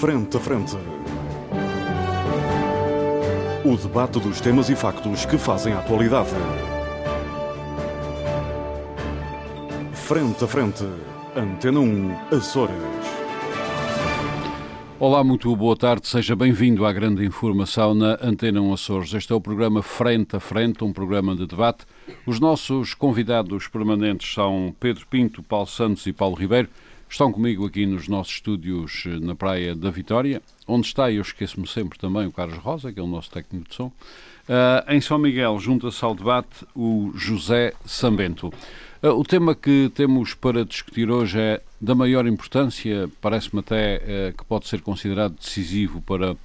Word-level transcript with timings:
Frente 0.00 0.36
a 0.36 0.40
Frente. 0.40 0.76
O 3.64 3.76
debate 3.76 4.18
dos 4.18 4.40
temas 4.40 4.68
e 4.68 4.74
factos 4.74 5.24
que 5.24 5.38
fazem 5.38 5.72
a 5.72 5.78
atualidade. 5.78 6.30
Frente 9.92 10.44
a 10.44 10.48
Frente. 10.48 10.84
Antena 11.36 11.80
1, 11.80 12.36
Açores. 12.36 12.74
Olá, 14.98 15.22
muito 15.22 15.54
boa 15.54 15.76
tarde, 15.76 16.06
seja 16.06 16.36
bem-vindo 16.36 16.84
à 16.84 16.92
grande 16.92 17.24
informação 17.24 17.94
na 17.94 18.18
Antena 18.20 18.60
1 18.60 18.72
Açores. 18.74 19.14
Este 19.14 19.32
é 19.32 19.36
o 19.36 19.40
programa 19.40 19.82
Frente 19.82 20.36
a 20.36 20.40
Frente, 20.40 20.84
um 20.84 20.92
programa 20.92 21.36
de 21.36 21.46
debate. 21.46 21.86
Os 22.26 22.40
nossos 22.40 22.94
convidados 22.94 23.68
permanentes 23.68 24.34
são 24.34 24.74
Pedro 24.78 25.06
Pinto, 25.06 25.42
Paulo 25.42 25.66
Santos 25.66 26.04
e 26.06 26.12
Paulo 26.12 26.34
Ribeiro. 26.34 26.68
Estão 27.14 27.30
comigo 27.30 27.64
aqui 27.64 27.86
nos 27.86 28.08
nossos 28.08 28.34
estúdios 28.34 29.04
eh, 29.06 29.20
na 29.20 29.36
Praia 29.36 29.72
da 29.72 29.88
Vitória, 29.88 30.42
onde 30.66 30.88
está, 30.88 31.12
eu 31.12 31.22
esqueço-me 31.22 31.64
sempre 31.64 31.96
também, 31.96 32.26
o 32.26 32.32
Carlos 32.32 32.58
Rosa, 32.58 32.92
que 32.92 32.98
é 32.98 33.02
o 33.04 33.06
nosso 33.06 33.30
técnico 33.30 33.68
de 33.68 33.74
som. 33.76 33.86
Uh, 33.86 34.92
em 34.92 35.00
São 35.00 35.16
Miguel, 35.16 35.56
junta-se 35.60 36.04
ao 36.04 36.12
debate 36.12 36.66
o 36.74 37.12
José 37.14 37.72
Sambento. 37.84 38.48
Uh, 39.00 39.10
o 39.10 39.22
tema 39.22 39.54
que 39.54 39.92
temos 39.94 40.34
para 40.34 40.64
discutir 40.64 41.08
hoje 41.08 41.38
é 41.38 41.62
da 41.80 41.94
maior 41.94 42.26
importância, 42.26 43.08
parece-me 43.20 43.60
até 43.60 43.98
uh, 44.32 44.36
que 44.36 44.44
pode 44.44 44.66
ser 44.66 44.80
considerado 44.80 45.36
decisivo 45.36 46.02
para 46.02 46.36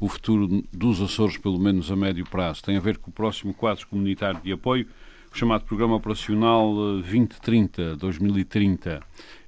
o 0.00 0.08
futuro 0.08 0.64
dos 0.72 1.02
Açores, 1.02 1.36
pelo 1.36 1.60
menos 1.60 1.90
a 1.90 1.96
médio 1.96 2.24
prazo. 2.24 2.62
Tem 2.62 2.78
a 2.78 2.80
ver 2.80 2.96
com 2.96 3.10
o 3.10 3.12
próximo 3.12 3.52
quadro 3.52 3.86
comunitário 3.88 4.40
de 4.42 4.52
apoio, 4.52 4.86
o 5.30 5.36
chamado 5.36 5.64
Programa 5.66 5.96
Operacional 5.96 6.72
2030-2030. 7.10 9.02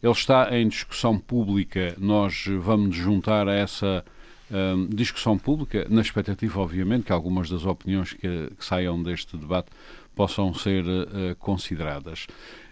Ele 0.07 0.15
está 0.15 0.57
em 0.57 0.69
discussão 0.69 1.19
pública, 1.19 1.97
nós 1.99 2.45
vamos 2.61 2.91
nos 2.91 2.97
juntar 2.97 3.49
a 3.49 3.55
essa 3.55 4.05
um, 4.49 4.87
discussão 4.87 5.37
pública, 5.37 5.85
na 5.91 6.01
expectativa, 6.01 6.61
obviamente, 6.61 7.07
que 7.07 7.13
algumas 7.13 7.51
das 7.51 7.67
opiniões 7.67 8.13
que, 8.13 8.53
que 8.57 8.65
saiam 8.65 9.03
deste 9.03 9.37
debate 9.37 9.67
possam 10.15 10.55
ser 10.55 10.85
uh, 10.85 11.35
consideradas. 11.41 12.29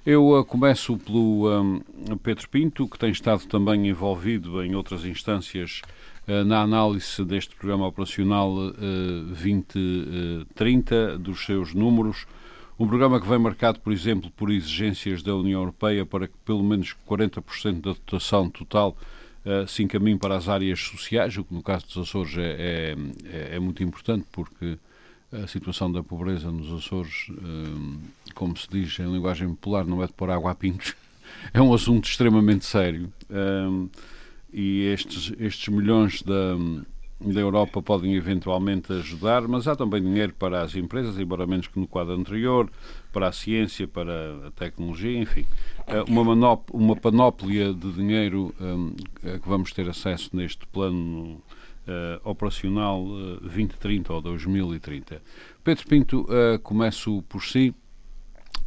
Eu 0.06 0.28
uh, 0.28 0.44
começo 0.44 0.96
pelo 0.96 1.50
um, 1.50 1.80
Pedro 2.22 2.48
Pinto, 2.48 2.86
que 2.86 2.96
tem 2.96 3.10
estado 3.10 3.44
também 3.48 3.88
envolvido 3.88 4.62
em 4.62 4.76
outras 4.76 5.04
instâncias 5.04 5.82
uh, 6.28 6.44
na 6.44 6.60
análise 6.60 7.24
deste 7.24 7.56
programa 7.56 7.88
operacional 7.88 8.54
2030, 9.28 11.18
dos 11.18 11.44
seus 11.44 11.74
números. 11.74 12.28
Um 12.78 12.88
programa 12.88 13.20
que 13.20 13.28
vem 13.28 13.38
marcado, 13.38 13.78
por 13.78 13.92
exemplo, 13.92 14.30
por 14.32 14.50
exigências 14.50 15.22
da 15.22 15.34
União 15.34 15.60
Europeia 15.60 16.04
para 16.04 16.26
que 16.26 16.34
pelo 16.44 16.62
menos 16.62 16.94
40% 17.08 17.80
da 17.80 17.92
dotação 17.92 18.50
total 18.50 18.96
uh, 19.44 19.66
se 19.68 19.84
encaminhe 19.84 20.18
para 20.18 20.36
as 20.36 20.48
áreas 20.48 20.80
sociais, 20.80 21.36
o 21.36 21.44
que 21.44 21.54
no 21.54 21.62
caso 21.62 21.86
dos 21.86 21.98
Açores 21.98 22.36
é, 22.36 22.96
é, 23.26 23.56
é 23.56 23.58
muito 23.60 23.82
importante 23.84 24.26
porque 24.32 24.76
a 25.32 25.46
situação 25.46 25.90
da 25.90 26.02
pobreza 26.02 26.50
nos 26.50 26.72
Açores, 26.72 27.28
uh, 27.30 28.00
como 28.34 28.56
se 28.56 28.68
diz 28.68 28.98
em 28.98 29.12
linguagem 29.12 29.48
popular, 29.50 29.84
não 29.84 30.02
é 30.02 30.06
de 30.06 30.12
pôr 30.12 30.30
água 30.30 30.50
a 30.50 30.54
pintos, 30.54 30.94
é 31.54 31.62
um 31.62 31.72
assunto 31.72 32.08
extremamente 32.08 32.64
sério. 32.64 33.12
Uh, 33.30 33.88
e 34.52 34.82
estes, 34.86 35.32
estes 35.38 35.68
milhões 35.68 36.22
da 36.22 36.56
da 37.20 37.40
Europa 37.40 37.80
podem 37.80 38.14
eventualmente 38.14 38.92
ajudar, 38.92 39.46
mas 39.48 39.66
há 39.68 39.76
também 39.76 40.02
dinheiro 40.02 40.34
para 40.38 40.62
as 40.62 40.74
empresas, 40.74 41.18
embora 41.18 41.46
menos 41.46 41.66
que 41.68 41.78
no 41.78 41.86
quadro 41.86 42.14
anterior, 42.14 42.70
para 43.12 43.28
a 43.28 43.32
ciência, 43.32 43.86
para 43.86 44.48
a 44.48 44.50
tecnologia, 44.50 45.18
enfim. 45.18 45.46
Uma, 46.08 46.58
uma 46.72 46.96
panóplia 46.96 47.72
de 47.72 47.92
dinheiro 47.92 48.54
um, 48.60 48.94
que 49.22 49.48
vamos 49.48 49.72
ter 49.72 49.88
acesso 49.88 50.30
neste 50.34 50.66
plano 50.66 51.40
uh, 51.86 52.28
operacional 52.28 53.02
uh, 53.02 53.40
2030 53.40 54.12
ou 54.12 54.20
2030. 54.20 55.22
Pedro 55.62 55.86
Pinto, 55.86 56.20
uh, 56.22 56.58
começo 56.60 57.22
por 57.28 57.42
si. 57.44 57.74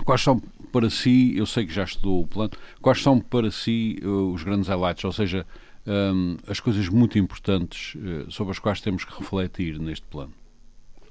Quais 0.06 0.22
são 0.22 0.40
para 0.72 0.90
si, 0.90 1.36
eu 1.36 1.46
sei 1.46 1.66
que 1.66 1.74
já 1.74 1.84
estudou 1.84 2.22
o 2.22 2.28
plano, 2.28 2.52
quais 2.82 3.02
são 3.02 3.20
para 3.20 3.50
si 3.50 4.00
uh, 4.04 4.32
os 4.32 4.44
grandes 4.44 4.68
highlights, 4.68 5.04
ou 5.04 5.12
seja, 5.12 5.46
um, 5.88 6.38
as 6.48 6.60
coisas 6.60 6.90
muito 6.90 7.18
importantes 7.18 7.96
uh, 7.96 8.30
sobre 8.30 8.52
as 8.52 8.60
quais 8.60 8.82
temos 8.82 9.06
que 9.06 9.18
refletir 9.18 9.80
neste 9.80 10.06
plano. 10.06 10.34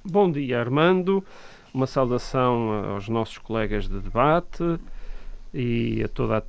Bom 0.05 0.31
dia, 0.31 0.61
Armando. 0.61 1.25
Uma 1.73 1.87
saudação 1.87 2.71
aos 2.93 3.09
nossos 3.09 3.39
colegas 3.39 3.89
de 3.89 3.99
debate 3.99 4.79
e 5.53 6.03
a 6.05 6.09
toda 6.09 6.39
a, 6.39 6.43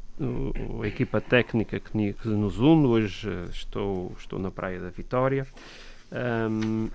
a 0.83 0.87
equipa 0.87 1.19
técnica 1.19 1.79
que, 1.79 2.13
que, 2.13 2.27
nos 2.27 2.59
une. 2.59 2.85
Hoje 2.85 3.29
uh, 3.29 3.49
estou, 3.49 4.13
estou 4.19 4.37
na 4.37 4.51
Praia 4.51 4.79
da 4.79 4.89
Vitória. 4.89 5.47
Um, 6.11 6.89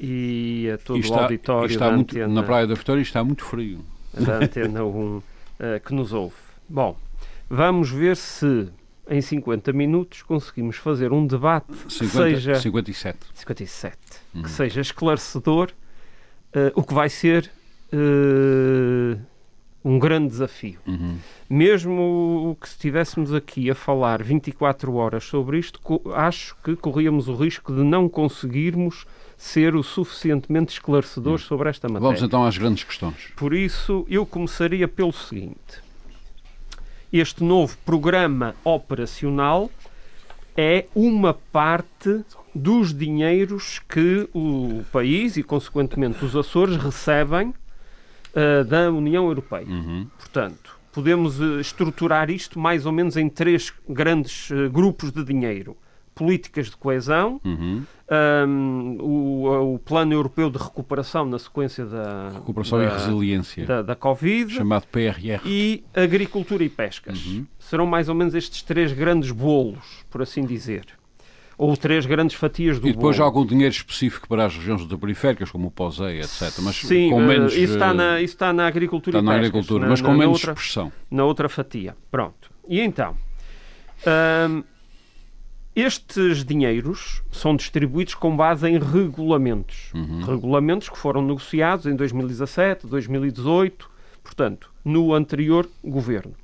e 0.00 0.70
a 0.72 0.78
todo 0.78 1.00
está, 1.00 1.14
o 1.14 1.20
auditório 1.20 1.72
está 1.72 1.90
muito, 1.90 2.12
antena, 2.12 2.28
na 2.28 2.42
Praia 2.42 2.66
da 2.66 2.74
Vitória 2.74 3.02
está 3.02 3.24
muito 3.24 3.44
frio. 3.44 3.84
Da 4.14 4.36
Antena 4.36 4.84
1 4.84 5.16
uh, 5.16 5.22
que 5.84 5.92
nos 5.92 6.12
ouve. 6.12 6.36
Bom, 6.68 6.96
vamos 7.48 7.90
ver 7.90 8.16
se 8.16 8.68
em 9.08 9.20
50 9.20 9.72
minutos 9.72 10.22
conseguimos 10.22 10.76
fazer 10.76 11.12
um 11.12 11.26
debate 11.26 11.72
50, 11.88 11.98
que 11.98 12.06
seja 12.06 12.54
57, 12.56 13.18
57 13.34 13.96
uhum. 14.34 14.42
que 14.42 14.50
seja 14.50 14.80
esclarecedor, 14.80 15.70
uh, 16.54 16.72
o 16.74 16.82
que 16.82 16.94
vai 16.94 17.08
ser 17.08 17.50
uh, 17.92 19.18
um 19.84 19.98
grande 19.98 20.28
desafio. 20.28 20.78
Uhum. 20.86 21.16
Mesmo 21.48 22.56
que 22.60 22.66
estivéssemos 22.66 23.32
aqui 23.32 23.70
a 23.70 23.74
falar 23.74 24.22
24 24.22 24.94
horas 24.94 25.24
sobre 25.24 25.58
isto, 25.58 25.80
acho 26.14 26.56
que 26.62 26.76
corríamos 26.76 27.28
o 27.28 27.34
risco 27.34 27.74
de 27.74 27.82
não 27.82 28.08
conseguirmos 28.08 29.06
ser 29.36 29.74
o 29.74 29.82
suficientemente 29.82 30.72
esclarecedores 30.72 31.42
uhum. 31.42 31.48
sobre 31.48 31.70
esta 31.70 31.88
matéria. 31.88 32.06
Vamos 32.06 32.22
então 32.22 32.44
às 32.44 32.58
grandes 32.58 32.84
questões. 32.84 33.32
Por 33.36 33.54
isso, 33.54 34.04
eu 34.08 34.26
começaria 34.26 34.86
pelo 34.86 35.12
seguinte 35.12 35.87
este 37.12 37.42
novo 37.42 37.76
programa 37.84 38.54
operacional 38.64 39.70
é 40.56 40.86
uma 40.94 41.32
parte 41.32 42.24
dos 42.54 42.92
dinheiros 42.92 43.80
que 43.88 44.28
o 44.34 44.84
país 44.92 45.36
e, 45.36 45.42
consequentemente, 45.42 46.24
os 46.24 46.34
Açores 46.34 46.76
recebem 46.76 47.48
uh, 47.48 48.64
da 48.64 48.90
União 48.90 49.26
Europeia. 49.26 49.66
Uhum. 49.66 50.06
Portanto, 50.18 50.76
podemos 50.92 51.40
uh, 51.40 51.60
estruturar 51.60 52.30
isto 52.30 52.58
mais 52.58 52.84
ou 52.86 52.92
menos 52.92 53.16
em 53.16 53.28
três 53.28 53.72
grandes 53.88 54.50
uh, 54.50 54.68
grupos 54.68 55.12
de 55.12 55.22
dinheiro 55.22 55.76
políticas 56.18 56.66
de 56.66 56.76
coesão, 56.76 57.40
uhum. 57.44 57.84
um, 58.48 58.96
o, 59.00 59.74
o, 59.74 59.78
Plano 59.78 60.12
Europeu 60.12 60.50
de 60.50 60.58
Recuperação 60.58 61.24
na 61.24 61.38
sequência 61.38 61.86
da 61.86 62.30
Recuperação 62.30 62.78
da, 62.78 62.84
e 62.84 62.88
Resiliência 62.88 63.64
da, 63.64 63.82
da 63.82 63.94
Covid, 63.94 64.52
chamado 64.52 64.86
PRR, 64.88 65.40
e 65.46 65.84
Agricultura 65.94 66.64
e 66.64 66.68
Pescas. 66.68 67.24
Uhum. 67.24 67.46
Serão 67.60 67.86
mais 67.86 68.08
ou 68.08 68.16
menos 68.16 68.34
estes 68.34 68.62
três 68.62 68.92
grandes 68.92 69.30
bolos, 69.30 70.04
por 70.10 70.20
assim 70.20 70.44
dizer. 70.44 70.86
Ou 71.56 71.76
três 71.76 72.06
grandes 72.06 72.36
fatias 72.36 72.78
do 72.78 72.88
E 72.88 72.92
depois 72.92 73.16
bolo. 73.16 73.26
algum 73.26 73.46
dinheiro 73.46 73.72
específico 73.72 74.28
para 74.28 74.46
as 74.46 74.56
regiões 74.56 74.84
periféricas, 74.84 75.50
como 75.50 75.68
o 75.68 75.70
POSEI, 75.70 76.20
etc. 76.20 76.52
Mas 76.62 76.76
Sim, 76.76 77.10
com 77.10 77.20
menos, 77.20 77.52
isso, 77.52 77.74
está 77.74 77.92
na, 77.92 78.20
isso 78.20 78.34
está 78.34 78.52
na 78.52 78.66
agricultura 78.66 79.18
está 79.18 79.22
e 79.22 79.24
na 79.24 79.40
pescas. 79.40 79.48
agricultura, 79.48 79.84
na, 79.84 79.90
mas 79.90 80.00
com 80.00 80.12
menos 80.12 80.34
outra, 80.34 80.52
expressão. 80.52 80.92
Na 81.10 81.24
outra 81.24 81.48
fatia. 81.48 81.96
Pronto. 82.10 82.50
E 82.68 82.80
então... 82.80 83.16
Um, 84.06 84.62
estes 85.80 86.44
dinheiros 86.44 87.22
são 87.30 87.54
distribuídos 87.54 88.14
com 88.14 88.36
base 88.36 88.68
em 88.68 88.78
regulamentos. 88.78 89.92
Uhum. 89.94 90.22
Regulamentos 90.24 90.88
que 90.88 90.98
foram 90.98 91.22
negociados 91.22 91.86
em 91.86 91.94
2017, 91.94 92.86
2018, 92.86 93.90
portanto, 94.22 94.70
no 94.84 95.14
anterior 95.14 95.68
governo. 95.84 96.34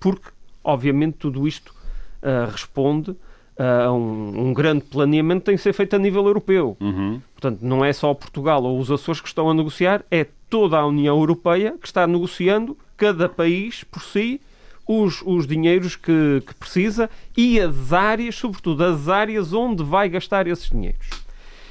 Porque, 0.00 0.28
obviamente, 0.62 1.14
tudo 1.14 1.46
isto 1.46 1.74
uh, 2.22 2.50
responde 2.50 3.16
a 3.58 3.90
um, 3.90 4.48
um, 4.48 4.52
grande 4.52 4.84
planeamento 4.84 5.40
que 5.40 5.46
tem 5.46 5.56
que 5.56 5.62
ser 5.62 5.72
feito 5.72 5.96
a 5.96 5.98
nível 5.98 6.26
europeu. 6.26 6.76
Uhum. 6.78 7.20
Portanto, 7.32 7.60
não 7.62 7.84
é 7.84 7.92
só 7.92 8.12
Portugal 8.12 8.62
ou 8.62 8.78
os 8.78 8.90
Açores 8.90 9.20
que 9.20 9.28
estão 9.28 9.48
a 9.48 9.54
negociar, 9.54 10.04
é 10.10 10.26
toda 10.50 10.76
a 10.76 10.86
União 10.86 11.16
Europeia 11.18 11.74
que 11.80 11.86
está 11.86 12.06
negociando, 12.06 12.76
cada 12.96 13.28
país 13.28 13.82
por 13.84 14.02
si, 14.02 14.40
os, 14.86 15.22
os 15.24 15.46
dinheiros 15.46 15.96
que, 15.96 16.42
que 16.46 16.54
precisa 16.54 17.10
e 17.36 17.60
as 17.60 17.92
áreas, 17.92 18.36
sobretudo 18.36 18.84
as 18.84 19.08
áreas 19.08 19.52
onde 19.52 19.82
vai 19.82 20.08
gastar 20.08 20.46
esses 20.46 20.70
dinheiros. 20.70 21.08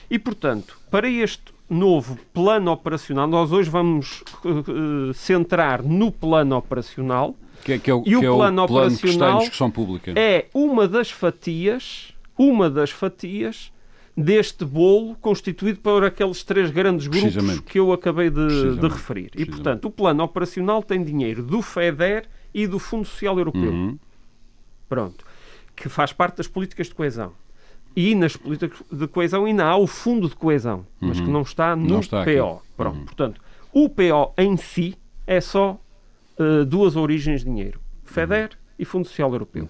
E, 0.09 0.19
portanto, 0.19 0.77
para 0.91 1.09
este 1.09 1.53
novo 1.69 2.17
plano 2.33 2.71
operacional, 2.71 3.27
nós 3.27 3.51
hoje 3.51 3.69
vamos 3.69 4.23
uh, 4.43 5.13
centrar 5.13 5.81
no 5.81 6.11
plano 6.11 6.55
operacional. 6.55 7.35
Que 7.63 7.73
é, 7.73 7.79
que 7.79 7.89
é 7.89 7.93
o, 7.93 8.03
e 8.05 8.15
o, 8.15 8.21
plano, 8.21 8.61
é 8.61 8.63
o 8.63 8.67
plano 8.67 8.95
operacional 8.95 8.99
que 8.99 9.07
está 9.07 9.31
em 9.31 9.39
discussão 9.39 9.71
pública. 9.71 10.13
É 10.15 10.45
uma 10.53 10.87
das 10.87 11.09
fatias, 11.09 12.13
uma 12.37 12.69
das 12.69 12.91
fatias 12.91 13.71
deste 14.15 14.63
bolo 14.63 15.15
constituído 15.15 15.79
por 15.79 16.03
aqueles 16.03 16.43
três 16.43 16.69
grandes 16.69 17.07
grupos 17.07 17.59
que 17.61 17.79
eu 17.79 17.91
acabei 17.91 18.29
de, 18.29 18.75
de 18.75 18.87
referir. 18.87 19.31
E, 19.35 19.45
portanto, 19.45 19.85
o 19.85 19.91
plano 19.91 20.23
operacional 20.23 20.83
tem 20.83 21.03
dinheiro 21.03 21.43
do 21.43 21.61
FEDER 21.61 22.25
e 22.55 22.65
do 22.65 22.79
Fundo 22.79 23.05
Social 23.05 23.37
Europeu. 23.37 23.69
Uhum. 23.71 23.99
Pronto. 24.87 25.25
Que 25.75 25.89
faz 25.89 26.13
parte 26.13 26.37
das 26.37 26.47
políticas 26.47 26.87
de 26.87 26.95
coesão. 26.95 27.33
e 27.95 28.13
nas 28.15 28.35
políticas 28.35 28.81
de 28.91 29.07
coesão 29.07 29.45
ainda 29.45 29.65
há 29.65 29.77
o 29.77 29.85
fundo 29.87 30.27
de 30.27 30.35
coesão, 30.35 30.85
mas 30.99 31.19
que 31.19 31.27
não 31.29 31.41
está 31.43 31.75
no 31.75 31.85
Não 31.85 31.99
está 31.99 32.21
aqui. 32.23 32.37
PO. 32.37 32.61
Pronto, 32.75 33.05
portanto, 33.05 33.41
o 33.71 33.89
PO 33.89 34.33
em 34.37 34.57
si 34.57 34.95
é 35.27 35.39
só 35.39 35.77
eh, 36.37 36.65
duas 36.65 36.95
origens 36.97 37.41
de 37.41 37.45
dinheiro: 37.49 37.79
FEDER 38.03 38.49
e 38.77 38.83
Fundo 38.83 39.07
Social 39.07 39.31
Europeu. 39.31 39.69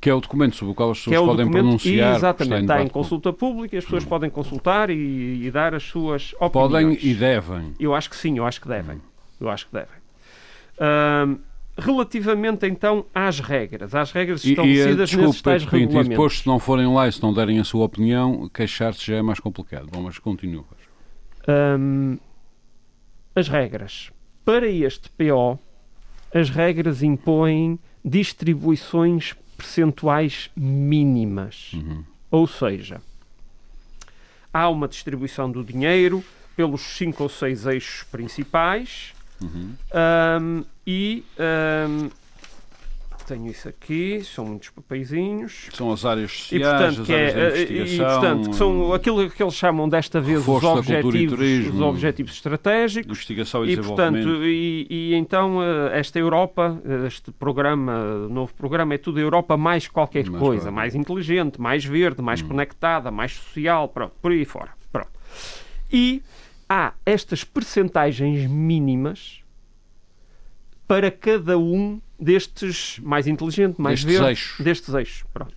Que 0.00 0.08
é 0.10 0.14
o 0.14 0.20
documento 0.20 0.54
sobre 0.54 0.70
o 0.72 0.74
qual 0.74 0.92
as 0.92 0.98
pessoas 0.98 1.16
é 1.16 1.20
o 1.20 1.26
podem 1.26 1.50
pronunciar. 1.50 2.16
exatamente, 2.16 2.62
está 2.62 2.82
em 2.82 2.88
consulta 2.88 3.32
pública 3.32 3.74
e 3.74 3.78
as 3.78 3.84
pessoas 3.84 4.04
podem 4.04 4.30
consultar 4.30 4.90
e, 4.90 5.44
e 5.44 5.50
dar 5.50 5.74
as 5.74 5.82
suas 5.82 6.32
opiniões. 6.40 6.52
Podem 6.52 6.98
e 7.00 7.14
devem. 7.14 7.74
Eu 7.80 7.92
acho 7.94 8.08
que 8.08 8.16
sim, 8.16 8.38
eu 8.38 8.46
acho 8.46 8.60
que 8.60 8.68
devem. 8.68 9.00
Eu 9.40 9.48
acho 9.48 9.66
que 9.66 9.72
devem. 9.72 9.98
Relativamente 11.76 12.66
então 12.66 13.04
às 13.14 13.40
regras, 13.40 13.94
às 13.94 14.12
regras 14.12 14.44
E, 14.44 14.48
e, 14.48 14.50
estabelecidas 14.52 14.96
nesses 14.98 15.16
desculpe, 15.16 15.42
tais 15.42 15.62
Pinto, 15.64 15.76
e 15.76 15.78
regulamentos. 15.80 16.08
depois, 16.08 16.38
se 16.38 16.46
não 16.46 16.58
forem 16.58 16.86
lá 16.92 17.08
e 17.08 17.12
se 17.12 17.22
não 17.22 17.32
derem 17.32 17.58
a 17.58 17.64
sua 17.64 17.84
opinião, 17.84 18.48
queixar-se 18.52 19.04
já 19.04 19.16
é 19.16 19.22
mais 19.22 19.40
complicado. 19.40 19.88
Bom, 19.90 20.02
mas 20.02 20.18
continua. 20.18 20.64
Hum, 21.78 22.18
as 23.34 23.48
regras. 23.48 24.10
Para 24.44 24.68
este 24.68 25.10
PO, 25.10 25.58
as 26.32 26.50
regras 26.50 27.02
impõem 27.02 27.78
distribuições 28.04 29.34
percentuais 29.56 30.50
mínimas. 30.56 31.72
Ou 32.30 32.46
seja, 32.46 33.00
há 34.52 34.68
uma 34.68 34.86
distribuição 34.86 35.50
do 35.50 35.64
dinheiro 35.64 36.22
pelos 36.54 36.82
cinco 36.82 37.22
ou 37.22 37.28
seis 37.28 37.64
eixos 37.66 38.02
principais 38.04 39.13
hum, 39.42 40.64
e 40.86 41.24
hum, 41.88 42.10
tenho 43.26 43.46
isso 43.50 43.66
aqui, 43.70 44.22
são 44.22 44.44
muitos 44.44 44.68
papeizinhos. 44.68 45.68
São 45.72 45.90
as 45.90 46.04
áreas 46.04 46.30
E 46.30 46.34
sociais, 46.60 46.68
portanto, 46.68 47.00
as 47.00 47.06
que 47.06 47.12
é, 47.14 47.30
áreas 47.30 47.54
de 47.68 47.78
eh, 47.78 47.86
e, 47.94 47.96
portanto, 47.96 48.50
que 48.50 48.56
são 48.56 48.92
aquilo 48.92 49.30
que 49.30 49.42
eles 49.42 49.54
chamam 49.54 49.88
desta 49.88 50.20
vez 50.20 50.46
os 50.46 50.62
e 50.62 50.66
objetivos, 50.66 51.30
turismo. 51.38 51.72
os 51.74 51.80
objetivos 51.80 52.32
estratégicos. 52.34 53.06
investigação 53.10 53.64
e, 53.64 53.72
E, 53.72 53.76
desenvolvimento. 53.76 54.24
portanto, 54.24 54.44
e, 54.44 54.86
e 54.90 55.14
então 55.14 55.62
eh, 55.62 55.98
esta 55.98 56.18
Europa, 56.18 56.78
eh, 56.84 57.06
este 57.06 57.30
programa, 57.32 58.28
novo 58.28 58.52
programa, 58.52 58.92
é 58.92 58.98
tudo 58.98 59.18
Europa 59.18 59.56
mais 59.56 59.88
qualquer 59.88 60.26
Mais 60.28 60.38
coisa, 60.42 60.62
qualquer. 60.64 60.76
mais 60.76 60.94
inteligente, 60.94 61.58
mais 61.58 61.82
verde, 61.82 62.20
mais 62.20 62.42
Hum. 62.42 62.48
conectada, 62.48 63.10
mais 63.10 63.32
social, 63.32 63.88
pronto, 63.88 64.12
por 64.20 64.32
aí 64.32 64.44
fora. 64.44 64.72
Pronto. 64.92 65.08
E 65.90 66.22
há 66.68 66.92
estas 67.04 67.44
percentagens 67.44 68.48
mínimas 68.50 69.42
para 70.86 71.10
cada 71.10 71.58
um 71.58 72.00
destes 72.18 72.98
mais 73.00 73.26
inteligente, 73.26 73.80
mais 73.80 74.00
Destes 74.04 74.12
verde, 74.20 74.30
eixos. 74.30 74.60
destes 74.64 74.94
eixos. 74.94 75.24
Pronto. 75.32 75.54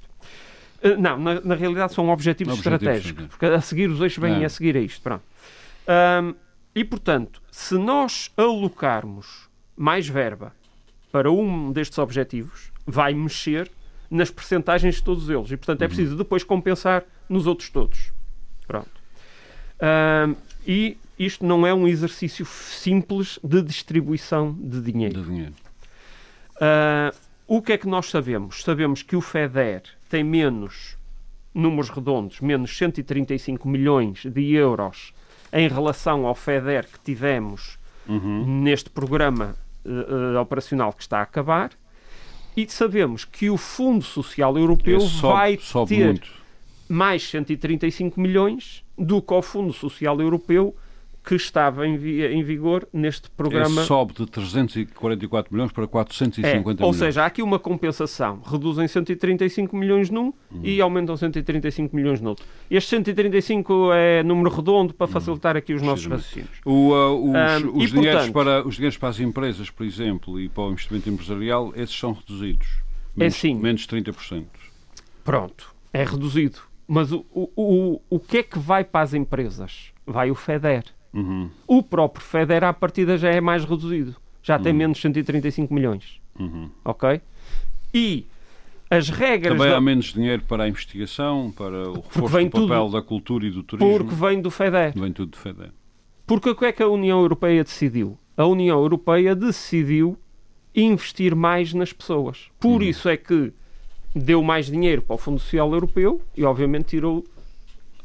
Eh, 0.82 0.96
Não, 0.96 1.18
na, 1.20 1.42
na 1.42 1.56
realidade 1.56 1.94
são 1.94 2.10
objetivos, 2.10 2.54
Objetivos, 2.54 2.82
estratégicos, 2.84 3.24
sim. 3.24 3.30
porque 3.30 3.46
a 3.46 3.62
seguir 3.62 3.90
os 3.90 4.00
eixos 4.02 4.22
vêm 4.22 4.42
É. 4.44 4.46
a 4.46 4.50
seguir 4.50 4.76
a 4.78 4.80
isto. 4.80 5.02
Pronto. 5.02 5.24
E, 6.76 6.84
portanto, 6.84 7.42
se 7.52 7.76
nós 7.76 8.32
alocarmos 8.38 9.50
mais 9.76 10.08
verba 10.08 10.54
para 11.12 11.32
um 11.32 11.72
destes 11.72 11.98
objetivos, 11.98 12.72
vai 12.86 13.14
mexer 13.14 13.72
nas 14.10 14.30
percentagens 14.30 14.96
de 14.96 15.04
todos 15.04 15.30
eles. 15.30 15.52
E, 15.52 15.58
portanto, 15.58 15.82
é 15.82 15.88
preciso 15.88 16.16
depois 16.16 16.44
compensar 16.44 17.04
nos 17.28 17.48
outros 17.48 17.70
todos. 17.70 18.12
Pronto. 18.68 18.90
Ahm, 19.80 20.36
e 20.68 20.98
isto 21.18 21.46
não 21.46 21.66
é 21.66 21.74
um 21.74 21.88
exercício 21.88 22.46
simples 22.46 23.40
de 23.44 23.62
distribuição 23.62 24.54
de 24.60 24.82
dinheiro. 24.82 25.22
de 25.22 25.28
dinheiro. 25.30 25.54
Ah, 26.60 27.14
o 27.48 27.62
que 27.62 27.72
é 27.74 27.78
que 27.78 27.88
nós 27.88 28.10
sabemos? 28.10 28.62
Sabemos 28.64 29.02
que 29.02 29.16
o 29.16 29.22
FEDER 29.22 29.84
tem 30.10 30.24
menos, 30.24 30.98
números 31.54 31.90
redondos, 31.90 32.42
menos 32.42 32.76
135 32.78 33.68
milhões 33.68 34.24
de 34.26 34.54
euros 34.54 35.14
em 35.54 35.68
relação 35.68 36.26
ao 36.28 36.36
FEDER 36.36 36.86
que 36.92 37.00
tivemos 37.00 37.78
Uhum. 38.10 38.62
neste 38.64 38.90
programa 38.90 39.54
eh, 39.86 40.38
operacional 40.40 40.94
que 40.94 41.02
está 41.02 41.20
a 41.20 41.24
acabar. 41.24 41.72
E 42.56 42.66
sabemos 42.70 43.26
que 43.26 43.50
o 43.50 43.58
Fundo 43.58 44.04
Social 44.06 44.58
Europeu 44.58 45.02
sobe, 45.02 45.34
vai 45.34 45.58
sobe 45.62 45.96
ter 45.96 46.06
muito. 46.06 46.32
mais 46.88 47.30
135 47.30 48.18
milhões 48.20 48.82
do 48.98 49.22
que 49.22 49.34
o 49.34 49.42
Fundo 49.42 49.72
Social 49.74 50.20
Europeu 50.20 50.76
que 51.24 51.36
estava 51.36 51.86
em, 51.86 51.98
vi- 51.98 52.26
em 52.26 52.42
vigor 52.42 52.88
neste 52.94 53.30
programa. 53.32 53.82
Esse 53.82 53.88
sobe 53.88 54.14
de 54.14 54.26
344 54.28 55.54
milhões 55.54 55.74
para 55.74 55.84
É, 55.84 55.88
450 55.88 56.86
ou 56.86 56.90
milhões. 56.92 56.96
seja, 56.96 57.24
há 57.24 57.26
aqui 57.26 57.42
uma 57.42 57.60
compensação. 57.60 58.40
Reduzem 58.46 58.88
135 58.88 59.76
milhões 59.76 60.10
num 60.10 60.28
Hum. 60.50 60.62
e 60.64 60.80
aumentam 60.80 61.18
135 61.18 61.94
milhões 61.94 62.22
no 62.22 62.30
outro. 62.30 62.46
Este 62.72 62.90
135 62.92 63.92
é 63.92 64.24
número 64.24 64.50
redondo 64.50 64.94
para 64.94 65.06
facilitar 65.06 65.58
aqui 65.58 65.74
os 65.74 65.82
nossos 65.82 66.06
Hum. 66.08 66.12
Raciocínios. 66.12 66.62
O, 66.64 66.92
uh, 66.94 67.30
os, 67.30 67.36
Ahm, 67.36 67.72
os 67.76 67.90
e, 67.90 67.94
dinheiros 67.94 68.30
portanto- 68.30 68.34
para, 68.34 68.66
os 68.68 68.76
dinheiros 68.76 68.98
para 68.98 69.10
as 69.10 69.20
empresas, 69.20 69.70
por 69.70 69.86
exemplo, 69.86 70.40
e 70.40 70.48
para 70.48 70.64
o 70.64 70.72
investimento 70.72 71.10
empresarial, 71.10 71.74
esses 71.76 72.00
são 72.00 72.14
reduzidos. 72.14 72.68
Menos, 73.14 73.36
sim. 73.36 73.54
Menos 73.56 73.86
30%. 73.86 74.46
Pronto, 75.26 75.76
é 75.92 76.06
reduzido. 76.06 76.60
Mas 76.88 77.12
o, 77.12 77.26
o, 77.34 77.50
o, 77.56 78.02
o 78.10 78.20
que 78.20 78.38
é 78.38 78.44
que 78.44 78.58
vai 78.58 78.84
para 78.84 79.02
as 79.02 79.14
empresas? 79.14 79.92
Vai 80.06 80.32
o 80.32 80.36
FEDER. 80.36 80.84
Uhum, 81.14 81.50
O 81.68 81.82
próprio 81.84 82.24
FEDER, 82.24 82.64
à 82.64 82.72
partida, 82.74 83.18
já 83.18 83.30
é 83.30 83.42
mais 83.42 83.66
reduzido. 83.66 84.16
Já 84.44 84.58
tem 84.60 84.72
menos 84.72 85.00
135 85.02 85.74
milhões. 85.74 86.22
uhum. 86.40 86.70
Ok? 86.86 87.20
E 87.94 88.26
as 88.90 89.10
regras... 89.10 89.58
Também 89.58 89.72
da- 89.72 89.78
há 89.78 89.82
menos 89.82 90.14
dinheiro 90.14 90.44
para 90.44 90.64
a 90.64 90.68
investigação, 90.70 91.52
para 91.56 91.90
o 91.90 91.96
reforço 91.96 92.38
do 92.46 92.50
papel 92.52 92.86
tudo- 92.86 92.92
da 92.94 93.02
cultura 93.02 93.46
e 93.46 93.52
do 93.52 93.64
turismo. 93.64 93.98
Porque 93.98 94.16
vem 94.16 94.42
do 94.42 94.50
FEDER. 94.52 94.94
Vem 94.96 95.12
tudo 95.12 95.32
de 95.32 95.38
FEDER. 95.38 95.72
Porque 96.26 96.50
o 96.50 96.56
que 96.56 96.66
é 96.66 96.72
que 96.72 96.84
a 96.84 96.88
União 96.88 97.20
Europeia 97.20 97.64
decidiu? 97.64 98.18
A 98.38 98.46
União 98.46 98.80
Europeia 98.80 99.36
decidiu 99.36 100.18
investir 100.76 101.36
mais 101.36 101.74
nas 101.74 101.92
pessoas. 101.92 102.50
Por 102.60 102.84
isso 102.84 103.10
é 103.10 103.18
que 103.18 103.52
deu 104.18 104.42
mais 104.44 104.66
dinheiro 104.68 105.02
para 105.02 105.16
o 105.16 105.18
Fundo 105.18 105.40
Social 105.40 105.72
Europeu 105.74 106.22
e, 106.36 106.44
obviamente, 106.44 106.86
tirou 106.86 107.24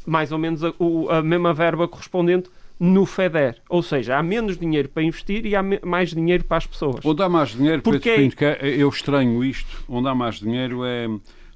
mais 0.07 0.33
ou 0.33 0.39
menos 0.39 0.63
a, 0.65 0.73
a 1.11 1.23
mesma 1.23 1.55
verba 1.55 1.87
correspondente 1.89 2.51
no 2.79 3.07
FEDER. 3.07 3.57
Ou 3.69 3.83
seja, 3.83 4.17
há 4.19 4.23
menos 4.23 4.59
dinheiro 4.59 4.89
para 4.89 5.03
investir 5.05 5.47
e 5.47 5.55
há 5.55 5.63
mais 5.85 6.11
dinheiro 6.11 6.43
para 6.45 6.57
as 6.57 6.67
pessoas. 6.67 7.05
Onde 7.05 7.23
há 7.23 7.29
mais 7.29 7.51
dinheiro, 7.51 7.81
Porque 7.83 8.11
é- 8.11 8.17
Pinto, 8.17 8.45
é- 8.45 8.59
eu 8.77 8.89
estranho 8.89 9.45
isto, 9.45 9.85
onde 9.89 10.09
há 10.09 10.15
mais 10.15 10.37
dinheiro 10.41 10.85
é 10.85 11.09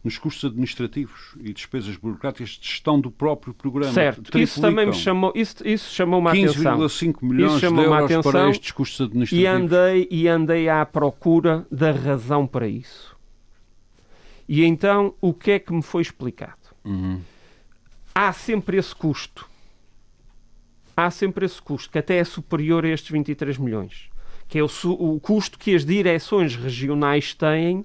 nos 0.04 0.18
custos 0.18 0.44
administrativos 0.44 1.34
e 1.40 1.52
despesas 1.52 1.96
burocráticas 1.96 2.50
de 2.50 2.68
gestão 2.68 3.00
do 3.00 3.10
próprio 3.10 3.52
programa. 3.52 3.92
Certo, 3.92 4.38
isso 4.38 4.60
também 4.60 4.86
me 4.86 4.92
Triplicam. 4.92 5.02
chamou, 5.02 5.32
isso, 5.34 5.66
isso 5.66 5.92
chamou-me 5.92 6.28
a 6.28 6.30
atenção. 6.30 6.78
15,5 6.78 7.24
milhões 7.26 7.58
de 7.58 7.66
euros 7.66 8.22
para 8.22 8.48
estes 8.50 8.70
custos 8.70 9.00
E 9.00 9.02
administrativos. 9.02 9.72
andei, 9.72 10.06
e 10.08 10.28
andei 10.28 10.68
à 10.68 10.86
procura 10.86 11.66
da 11.72 11.90
razão 11.90 12.46
para 12.46 12.68
isso. 12.68 13.15
E 14.48 14.64
então, 14.64 15.14
o 15.20 15.32
que 15.34 15.52
é 15.52 15.58
que 15.58 15.72
me 15.72 15.82
foi 15.82 16.02
explicado? 16.02 16.54
Uhum. 16.84 17.20
Há 18.14 18.32
sempre 18.32 18.76
esse 18.76 18.94
custo. 18.94 19.48
Há 20.96 21.10
sempre 21.10 21.44
esse 21.44 21.60
custo, 21.60 21.90
que 21.90 21.98
até 21.98 22.16
é 22.16 22.24
superior 22.24 22.84
a 22.84 22.88
estes 22.88 23.10
23 23.10 23.58
milhões. 23.58 24.08
Que 24.48 24.58
é 24.58 24.62
o, 24.62 24.68
o 24.84 25.20
custo 25.20 25.58
que 25.58 25.74
as 25.74 25.84
direções 25.84 26.56
regionais 26.56 27.34
têm 27.34 27.84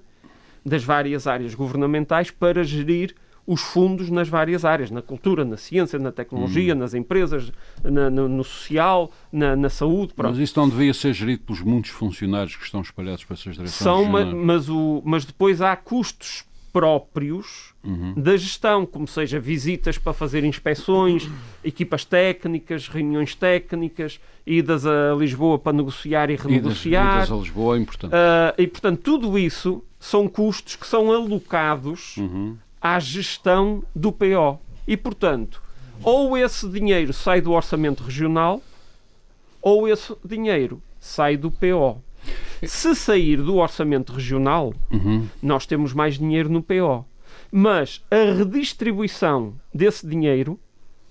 das 0.64 0.82
várias 0.84 1.26
áreas 1.26 1.54
governamentais 1.54 2.30
para 2.30 2.62
gerir 2.64 3.14
os 3.44 3.60
fundos 3.60 4.08
nas 4.08 4.28
várias 4.28 4.64
áreas, 4.64 4.88
na 4.88 5.02
cultura, 5.02 5.44
na 5.44 5.56
ciência, 5.56 5.98
na 5.98 6.10
Hum. 6.10 6.12
tecnologia, 6.12 6.74
nas 6.76 6.94
empresas, 6.94 7.50
na- 7.82 8.08
no, 8.08 8.28
no 8.28 8.44
social, 8.44 9.10
na, 9.32 9.56
na 9.56 9.68
saúde. 9.68 10.14
Pronto. 10.14 10.30
Mas 10.30 10.38
isso 10.38 10.58
não 10.58 10.68
devia 10.68 10.94
ser 10.94 11.12
gerido 11.12 11.42
pelos 11.42 11.60
muitos 11.60 11.90
funcionários 11.90 12.54
que 12.54 12.64
estão 12.64 12.80
espalhados 12.80 13.24
por 13.24 13.34
essas 13.34 13.54
direções 13.56 13.72
São, 13.72 14.04
ma- 14.04 14.20
regionais. 14.20 14.46
mas, 14.46 14.68
o, 14.68 15.02
mas 15.04 15.24
depois 15.24 15.60
há 15.60 15.74
custos 15.76 16.44
próprios 16.72 17.72
Uhum. 17.84 18.14
da 18.16 18.36
gestão, 18.36 18.86
como 18.86 19.08
seja 19.08 19.40
visitas 19.40 19.98
para 19.98 20.12
fazer 20.12 20.44
inspeções, 20.44 21.28
equipas 21.64 22.04
técnicas, 22.04 22.86
reuniões 22.86 23.34
técnicas, 23.34 24.20
idas 24.46 24.86
a 24.86 25.14
Lisboa 25.18 25.58
para 25.58 25.72
negociar 25.72 26.30
e 26.30 26.34
Idas, 26.34 26.46
renegociar. 26.46 27.16
idas 27.18 27.32
a 27.32 27.36
Lisboa 27.36 27.76
é 27.76 27.80
importante. 27.80 28.12
Ah, 28.14 28.54
e, 28.56 28.66
portanto, 28.68 29.00
tudo 29.02 29.36
isso 29.38 29.82
são 29.98 30.28
custos 30.28 30.76
que 30.76 30.86
são 30.86 31.10
alocados 31.12 32.16
Uhum. 32.18 32.56
à 32.80 32.98
gestão 33.00 33.82
do 33.94 34.12
PO. 34.12 34.60
E, 34.86 34.96
portanto, 34.96 35.60
ou 36.04 36.36
esse 36.38 36.68
dinheiro 36.68 37.12
sai 37.12 37.40
do 37.40 37.50
orçamento 37.52 38.02
regional, 38.04 38.62
ou 39.60 39.88
esse 39.88 40.14
dinheiro 40.24 40.80
sai 41.00 41.36
do 41.36 41.50
PO. 41.50 42.00
Se 42.64 42.94
sair 42.94 43.36
do 43.38 43.56
orçamento 43.56 44.12
regional, 44.12 44.72
Uhum. 44.90 45.26
nós 45.42 45.66
temos 45.66 45.92
mais 45.92 46.18
dinheiro 46.18 46.48
no 46.48 46.62
PO. 46.62 47.04
Mas 47.50 48.02
a 48.10 48.36
redistribuição 48.36 49.54
desse 49.74 50.06
dinheiro, 50.06 50.58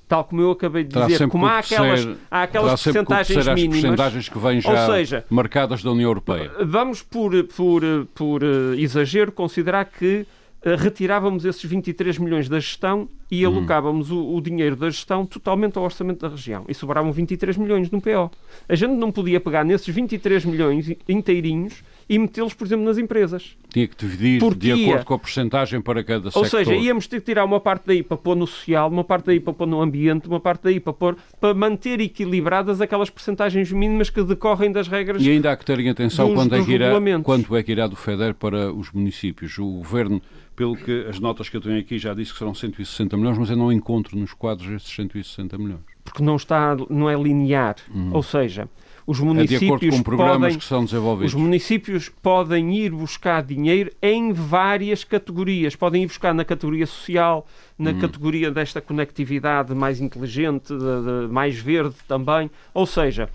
tal 0.08 0.24
como 0.24 0.42
eu 0.42 0.52
acabei 0.52 0.84
de 0.84 0.90
Terá 0.90 1.06
dizer, 1.08 1.28
como 1.28 1.46
há 1.46 1.62
ser- 1.62 1.76
aquelas, 1.76 2.18
há 2.30 2.42
aquelas 2.44 2.84
percentagens 2.84 3.48
mínimas, 3.48 3.82
percentagens 3.82 4.30
que 4.30 4.40
vêm 4.40 4.60
já 4.62 4.86
seja, 4.88 5.26
marcadas 5.30 5.84
da 5.84 5.92
União 5.92 6.10
Europeia. 6.10 6.52
Vamos, 6.66 7.02
por, 7.02 7.32
por, 7.56 7.82
por 8.16 8.44
eh, 8.44 8.76
exagero, 8.78 9.32
considerar 9.32 9.86
que 9.86 10.26
eh, 10.26 10.26
retirávamos 10.64 11.44
esses 11.44 11.64
23 11.64 12.20
milhões 12.20 12.48
da 12.48 12.60
gestão 12.60 13.10
e 13.30 13.44
alocávamos 13.44 14.12
o, 14.12 14.36
o, 14.36 14.42
dinheiro 14.42 14.76
da 14.76 14.90
gestão 14.90 15.26
totalmente 15.26 15.78
ao 15.78 15.84
orçamento 15.84 16.20
da 16.20 16.30
região. 16.30 16.66
E 16.68 16.74
sobravam 16.74 17.12
23 17.12 17.58
milhões 17.58 17.90
no 17.90 18.00
PO. 18.00 18.30
A 18.70 18.76
gente 18.76 18.94
não 18.94 19.12
podia 19.12 19.40
pegar 19.40 19.64
nesses 19.64 19.94
23 19.94 20.46
milhões 20.46 20.92
inteirinhos 21.08 21.84
e 22.12 22.20
metê-los, 22.20 22.54
por 22.54 22.68
exemplo, 22.68 22.84
nas 22.84 22.98
empresas. 22.98 23.56
Tinha 23.70 23.88
que 23.88 23.96
dividir 23.96 24.42
Porque 24.42 24.60
de 24.60 24.84
acordo 24.84 25.06
com 25.06 25.14
a 25.14 25.20
porcentagem 25.20 25.80
para 25.80 26.04
cada 26.04 26.26
Ou 26.26 26.32
sector. 26.32 26.42
Ou 26.42 26.46
seja, 26.46 26.76
íamos 26.76 27.08
ter 27.08 27.22
que 27.22 27.26
tirar 27.28 27.46
uma 27.46 27.62
parte 27.62 27.84
daí 27.88 28.04
para 28.04 28.18
pôr 28.18 28.36
no 28.36 28.46
social, 28.46 28.90
uma 28.90 29.06
parte 29.06 29.28
daí 29.28 29.40
para 29.40 29.54
pôr 29.54 29.66
no 29.66 29.82
ambiente, 29.82 30.28
uma 30.28 30.42
parte 30.42 30.64
daí 30.64 30.78
para 30.78 30.92
pôr 30.92 31.16
para 31.40 31.54
manter 31.54 32.02
equilibradas 32.02 32.82
aquelas 32.82 33.10
porcentagens 33.10 33.72
mínimas 33.72 34.10
que 34.10 34.22
decorrem 34.24 34.74
das 34.74 34.90
regras. 34.90 35.24
E 35.24 35.30
ainda 35.30 35.54
há 35.54 35.56
que 35.56 35.64
terem 35.64 35.90
atenção 35.90 36.28
dos, 36.28 36.36
quando, 36.36 36.54
é 36.54 36.66
que 36.66 36.72
irá, 36.74 36.92
quanto 37.24 37.56
é 37.56 37.64
que 37.64 37.72
irá 37.72 37.88
do 37.88 37.96
FEDER 37.96 38.34
para 38.36 38.74
os 38.74 38.92
municípios. 38.92 39.58
O 39.58 39.78
governo 39.78 40.22
pelo 40.54 40.76
que 40.76 41.06
as 41.10 41.18
notas 41.18 41.48
que 41.48 41.56
eu 41.56 41.62
tenho 41.62 41.80
aqui 41.80 41.98
já 41.98 42.14
disse 42.14 42.34
que 42.34 42.40
serão 42.40 42.54
160 42.54 43.16
milhões, 43.16 43.38
mas 43.38 43.50
eu 43.50 43.56
não 43.56 43.72
encontro 43.72 44.18
nos 44.18 44.34
quadros 44.34 44.70
estes 44.70 44.94
160 44.94 45.58
milhões. 45.58 45.80
Porque 46.04 46.22
não 46.22 46.36
está, 46.36 46.76
não 46.90 47.10
é 47.10 47.16
linear. 47.16 47.78
Uhum. 47.90 48.10
Ou 48.12 48.22
seja, 48.22 48.68
os 49.06 49.20
municípios 49.20 49.94
é 49.94 49.98
com 49.98 50.04
programas 50.04 50.40
podem, 50.40 50.58
que 50.60 50.66
são 50.66 50.86
desenvolvidos. 50.86 51.34
Os 51.34 51.40
municípios 51.40 52.10
podem 52.10 52.76
ir 52.76 52.92
buscar 52.92 53.44
dinheiro 53.44 53.92
em 54.02 54.32
várias 54.32 55.04
categorias. 55.04 55.76
Podem 55.76 56.04
ir 56.04 56.08
buscar 56.08 56.34
na 56.34 56.46
categoria 56.46 56.86
social, 56.86 57.48
na 57.78 57.92
uhum. 57.92 58.00
categoria 58.00 58.52
desta 58.52 58.82
conectividade 58.82 59.74
mais 59.74 60.00
inteligente, 60.00 60.74
de, 60.74 61.28
de, 61.28 61.32
mais 61.32 61.58
verde 61.58 61.96
também. 62.08 62.50
Ou 62.74 62.86
seja, 62.86 63.30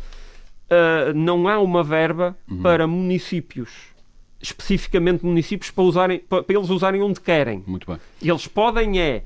uh, 0.70 1.12
não 1.14 1.48
há 1.48 1.58
uma 1.58 1.82
verba 1.82 2.36
uhum. 2.50 2.62
para 2.62 2.86
municípios 2.86 3.94
especificamente 4.38 5.24
municípios 5.24 5.70
para, 5.70 5.82
usarem, 5.82 6.18
para, 6.20 6.42
para, 6.42 6.56
eles 6.56 6.68
usarem 6.68 7.02
onde 7.02 7.20
querem. 7.20 7.64
Muito 7.66 7.86
bem. 7.86 7.98
Eles 8.22 8.46
podem 8.46 9.00
é 9.00 9.22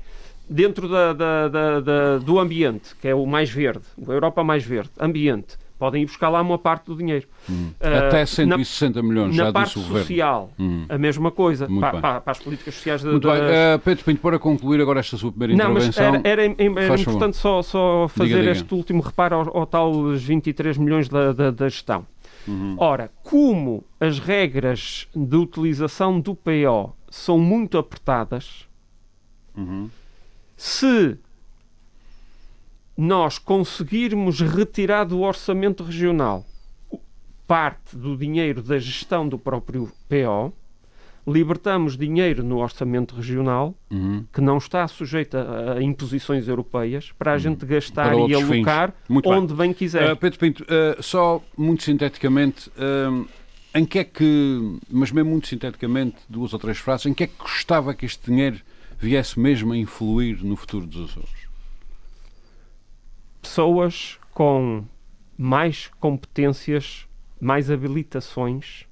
dentro 0.49 0.87
da, 0.87 1.13
da, 1.13 1.79
da, 1.79 2.17
do 2.17 2.39
ambiente, 2.39 2.95
que 2.99 3.07
é 3.07 3.15
o 3.15 3.25
mais 3.25 3.49
verde, 3.49 3.85
a 4.07 4.11
Europa 4.11 4.43
mais 4.43 4.63
verde, 4.63 4.91
ambiente, 4.99 5.57
podem 5.81 6.03
ir 6.03 6.05
buscar 6.05 6.29
lá 6.29 6.39
uma 6.43 6.59
parte 6.59 6.85
do 6.85 6.95
dinheiro. 6.95 7.27
Hum. 7.49 7.71
Uh, 7.81 8.07
Até 8.07 8.23
160 8.23 9.01
na, 9.01 9.07
milhões, 9.07 9.35
já 9.35 9.49
disse 9.49 9.79
o 9.79 9.81
governo. 9.81 9.87
Na 9.87 9.93
parte 9.93 10.07
social, 10.07 10.51
hum. 10.59 10.85
a 10.87 10.97
mesma 10.99 11.31
coisa, 11.31 11.67
para, 11.67 11.99
para, 11.99 12.21
para, 12.21 12.31
as 12.31 12.37
políticas 12.37 12.75
sociais 12.75 13.01
da... 13.01 13.09
Muito 13.09 13.27
bem. 13.27 13.41
Uh, 13.41 13.79
Pedro 13.83 14.05
Pinto, 14.05 14.21
para 14.21 14.37
concluir 14.37 14.79
agora 14.79 14.99
esta 14.99 15.17
sua 15.17 15.31
primeira 15.31 15.55
Não, 15.55 15.71
intervenção... 15.71 16.11
Mas 16.11 16.21
era, 16.23 16.43
era, 16.43 16.55
era 16.83 17.01
importante 17.01 17.35
só, 17.35 17.63
só 17.63 18.07
fazer 18.09 18.29
diga, 18.29 18.39
diga. 18.41 18.51
este 18.51 18.73
último 18.75 19.01
reparo 19.01 19.37
ao, 19.37 19.57
ao 19.57 19.65
tal 19.65 19.91
23 20.13 20.77
milhões 20.77 21.09
da, 21.09 21.33
da, 21.33 21.49
da 21.49 21.67
gestão. 21.67 22.05
Uhum. 22.47 22.75
Ora, 22.77 23.09
como 23.23 23.83
as 23.99 24.19
regras 24.19 25.07
de 25.15 25.35
utilização 25.35 26.19
do 26.19 26.35
PO 26.35 26.95
são 27.09 27.39
muito 27.39 27.79
apertadas, 27.79 28.67
uhum. 29.57 29.89
se 30.55 31.17
nós 33.01 33.39
conseguirmos 33.39 34.41
retirar 34.41 35.05
do 35.05 35.21
orçamento 35.21 35.83
regional 35.83 36.45
parte 37.47 37.97
do 37.97 38.15
dinheiro 38.15 38.61
da 38.61 38.77
gestão 38.77 39.27
do 39.27 39.39
próprio 39.39 39.91
PO, 40.07 40.53
libertamos 41.27 41.97
dinheiro 41.97 42.43
no 42.43 42.59
orçamento 42.59 43.15
regional, 43.15 43.75
uhum. 43.89 44.23
que 44.31 44.39
não 44.39 44.57
está 44.57 44.87
sujeito 44.87 45.35
a, 45.35 45.73
a, 45.73 45.83
imposições 45.83 46.47
europeias, 46.47 47.11
para 47.17 47.31
a 47.31 47.33
uhum. 47.33 47.39
gente 47.39 47.65
gastar 47.65 48.13
e 48.13 48.35
alocar 48.35 48.93
onde 49.09 49.53
bem, 49.53 49.67
bem 49.67 49.73
quiser. 49.73 50.13
Uh, 50.13 50.15
Pedro 50.15 50.39
Pinto, 50.39 50.63
uh, 50.63 51.01
só 51.01 51.43
muito 51.57 51.81
sinteticamente, 51.83 52.69
uh, 52.69 53.27
em 53.73 53.83
que 53.83 53.97
é 53.97 54.03
que, 54.03 54.79
mas 54.89 55.11
mesmo 55.11 55.31
muito 55.31 55.47
sinteticamente, 55.47 56.17
duas 56.29 56.53
ou 56.53 56.59
três 56.59 56.77
frases, 56.77 57.07
em 57.07 57.13
que 57.15 57.23
é 57.23 57.27
que 57.27 57.37
gostava 57.37 57.95
que 57.95 58.05
este 58.05 58.29
dinheiro 58.29 58.59
viesse 58.99 59.39
mesmo 59.39 59.73
a 59.73 59.77
influir 59.77 60.43
no 60.43 60.55
futuro 60.55 60.85
dos 60.85 61.09
Açores? 61.09 61.40
Pessoas 63.41 64.19
com 64.33 64.83
mais 65.37 65.89
competências, 65.99 67.07
mais 67.39 67.71
habilitações, 67.71 68.85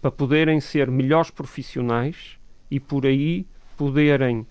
para 0.00 0.10
poderem 0.10 0.60
ser 0.60 0.90
melhores 0.90 1.30
profissionais 1.30 2.36
e 2.70 2.80
por 2.80 3.06
aí 3.06 3.46
poderem 3.76 4.46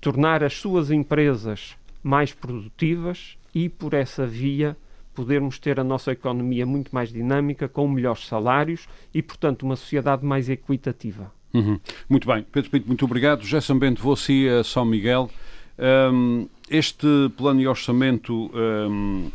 tornar 0.00 0.44
as 0.44 0.54
suas 0.54 0.90
empresas 0.90 1.76
mais 2.02 2.32
produtivas 2.32 3.38
e 3.54 3.68
por 3.68 3.94
essa 3.94 4.26
via 4.26 4.76
podermos 5.14 5.58
ter 5.58 5.78
a 5.80 5.84
nossa 5.84 6.12
economia 6.12 6.66
muito 6.66 6.94
mais 6.94 7.10
dinâmica, 7.10 7.68
com 7.68 7.88
melhores 7.88 8.26
salários 8.26 8.86
e, 9.14 9.22
portanto, 9.22 9.62
uma 9.62 9.76
sociedade 9.76 10.24
mais 10.26 10.48
equitativa. 10.48 11.32
Uhum. 11.54 11.78
Muito 12.08 12.26
bem. 12.26 12.44
Pedro 12.50 12.70
Pinto, 12.70 12.88
muito 12.88 13.04
obrigado. 13.04 13.44
Sambento, 13.62 14.02
vou 14.02 14.12
assim 14.12 14.48
a 14.48 14.64
São 14.64 14.84
Miguel. 14.84 15.30
Um, 15.76 16.48
este 16.70 17.06
plano 17.36 17.60
de 17.60 17.66
orçamento, 17.66 18.50
um, 18.54 19.30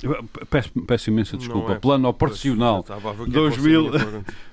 peço, 0.49 0.71
peço, 0.87 1.09
imensa 1.09 1.37
desculpa, 1.37 1.73
é, 1.73 1.75
plano 1.75 2.07
operacional 2.07 2.83
2000, 3.27 3.91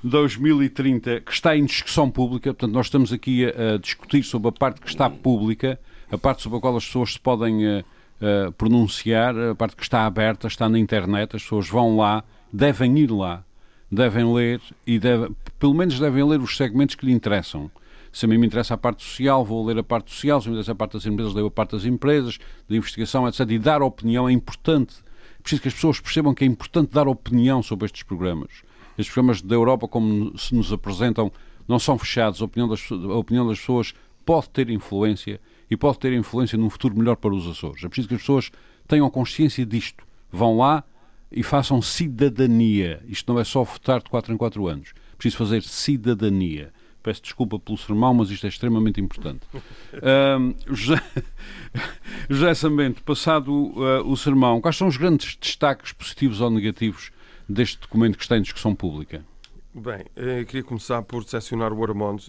2030, 0.02 1.20
que 1.24 1.32
está 1.32 1.56
em 1.56 1.64
discussão 1.64 2.10
pública, 2.10 2.52
portanto, 2.52 2.72
nós 2.72 2.86
estamos 2.86 3.12
aqui 3.12 3.46
a, 3.46 3.74
a, 3.74 3.78
discutir 3.78 4.22
sobre 4.24 4.48
a 4.48 4.52
parte 4.52 4.80
que 4.80 4.88
está 4.88 5.08
pública, 5.08 5.78
a 6.10 6.18
parte 6.18 6.42
sobre 6.42 6.58
a 6.58 6.60
qual 6.60 6.76
as 6.76 6.84
pessoas 6.84 7.14
se 7.14 7.20
podem 7.20 7.66
uh, 7.66 7.84
uh, 8.20 8.52
pronunciar, 8.52 9.34
a 9.38 9.54
parte 9.54 9.76
que 9.76 9.82
está 9.82 10.04
aberta, 10.04 10.46
está 10.46 10.68
na 10.68 10.78
internet, 10.78 11.36
as 11.36 11.42
pessoas 11.42 11.68
vão 11.68 11.96
lá, 11.96 12.24
devem 12.52 12.98
ir 12.98 13.10
lá, 13.10 13.42
devem 13.90 14.34
ler 14.34 14.60
e 14.86 14.98
deve, 14.98 15.30
pelo 15.58 15.72
menos 15.72 15.98
devem 15.98 16.24
ler 16.24 16.40
os 16.40 16.56
segmentos 16.56 16.94
que 16.94 17.06
lhe 17.06 17.12
interessam. 17.12 17.70
Se 18.16 18.24
a 18.24 18.28
mim 18.30 18.38
me 18.38 18.46
interessa 18.46 18.72
a 18.72 18.78
parte 18.78 19.04
social, 19.04 19.44
vou 19.44 19.62
ler 19.62 19.76
a 19.76 19.82
parte 19.82 20.10
social. 20.10 20.40
Se 20.40 20.48
me 20.48 20.54
interessa 20.54 20.72
a 20.72 20.74
parte 20.74 20.94
das 20.94 21.04
empresas, 21.04 21.34
leio 21.34 21.48
a 21.48 21.50
parte 21.50 21.72
das 21.72 21.84
empresas, 21.84 22.38
da 22.66 22.74
investigação, 22.74 23.28
etc. 23.28 23.40
E 23.50 23.58
dar 23.58 23.82
opinião 23.82 24.26
é 24.26 24.32
importante. 24.32 24.94
É 25.38 25.42
preciso 25.42 25.60
que 25.60 25.68
as 25.68 25.74
pessoas 25.74 26.00
percebam 26.00 26.32
que 26.32 26.42
é 26.42 26.46
importante 26.46 26.92
dar 26.94 27.06
opinião 27.08 27.62
sobre 27.62 27.84
estes 27.84 28.04
programas. 28.04 28.62
Estes 28.96 29.12
programas 29.12 29.42
da 29.42 29.54
Europa, 29.54 29.86
como 29.86 30.32
se 30.38 30.54
nos 30.54 30.72
apresentam, 30.72 31.30
não 31.68 31.78
são 31.78 31.98
fechados. 31.98 32.40
A 32.40 32.46
opinião 32.46 32.66
das, 32.66 32.90
a 32.90 33.16
opinião 33.18 33.46
das 33.46 33.58
pessoas 33.58 33.92
pode 34.24 34.48
ter 34.48 34.70
influência 34.70 35.38
e 35.70 35.76
pode 35.76 35.98
ter 35.98 36.14
influência 36.14 36.56
num 36.56 36.70
futuro 36.70 36.96
melhor 36.96 37.16
para 37.16 37.34
os 37.34 37.46
Açores. 37.46 37.84
É 37.84 37.86
preciso 37.86 38.08
que 38.08 38.14
as 38.14 38.22
pessoas 38.22 38.50
tenham 38.88 39.10
consciência 39.10 39.66
disto. 39.66 40.06
Vão 40.32 40.56
lá 40.56 40.82
e 41.30 41.42
façam 41.42 41.82
cidadania. 41.82 43.02
Isto 43.06 43.30
não 43.30 43.38
é 43.38 43.44
só 43.44 43.62
votar 43.62 44.02
de 44.02 44.08
4 44.08 44.32
em 44.32 44.38
4 44.38 44.66
anos. 44.66 44.94
É 45.12 45.16
preciso 45.16 45.36
fazer 45.36 45.62
cidadania. 45.62 46.72
Peço 47.06 47.22
desculpa 47.22 47.56
pelo 47.56 47.78
sermão, 47.78 48.12
mas 48.12 48.32
isto 48.32 48.46
é 48.46 48.48
extremamente 48.48 49.00
importante. 49.00 49.46
Uh, 49.54 50.74
José, 50.74 51.00
José 52.28 52.52
Sambento, 52.52 53.00
passado 53.04 53.52
uh, 53.52 54.04
o 54.04 54.16
sermão, 54.16 54.60
quais 54.60 54.76
são 54.76 54.88
os 54.88 54.96
grandes 54.96 55.36
destaques 55.36 55.92
positivos 55.92 56.40
ou 56.40 56.50
negativos 56.50 57.12
deste 57.48 57.78
documento 57.78 58.16
que 58.16 58.24
está 58.24 58.36
em 58.36 58.42
discussão 58.42 58.74
pública? 58.74 59.24
Bem, 59.72 60.04
eu 60.16 60.44
queria 60.46 60.64
começar 60.64 61.00
por 61.02 61.22
decepcionar 61.22 61.72
o 61.72 61.80
Armando. 61.84 62.24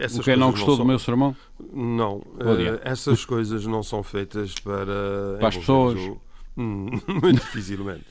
Essas 0.00 0.20
o 0.20 0.22
que 0.22 0.34
não 0.34 0.50
gostou 0.50 0.68
não 0.68 0.76
são... 0.76 0.84
do 0.84 0.88
meu 0.88 0.98
sermão? 0.98 1.36
Não, 1.70 2.16
uh, 2.16 2.80
essas 2.84 3.26
coisas 3.26 3.66
não 3.66 3.82
são 3.82 4.02
feitas 4.02 4.54
para... 4.54 5.36
Para 5.40 5.48
as 5.48 5.56
pessoas? 5.58 5.98
O... 6.00 6.18
Hum, 6.54 7.00
muito 7.08 7.40
dificilmente. 7.40 8.04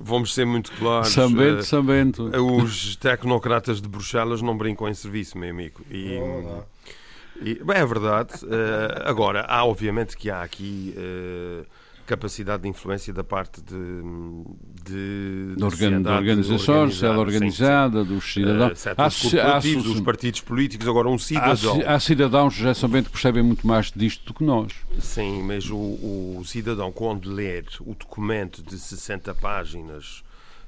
Vamos 0.00 0.32
ser 0.32 0.46
muito 0.46 0.70
claros. 0.72 1.08
Sambento, 1.08 1.60
uh, 1.60 1.64
sambento. 1.64 2.24
Os 2.24 2.94
tecnocratas 2.96 3.80
de 3.80 3.88
Bruxelas 3.88 4.40
não 4.40 4.56
brincam 4.56 4.88
em 4.88 4.94
serviço, 4.94 5.36
meu 5.36 5.50
amigo. 5.50 5.80
E, 5.90 6.18
e 7.40 7.54
bem, 7.64 7.76
é 7.76 7.86
verdade. 7.86 8.34
Uh, 8.44 9.02
agora, 9.04 9.44
há 9.48 9.64
obviamente 9.64 10.16
que 10.16 10.30
há 10.30 10.42
aqui 10.42 10.94
uh, 10.96 11.66
capacidade 12.08 12.62
de 12.62 12.68
influência 12.70 13.12
da 13.12 13.22
parte 13.22 13.60
de, 13.60 13.74
de, 14.82 15.54
de, 15.56 15.62
organ, 15.62 16.00
de 16.00 16.08
organizações, 16.08 16.94
sociedade 16.94 17.18
organizada, 17.18 18.02
dos 18.02 18.32
cidadãos. 18.32 18.84
Uh, 18.86 18.88
há, 18.96 19.54
há, 19.54 19.58
os 19.58 20.00
partidos 20.00 20.40
políticos, 20.40 20.88
agora 20.88 21.08
um 21.08 21.18
cidadão. 21.18 21.82
Há, 21.86 21.94
há 21.94 22.00
cidadãos, 22.00 22.56
que 22.56 23.10
percebem 23.10 23.42
muito 23.42 23.66
mais 23.66 23.92
disto 23.94 24.24
do 24.24 24.32
que 24.32 24.42
nós. 24.42 24.72
Sim, 24.98 25.42
mas 25.42 25.68
o, 25.68 25.76
o 25.76 26.42
cidadão, 26.46 26.90
quando 26.90 27.30
ler 27.30 27.66
o 27.80 27.94
documento 27.94 28.62
de 28.62 28.78
60 28.78 29.34
páginas. 29.34 30.24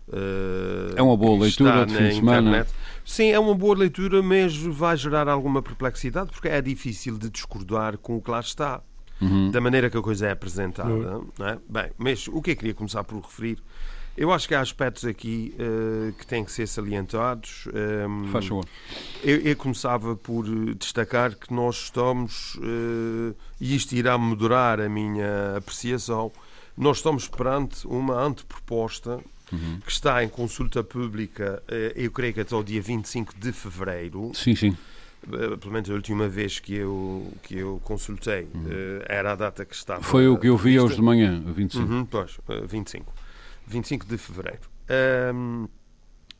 Uh, 0.09 0.93
é 0.97 1.03
uma 1.03 1.17
boa 1.17 1.41
leitura 1.41 1.87
de 1.87 1.95
fim 1.95 2.09
de 2.09 2.15
semana. 2.17 2.49
Internet. 2.49 2.71
Sim, 3.05 3.31
é 3.31 3.39
uma 3.39 3.55
boa 3.55 3.77
leitura, 3.77 4.23
mas 4.23 4.57
vai 4.57 4.97
gerar 4.97 5.29
alguma 5.29 5.63
perplexidade 5.63 6.31
porque 6.33 6.49
é 6.49 6.61
difícil 6.61 7.17
de 7.17 7.31
discordar 7.31 7.97
com 7.97 8.17
o 8.17 8.21
que 8.21 8.31
lá 8.31 8.41
está 8.41 8.83
uhum. 9.21 9.50
da 9.50 9.61
maneira 9.61 9.91
que 9.91 9.97
a 9.97 10.03
coisa 10.03 10.27
é 10.27 10.31
apresentada. 10.33 10.91
Uhum. 10.91 11.31
É? 11.41 11.59
Bem, 11.69 11.91
mas 11.99 12.29
o 12.29 12.41
que 12.41 12.53
é 12.53 12.55
que 12.55 12.61
queria 12.61 12.75
começar 12.75 13.05
por 13.05 13.21
referir? 13.21 13.59
Eu 14.17 14.33
acho 14.33 14.47
que 14.47 14.55
há 14.55 14.61
aspectos 14.61 15.05
aqui 15.05 15.55
uh, 15.55 16.12
que 16.12 16.27
têm 16.27 16.45
que 16.45 16.53
ser 16.53 16.67
salientados. 16.67 17.67
Um, 17.69 18.25
ehm, 18.25 18.33
Faz 18.33 18.47
favor. 18.47 18.67
Eu, 19.23 19.39
eu, 19.39 19.57
começava 19.57 20.17
por 20.17 20.45
destacar 20.75 21.35
que 21.37 21.55
nós 21.55 21.85
estamos, 21.85 22.57
uh, 22.57 23.35
e 23.61 23.75
isto 23.75 23.93
irá 23.95 24.19
moderar 24.19 24.81
a 24.81 24.89
minha 24.89 25.57
apreciação, 25.57 26.33
nós 26.77 26.99
estamos 26.99 27.29
perante 27.29 27.87
uma 27.87 28.21
anteproposta 28.21 29.21
uhum. 29.53 29.81
que 29.85 29.91
está 29.91 30.23
em 30.25 30.29
consulta 30.29 30.83
pública, 30.83 31.62
uh, 31.69 31.75
eu 31.95 32.11
creio 32.11 32.35
que 32.35 32.41
até 32.41 32.55
o 32.55 32.62
dia 32.62 32.83
25 32.83 33.35
de 33.39 33.53
fevereiro. 33.53 34.33
Sim, 34.35 34.57
sim 34.57 34.71
eh, 34.71 34.77
pelo 35.21 35.73
menos 35.73 35.91
a 35.91 35.95
última 35.95 36.29
vez 36.29 36.59
que 36.59 36.75
eu, 36.75 37.33
que 37.43 37.57
eu 37.57 37.81
consultei, 37.85 38.49
uhum. 38.55 38.67
era 39.07 39.33
a 39.33 39.35
data 39.35 39.65
que 39.65 39.75
estava. 39.75 40.03
Foi 40.03 40.27
o 40.29 40.39
que 40.39 40.49
eu 40.49 40.57
vi 40.57 40.79
hoje 40.79 40.97
de 40.97 41.03
manhã, 41.03 41.43
25. 41.47 41.87
Uhum, 41.87 42.05
pois, 42.05 42.39
25. 42.67 43.12
25 43.67 44.07
de 44.07 44.19
fevereiro. 44.19 44.61
Um, 45.35 45.69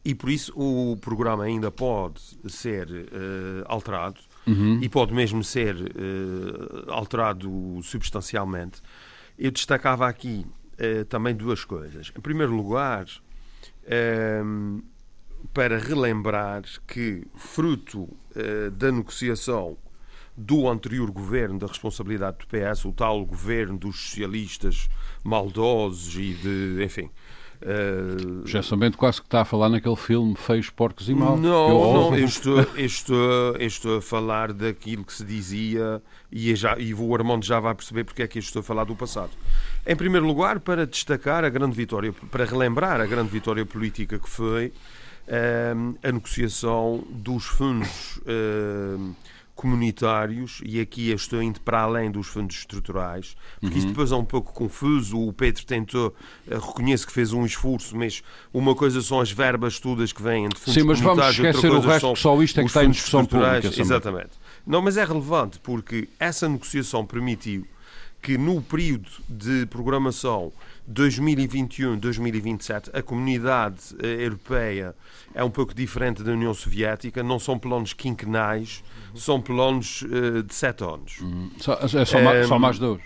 e 0.05 0.15
por 0.15 0.31
isso 0.31 0.53
o 0.57 0.97
programa 0.97 1.45
ainda 1.45 1.71
pode 1.71 2.21
ser 2.49 2.89
uh, 2.89 3.65
alterado 3.67 4.19
uhum. 4.47 4.79
e 4.83 4.89
pode 4.89 5.13
mesmo 5.13 5.45
ser 5.45 5.77
uh, 5.77 6.91
alterado 6.91 7.81
substancialmente. 7.83 8.81
Eu 9.39 9.51
destacava 9.51 10.09
aqui 10.09 10.47
uh, 10.75 11.05
também 11.05 11.35
duas 11.35 11.65
coisas. 11.65 12.11
Em 12.17 12.21
primeiro 12.21 12.55
lugar, 12.55 13.07
para 15.53 15.79
relembrar 15.79 16.63
que, 16.87 17.27
fruto 17.35 18.09
da 18.77 18.93
negociação 18.93 19.77
do 20.37 20.69
anterior 20.69 21.11
governo, 21.11 21.59
da 21.59 21.67
responsabilidade 21.67 22.39
do 22.39 22.47
PS, 22.47 22.85
o 22.85 22.93
tal 22.93 23.25
governo 23.27 23.77
dos 23.77 24.01
socialistas 24.01 24.89
maldosos 25.25 26.15
e 26.15 26.35
de, 26.35 26.85
enfim, 26.85 27.11
Uh, 27.63 28.47
Já 28.47 28.63
sabendo 28.63 28.97
quase 28.97 29.21
que 29.21 29.27
está 29.27 29.43
a 29.43 29.45
falar 29.45 29.69
naquele 29.69 29.97
filme 29.97 30.35
Feios, 30.35 30.71
Porcos 30.71 31.11
e 31.11 31.15
Mal. 31.15 31.37
Não, 31.37 31.69
eu, 31.69 31.93
não, 31.93 32.17
eu 32.17 32.25
estou, 32.25 32.59
eu, 32.59 32.87
estou, 32.87 33.19
eu 33.57 33.67
estou 33.67 33.99
a 33.99 34.03
falar 34.03 34.51
daquilo 34.55 35.05
que 35.05 35.13
se 35.13 35.23
dizia 35.23 36.03
e, 36.33 36.55
já, 36.55 36.79
e 36.79 36.95
o 36.95 37.15
Armando 37.15 37.45
já 37.45 37.61
vai 37.61 37.75
perceber 37.75 38.05
porque 38.05 38.23
é 38.23 38.27
que 38.27 38.39
eu 38.39 38.41
estou 38.41 38.61
a 38.61 38.63
falar 38.63 38.85
do 38.85 38.97
passado. 38.97 39.33
Em 39.87 39.95
primeiro 39.95 40.27
lugar, 40.27 40.59
para 40.61 40.87
destacar 40.87 41.45
a 41.45 41.51
grande 41.51 41.77
vitória, 41.77 42.15
para 42.31 42.47
relembrar 42.47 42.99
a 42.99 43.05
grande 43.05 43.29
vitória 43.29 43.67
política 43.67 44.19
que 44.19 44.29
foi 44.29 44.73
a 46.03 46.13
negociação 46.13 47.05
dos 47.11 47.45
fundos. 47.45 48.21
Comunitários, 49.55 50.63
e 50.65 50.81
aqui 50.81 51.11
eu 51.11 51.17
estou 51.17 51.43
indo 51.43 51.61
para 51.61 51.81
além 51.81 52.11
dos 52.11 52.29
fundos 52.29 52.57
estruturais, 52.57 53.37
porque 53.61 53.75
uhum. 53.75 53.79
isso 53.79 53.89
depois 53.89 54.11
é 54.11 54.17
um 54.17 54.25
pouco 54.25 54.55
confuso. 54.55 55.21
O 55.21 55.35
Pedro 55.35 55.67
tentou, 55.67 56.15
eh, 56.49 56.55
reconheço 56.55 57.07
que 57.07 57.13
fez 57.13 57.35
um 57.35 57.45
esforço, 57.45 57.95
mas 57.95 58.23
uma 58.55 58.75
coisa 58.75 59.03
são 59.03 59.21
as 59.21 59.31
verbas 59.31 59.79
todas 59.79 60.15
que 60.15 60.23
vêm 60.23 60.49
de 60.49 60.57
fundos 60.57 60.73
Sim, 60.73 60.83
mas 60.85 60.99
vamos 61.01 61.29
esquecer 61.29 61.71
o 61.71 61.81
resto, 61.81 62.11
que 62.15 62.21
só 62.21 62.43
isto 62.43 62.59
é 62.59 62.63
que 62.63 62.71
está 62.71 62.85
em 62.87 62.91
discussão 62.91 63.27
pública. 63.27 63.69
Exatamente. 63.79 64.31
Não, 64.67 64.81
mas 64.81 64.97
é 64.97 65.05
relevante 65.05 65.59
porque 65.59 66.09
essa 66.19 66.49
negociação 66.49 67.05
permitiu 67.05 67.67
que 68.23 68.39
no 68.39 68.63
período 68.63 69.11
de 69.29 69.67
programação 69.67 70.53
2021-2027 70.93 72.91
a 72.93 73.03
comunidade 73.03 73.95
eh, 74.03 74.25
europeia 74.25 74.95
é 75.35 75.45
um 75.45 75.51
pouco 75.51 75.73
diferente 75.73 76.23
da 76.23 76.33
União 76.33 76.53
Soviética, 76.53 77.23
não 77.23 77.39
são 77.39 77.59
planos 77.59 77.93
quinquenais, 77.93 78.83
são 79.15 79.41
planos 79.41 80.03
uh, 80.03 80.43
de 80.43 80.55
sete 80.55 80.83
anos. 80.83 81.21
Uhum. 81.21 81.51
Só, 81.59 81.75
é 81.75 82.05
só, 82.05 82.19
um, 82.19 82.47
só 82.47 82.59
mais 82.59 82.79
dois. 82.79 83.01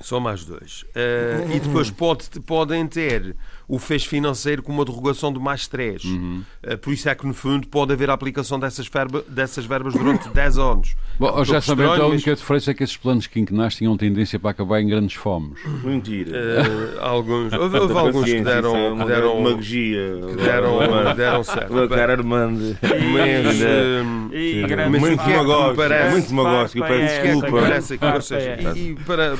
Só 0.00 0.20
mais 0.20 0.44
dois. 0.44 0.84
Uh, 0.94 1.54
e 1.54 1.60
depois 1.60 1.90
pode, 1.90 2.28
podem 2.44 2.86
ter 2.86 3.34
o 3.68 3.78
fez 3.78 4.04
financeiro 4.04 4.62
com 4.62 4.70
uma 4.70 4.84
derrogação 4.84 5.32
de 5.32 5.40
mais 5.40 5.66
três. 5.66 6.04
Uhum. 6.04 6.44
Uh, 6.62 6.78
por 6.78 6.92
isso 6.92 7.08
é 7.08 7.14
que, 7.14 7.26
no 7.26 7.34
fundo, 7.34 7.66
pode 7.66 7.92
haver 7.92 8.10
a 8.10 8.12
aplicação 8.12 8.60
dessas, 8.60 8.86
verba, 8.86 9.24
dessas 9.26 9.64
verbas 9.64 9.94
durante 9.94 10.28
10 10.30 10.58
anos. 10.58 10.96
Bom, 11.18 11.40
é 11.40 11.44
já 11.44 11.60
sabendo, 11.60 12.02
a 12.02 12.06
única 12.06 12.30
mas... 12.30 12.38
diferença 12.38 12.70
é 12.70 12.74
que 12.74 12.84
esses 12.84 12.96
planos 12.96 13.26
quinquenais 13.26 13.74
tinham 13.74 13.96
tendência 13.96 14.38
para 14.38 14.50
acabar 14.50 14.80
em 14.80 14.86
grandes 14.86 15.16
fomes. 15.16 15.58
Mentira. 15.82 16.30
Uh, 16.30 17.02
alguns, 17.02 17.52
houve, 17.54 17.78
houve 17.78 17.94
alguns 17.94 18.24
que 18.24 18.40
deram, 18.40 18.76
é 18.76 18.90
uma 18.90 19.06
deram 19.06 19.40
magia. 19.40 20.20
Que 20.28 20.36
deram, 20.36 21.14
deram 21.16 21.42
certo. 21.42 21.84
O 21.84 21.88
cara 21.88 22.12
Armando. 22.12 22.76
Mas, 22.82 23.60
uh, 23.60 24.90
mas 24.90 25.00
muito 25.00 25.24
demagógico. 25.24 25.76
Parece, 25.76 26.12
muito 26.12 26.28
demagógico. 26.28 26.86
Peço 26.86 27.22
desculpa. 27.22 27.60
Parece 27.60 27.98
que 27.98 28.04
e, 28.78 28.90
e 28.90 28.94
para, 28.94 29.36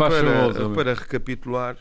para, 0.53 0.69
para 0.71 0.95
recapitular, 0.95 1.76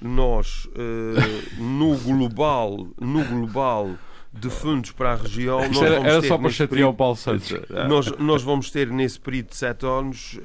nós 0.00 0.66
uh, 0.66 1.62
no 1.62 1.96
global, 1.96 2.88
no 3.00 3.24
global 3.24 3.96
de 4.38 4.50
fundos 4.50 4.90
para 4.92 5.12
a 5.12 5.16
região. 5.16 5.60
Nós 5.68 5.82
era, 5.82 5.96
era 5.96 6.22
só 6.22 6.36
para 6.36 6.50
chatear 6.50 6.88
o 6.88 6.94
Paulo 6.94 7.16
Santos. 7.16 7.52
Nós, 7.88 8.10
nós 8.18 8.42
vamos 8.42 8.70
ter 8.70 8.88
nesse 8.88 9.18
período 9.18 9.48
de 9.48 9.56
sete 9.56 9.86
anos 9.86 10.38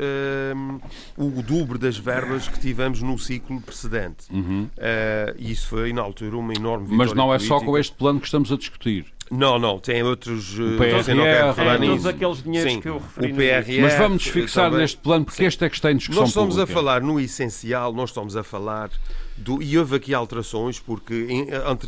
um, 0.56 0.80
o 1.17 1.41
dobro 1.41 1.78
das 1.78 1.98
verbas 1.98 2.48
que 2.48 2.60
tivemos 2.60 3.02
no 3.02 3.17
ciclo 3.17 3.60
precedente. 3.62 4.32
Uhum. 4.32 4.63
Uh, 4.63 5.36
e 5.38 5.52
isso 5.52 5.67
foi, 5.67 5.91
na 5.93 6.02
altura, 6.02 6.38
uma 6.38 6.54
enorme 6.54 6.86
vitória 6.86 7.06
Mas 7.06 7.13
não 7.13 7.34
é 7.34 7.38
política. 7.38 7.60
só 7.60 7.65
com 7.65 7.78
este 7.78 7.95
plano 7.95 8.19
que 8.19 8.26
estamos 8.26 8.52
a 8.52 8.58
discutir. 8.58 9.06
Não, 9.32 9.58
não, 9.58 9.80
tem 9.80 10.04
outros. 10.04 10.60
O 10.60 10.78
PRR, 10.78 11.15
não 11.15 11.24
quero 11.24 11.54
falar 11.54 11.76
é, 11.82 11.88
todos 11.88 12.06
aqueles 12.06 12.44
dinheiros 12.44 12.74
Sim, 12.74 12.82
que 12.82 12.89
eu 12.89 12.98
referi. 12.98 13.32
O 13.32 13.36
PRR, 13.36 13.82
Mas 13.82 13.94
vamos 13.94 14.24
fixar 14.28 14.65
também, 14.65 14.82
neste 14.82 14.98
plano, 14.98 15.24
porque 15.24 15.38
Sim. 15.38 15.46
este 15.46 15.63
é 15.63 15.70
que 15.70 15.76
está 15.76 15.89
em 15.89 15.96
discussão. 15.96 16.24
Nós 16.24 16.30
estamos 16.30 16.56
pública. 16.56 16.72
a 16.72 16.76
falar 16.76 17.02
no 17.02 17.17
essencial, 17.17 17.94
nós 17.94 18.10
estamos 18.10 18.36
a 18.36 18.44
falar 18.44 18.89
do, 19.38 19.63
e 19.63 19.78
houve 19.78 19.96
aqui 19.96 20.13
alterações, 20.13 20.80
porque 20.80 21.48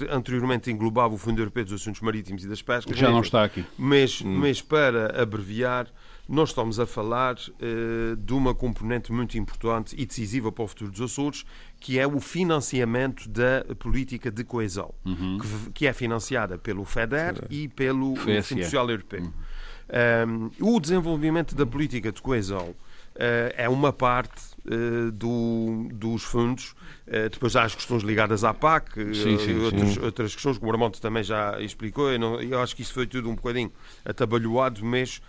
anteriormente 0.10 0.72
englobava 0.72 1.14
o 1.14 1.18
Fundo 1.18 1.42
Europeu 1.42 1.66
dos 1.66 1.74
Assuntos 1.74 2.00
Marítimos 2.00 2.46
e 2.46 2.48
das 2.48 2.62
Pescas. 2.62 2.98
Já 2.98 3.12
não 3.12 3.20
está 3.20 3.44
aqui. 3.44 3.66
Mas, 3.78 4.22
hum. 4.22 4.40
mas 4.40 4.62
para 4.62 5.22
abreviar, 5.22 5.88
nós 6.28 6.50
estamos 6.50 6.80
a 6.80 6.86
falar 6.86 7.36
uh, 7.36 8.16
de 8.16 8.34
uma 8.34 8.56
componente 8.56 9.12
muito 9.12 9.38
importante 9.38 9.96
e 9.98 10.06
decisiva 10.06 10.52
para 10.52 10.64
o 10.64 10.68
futuro 10.68 10.92
dos 10.92 11.02
Açores, 11.02 11.46
que 11.80 12.00
é 12.00 12.08
o 12.08 12.20
financiamento 12.20 13.28
da 13.28 13.66
política 13.78 14.32
de 14.32 14.44
coesão, 14.44 14.94
uhum. 15.06 15.38
que, 15.38 15.72
que, 15.72 15.88
é 15.88 15.94
financiada 15.94 16.58
pelo 16.58 16.86
FEDER 16.86 17.36
Sim. 17.36 17.42
e 17.50 17.68
pelo 17.68 18.16
Fundo 18.16 18.44
Social 18.44 18.90
Europeu. 18.90 19.22
Uhum. 19.22 19.34
Um, 20.60 20.76
o 20.76 20.80
desenvolvimento 20.80 21.54
da 21.54 21.66
política 21.66 22.12
de 22.12 22.22
coesão 22.22 22.70
uh, 22.70 23.54
é 23.56 23.68
uma 23.68 23.92
parte 23.92 24.42
uh, 24.66 25.12
do, 25.12 25.90
dos 25.92 26.24
fundos. 26.24 26.74
Depois 27.30 27.54
há 27.58 27.64
as 27.64 27.76
questões 27.76 28.02
ligadas 28.02 28.46
à 28.46 28.54
PAC, 28.54 28.96
sim, 29.14 29.38
sim, 29.38 29.60
outros, 29.60 29.98
outras 29.98 30.34
questões 30.34 30.58
que 30.58 30.66
o 30.66 30.72
Armando 30.72 31.00
também 31.00 31.22
já 31.22 31.60
explicou. 31.62 32.10
Eu, 32.10 32.18
não, 32.18 32.42
eu, 32.42 32.62
acho 32.62 32.74
que 32.74 32.82
isso 32.82 32.94
foi 32.94 33.06
tudo 33.06 33.30
um 33.30 33.36
bocadinho 33.36 33.72
atabalhoado, 34.06 34.84
mas 34.86 35.22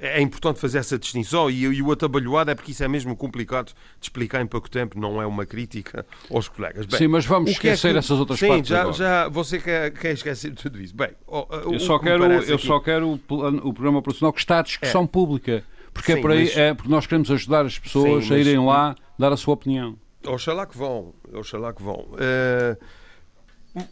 é 0.00 0.20
importante 0.20 0.60
fazer 0.60 0.78
essa 0.78 0.98
distinção 0.98 1.50
e, 1.50 1.64
e, 1.64 1.82
o 1.82 1.90
atabalhoado 1.90 2.50
é 2.50 2.54
porque 2.54 2.70
isso 2.70 2.84
é 2.84 2.88
mesmo 2.88 3.16
complicado 3.16 3.66
de 3.66 3.74
explicar 4.02 4.40
em 4.40 4.46
pouco 4.46 4.70
tempo, 4.70 4.98
não 4.98 5.20
é 5.20 5.26
uma 5.26 5.44
crítica 5.44 6.06
aos 6.30 6.48
colegas. 6.48 6.86
Bem, 6.86 6.98
sim, 6.98 7.08
mas 7.08 7.26
vamos 7.26 7.50
esquecer 7.50 7.88
é 7.88 7.92
que... 7.92 7.98
essas 7.98 8.18
outras 8.18 8.38
sim, 8.38 8.48
partes 8.48 8.68
já, 8.68 8.80
agora. 8.82 8.96
já 8.96 9.28
você 9.28 9.58
quer, 9.58 9.90
quer 9.92 10.12
esquecer 10.12 10.54
tudo 10.54 10.80
isso. 10.80 10.94
Bem, 10.94 11.10
o, 11.26 11.46
eu, 11.72 11.80
só 11.80 11.98
quero, 11.98 12.24
eu 12.24 12.54
aqui... 12.54 12.66
só 12.66 12.78
quero 12.78 13.08
o, 13.08 13.14
o 13.14 13.74
programa 13.74 14.00
profissional 14.00 14.32
que 14.32 14.40
está 14.40 14.60
à 14.60 14.62
discussão 14.62 15.02
é. 15.02 15.06
pública. 15.06 15.64
Porque, 15.92 16.12
Sim, 16.12 16.18
é, 16.18 16.22
por 16.22 16.30
aí, 16.30 16.44
mas... 16.44 16.56
é 16.56 16.74
porque 16.74 16.90
nós 16.90 17.06
queremos 17.06 17.30
ajudar 17.30 17.64
as 17.64 17.78
pessoas 17.78 18.24
Sim, 18.24 18.30
mas... 18.30 18.32
a 18.32 18.38
irem 18.38 18.64
lá 18.64 18.94
dar 19.18 19.32
a 19.32 19.36
sua 19.36 19.54
opinião. 19.54 19.96
Oxalá 20.26 20.66
que 20.66 20.76
vão, 20.76 21.14
oxalá 21.32 21.72
que 21.72 21.82
vão. 21.82 22.08
Uh, 22.12 22.76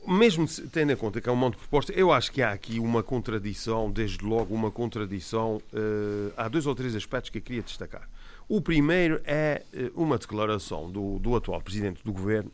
mesmo 0.07 0.47
tendo 0.73 0.93
em 0.93 0.97
conta 0.97 1.21
que 1.21 1.29
é 1.29 1.33
um 1.33 1.37
monte 1.37 1.55
de 1.55 1.59
propostas, 1.61 1.97
eu 1.97 2.11
acho 2.11 2.33
que 2.33 2.41
há 2.41 2.53
aqui 2.53 2.81
uma 2.81 3.03
contradição, 3.03 3.91
desde 3.91 4.25
logo 4.25 4.55
uma 4.55 4.71
contradição. 4.71 5.61
Uh, 5.73 6.33
há 6.37 6.49
dois 6.49 6.67
ou 6.67 6.75
três 6.75 6.95
aspectos 6.97 7.31
que 7.31 7.39
eu 7.39 7.43
queria 7.43 7.63
destacar. 7.63 8.09
O 8.49 8.61
primeiro 8.61 9.21
é 9.25 9.63
uh, 9.75 10.03
uma 10.03 10.17
declaração 10.17 10.91
do, 10.91 11.19
do 11.19 11.37
atual 11.37 11.61
presidente 11.61 12.03
do 12.03 12.13
governo, 12.13 12.51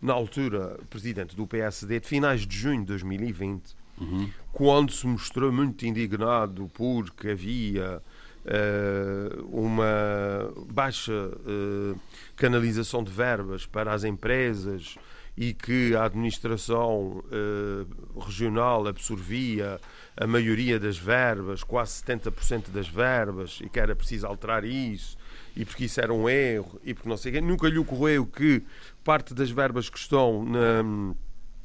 na 0.00 0.12
altura 0.12 0.78
presidente 0.90 1.34
do 1.34 1.46
PSD, 1.46 2.00
de 2.00 2.06
finais 2.06 2.46
de 2.46 2.54
junho 2.54 2.80
de 2.80 2.86
2020, 2.86 3.62
uhum. 3.98 4.30
quando 4.52 4.92
se 4.92 5.06
mostrou 5.06 5.50
muito 5.50 5.86
indignado 5.86 6.70
porque 6.74 7.30
havia 7.30 8.02
uh, 8.44 9.46
uma 9.50 10.52
baixa 10.70 11.12
canalização 12.36 13.02
de 13.02 13.10
verbas 13.10 13.64
para 13.64 13.94
as 13.94 14.04
empresas 14.04 14.98
e 15.36 15.52
que 15.52 15.94
a 15.96 16.04
administração 16.04 17.22
eh, 17.30 17.86
regional 18.20 18.86
absorvia 18.86 19.80
a 20.16 20.26
maioria 20.26 20.78
das 20.78 20.96
verbas, 20.96 21.64
quase 21.64 22.02
70% 22.04 22.70
das 22.70 22.86
verbas, 22.86 23.58
e 23.60 23.68
que 23.68 23.80
era 23.80 23.96
preciso 23.96 24.26
alterar 24.26 24.64
isso, 24.64 25.16
e 25.56 25.64
porque 25.64 25.86
isso 25.86 26.00
era 26.00 26.12
um 26.12 26.28
erro, 26.28 26.80
e 26.84 26.94
porque 26.94 27.08
não 27.08 27.16
sei 27.16 27.32
o 27.32 27.34
quê. 27.34 27.40
Nunca 27.40 27.68
lhe 27.68 27.78
ocorreu 27.78 28.26
que 28.26 28.62
parte 29.02 29.34
das 29.34 29.50
verbas 29.50 29.88
que 29.88 29.98
estão 29.98 30.44
na 30.44 31.14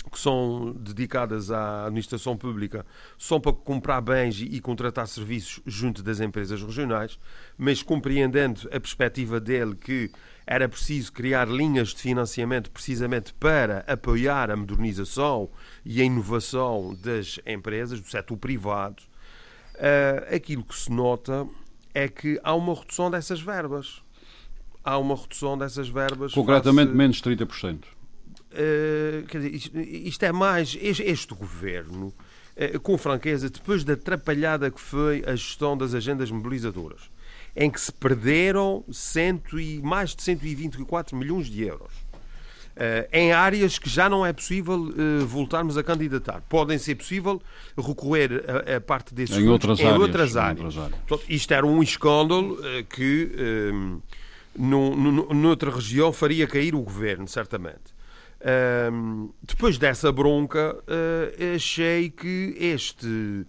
que 0.09 0.19
são 0.19 0.73
dedicadas 0.79 1.51
à 1.51 1.85
administração 1.85 2.35
pública 2.35 2.85
são 3.17 3.39
para 3.39 3.53
comprar 3.53 4.01
bens 4.01 4.39
e 4.41 4.59
contratar 4.59 5.07
serviços 5.07 5.61
junto 5.65 6.01
das 6.01 6.19
empresas 6.19 6.61
regionais, 6.61 7.19
mas 7.57 7.83
compreendendo 7.83 8.61
a 8.73 8.79
perspectiva 8.79 9.39
dele 9.39 9.75
que 9.75 10.09
era 10.51 10.67
preciso 10.67 11.13
criar 11.13 11.47
linhas 11.47 11.89
de 11.89 12.01
financiamento 12.01 12.71
precisamente 12.71 13.31
para 13.35 13.85
apoiar 13.87 14.49
a 14.49 14.55
modernização 14.55 15.47
e 15.85 16.01
a 16.01 16.03
inovação 16.03 16.97
das 17.03 17.39
empresas, 17.45 18.01
do 18.01 18.09
setor 18.09 18.35
privado. 18.35 19.03
Uh, 19.75 20.35
aquilo 20.35 20.63
que 20.63 20.75
se 20.75 20.91
nota 20.91 21.47
é 21.93 22.07
que 22.07 22.39
há 22.43 22.55
uma 22.55 22.73
redução 22.73 23.11
dessas 23.11 23.39
verbas. 23.39 24.01
Há 24.83 24.97
uma 24.97 25.15
redução 25.15 25.55
dessas 25.55 25.87
verbas. 25.87 26.33
Concretamente, 26.33 26.87
face... 26.87 26.97
menos 26.97 27.21
30%. 27.21 27.83
Uh, 27.83 29.27
quer 29.27 29.41
dizer, 29.41 29.53
isto, 29.53 29.79
isto, 29.79 30.23
é 30.23 30.31
mais. 30.31 30.75
Este, 30.81 31.03
este 31.03 31.35
governo 31.35 32.11
com 32.81 32.97
franqueza, 32.97 33.49
depois 33.49 33.85
da 33.85 33.93
atrapalhada 33.93 34.69
que 34.69 34.81
foi 34.81 35.23
a 35.25 35.33
gestão 35.33 35.77
das 35.77 35.93
agendas 35.93 36.29
mobilizadoras, 36.29 37.09
em 37.55 37.69
que 37.69 37.79
se 37.79 37.91
perderam 37.91 38.83
cento 38.91 39.59
e, 39.59 39.81
mais 39.81 40.15
de 40.15 40.23
124 40.23 41.15
milhões 41.15 41.47
de 41.47 41.63
euros. 41.63 42.09
Uh, 42.79 43.03
em 43.11 43.33
áreas 43.33 43.77
que 43.77 43.89
já 43.89 44.07
não 44.07 44.25
é 44.25 44.31
possível 44.31 44.77
uh, 44.77 45.25
voltarmos 45.25 45.77
a 45.77 45.83
candidatar. 45.83 46.41
Podem 46.47 46.77
ser 46.77 46.95
possível 46.95 47.41
recorrer 47.77 48.45
a, 48.47 48.77
a 48.77 48.81
parte 48.81 49.13
desses 49.13 49.37
em, 49.37 49.49
outras, 49.49 49.81
em 49.81 49.85
áreas, 49.85 49.99
outras 49.99 50.37
áreas. 50.37 50.65
Outras 50.65 50.83
áreas. 50.85 51.01
Portanto, 51.05 51.29
isto 51.29 51.53
era 51.53 51.65
um 51.65 51.83
escândalo 51.83 52.53
uh, 52.53 52.85
que 52.85 53.31
um, 53.73 54.01
noutra 54.57 55.71
região 55.71 56.13
faria 56.13 56.47
cair 56.47 56.73
o 56.73 56.81
governo, 56.81 57.27
certamente. 57.27 57.99
Um, 58.93 59.29
depois 59.43 59.77
dessa 59.77 60.09
bronca, 60.09 60.77
achei 61.53 62.09
que 62.09 62.55
este, 62.57 63.45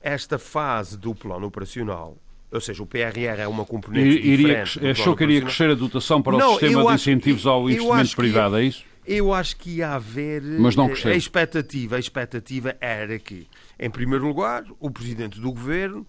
esta 0.00 0.38
fase 0.38 0.96
do 0.96 1.16
plano 1.16 1.48
operacional 1.48 2.16
ou 2.50 2.60
seja, 2.60 2.82
o 2.82 2.86
PRR 2.86 3.40
é 3.40 3.48
uma 3.48 3.64
componente 3.64 4.18
iria, 4.18 4.64
diferente. 4.64 4.88
Achou 4.88 5.14
que 5.14 5.24
iria 5.24 5.42
crescer 5.42 5.70
a 5.70 5.74
dotação 5.74 6.22
para 6.22 6.36
não, 6.36 6.54
o 6.54 6.58
sistema 6.58 6.84
de 6.86 6.94
incentivos 6.94 7.46
ao 7.46 7.68
investimento 7.68 8.16
privado, 8.16 8.56
é 8.56 8.64
isso? 8.64 8.84
Eu 9.06 9.32
acho 9.32 9.56
que 9.56 9.76
ia 9.76 9.92
haver. 9.92 10.42
Mas 10.42 10.76
não 10.76 10.88
cresceu. 10.88 11.12
A 11.12 11.16
expectativa, 11.16 11.96
a 11.96 11.98
expectativa 11.98 12.76
era 12.80 13.18
que, 13.18 13.46
em 13.78 13.88
primeiro 13.88 14.26
lugar, 14.26 14.64
o 14.78 14.90
Presidente 14.90 15.40
do 15.40 15.50
Governo 15.50 16.06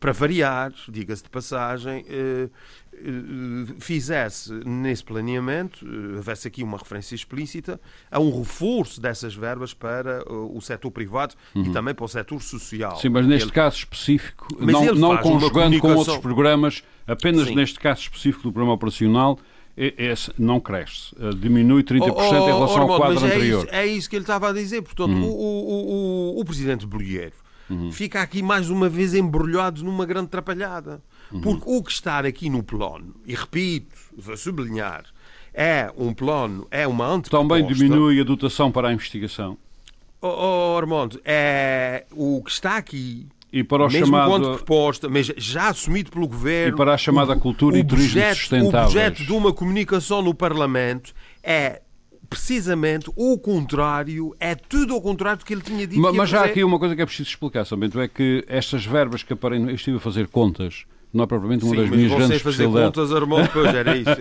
para 0.00 0.12
variar, 0.12 0.72
diga-se 0.88 1.22
de 1.22 1.28
passagem, 1.28 2.04
uh, 2.08 2.50
uh, 2.94 3.74
fizesse 3.78 4.52
nesse 4.64 5.04
planeamento, 5.04 5.86
houvesse 6.16 6.48
aqui 6.48 6.62
uma 6.62 6.78
referência 6.78 7.14
explícita, 7.14 7.78
a 8.10 8.18
um 8.18 8.38
reforço 8.38 9.00
dessas 9.00 9.34
verbas 9.34 9.74
para 9.74 10.24
o 10.32 10.60
setor 10.60 10.90
privado 10.90 11.34
uhum. 11.54 11.64
e 11.64 11.72
também 11.72 11.94
para 11.94 12.04
o 12.04 12.08
setor 12.08 12.40
social. 12.40 12.96
Sim, 12.96 13.10
mas 13.10 13.26
neste 13.26 13.48
ele... 13.48 13.52
caso 13.52 13.76
específico, 13.76 14.48
mas 14.58 14.72
não, 14.72 14.94
não 14.94 15.16
conjugando 15.18 15.78
com 15.78 15.94
outros 15.94 16.18
programas, 16.18 16.82
apenas 17.06 17.48
Sim. 17.48 17.54
neste 17.54 17.78
caso 17.78 18.00
específico 18.00 18.44
do 18.44 18.52
programa 18.52 18.74
operacional, 18.74 19.38
esse 19.76 20.32
não 20.38 20.58
cresce, 20.58 21.14
diminui 21.36 21.82
30% 21.82 22.00
oh, 22.00 22.14
oh, 22.16 22.22
em 22.22 22.46
relação 22.46 22.86
oh, 22.86 22.92
ao 22.92 22.98
quadro 22.98 23.26
é 23.26 23.28
anterior. 23.28 23.64
Isso, 23.66 23.74
é 23.74 23.86
isso 23.86 24.08
que 24.08 24.16
ele 24.16 24.22
estava 24.22 24.48
a 24.48 24.52
dizer. 24.54 24.80
Portanto, 24.80 25.10
uhum. 25.10 25.22
o, 25.22 25.28
o, 25.28 26.36
o, 26.38 26.40
o 26.40 26.44
Presidente 26.46 26.86
Bolheiro 26.86 27.34
uhum. 27.68 27.90
fica 27.92 28.20
aqui 28.20 28.42
mais 28.42 28.70
uma 28.70 28.88
vez 28.88 29.14
embrulhado 29.14 29.84
numa 29.84 30.06
grande 30.06 30.28
trapalhada. 30.28 31.02
Uhum. 31.32 31.40
Porque 31.40 31.64
o 31.66 31.82
que 31.82 31.90
está 31.90 32.18
aqui 32.20 32.48
no 32.48 32.62
plano, 32.62 33.14
e 33.26 33.34
repito, 33.34 33.94
vou 34.16 34.36
sublinhar, 34.36 35.04
é 35.52 35.90
um 35.96 36.12
plano, 36.12 36.66
é 36.70 36.86
uma 36.86 37.06
anteproposta... 37.06 37.54
Também 37.54 37.66
diminui 37.66 38.20
a 38.20 38.24
dotação 38.24 38.70
para 38.70 38.88
a 38.88 38.92
investigação. 38.92 39.56
Oh, 40.20 40.74
oh 40.74 40.78
Armando, 40.78 41.20
é 41.24 42.06
o 42.12 42.42
que 42.42 42.50
está 42.50 42.76
aqui 42.76 43.26
e 43.52 43.64
para 43.64 43.86
o 43.86 43.90
mesmo 43.90 44.06
chamado... 44.06 44.30
quanto 44.30 44.48
proposta, 44.56 45.08
mas 45.08 45.32
já 45.36 45.68
assumido 45.68 46.10
pelo 46.10 46.28
Governo... 46.28 46.74
E 46.74 46.76
para 46.76 46.94
a 46.94 46.98
chamada 46.98 47.32
o, 47.32 47.40
cultura 47.40 47.76
o 47.76 47.78
e 47.78 47.84
turismo 47.84 48.22
sustentável. 48.34 48.68
O 48.68 48.70
projeto 48.70 49.24
de 49.24 49.32
uma 49.32 49.52
comunicação 49.52 50.20
no 50.20 50.34
Parlamento 50.34 51.14
é 51.42 51.80
precisamente 52.28 53.10
o 53.16 53.38
contrário, 53.38 54.34
é 54.38 54.54
tudo 54.54 54.94
ao 54.94 55.00
contrário 55.00 55.38
do 55.38 55.44
que 55.44 55.52
ele 55.52 55.62
tinha 55.62 55.86
dito. 55.86 56.00
Mas, 56.00 56.14
mas 56.14 56.28
já 56.28 56.40
fazer. 56.40 56.50
aqui 56.50 56.64
uma 56.64 56.78
coisa 56.78 56.94
que 56.94 57.02
é 57.02 57.06
preciso 57.06 57.28
explicar, 57.28 57.64
Sambento, 57.64 58.00
é 58.00 58.08
que 58.08 58.44
estas 58.48 58.84
verbas 58.84 59.22
que 59.22 59.32
aparecem, 59.32 59.68
eu 59.68 59.74
estive 59.74 59.96
a 59.96 60.00
fazer 60.00 60.28
contas, 60.28 60.84
não 61.12 61.24
é 61.24 61.26
propriamente 61.26 61.64
uma 61.64 61.74
Sim, 61.74 61.80
das 61.80 61.90
minhas 61.90 62.12
grandes 62.12 62.42
fazer 62.42 62.68
contas, 62.68 63.12
Armando, 63.12 63.48
pois 63.52 63.74
era 63.74 63.96
isso. 63.96 64.10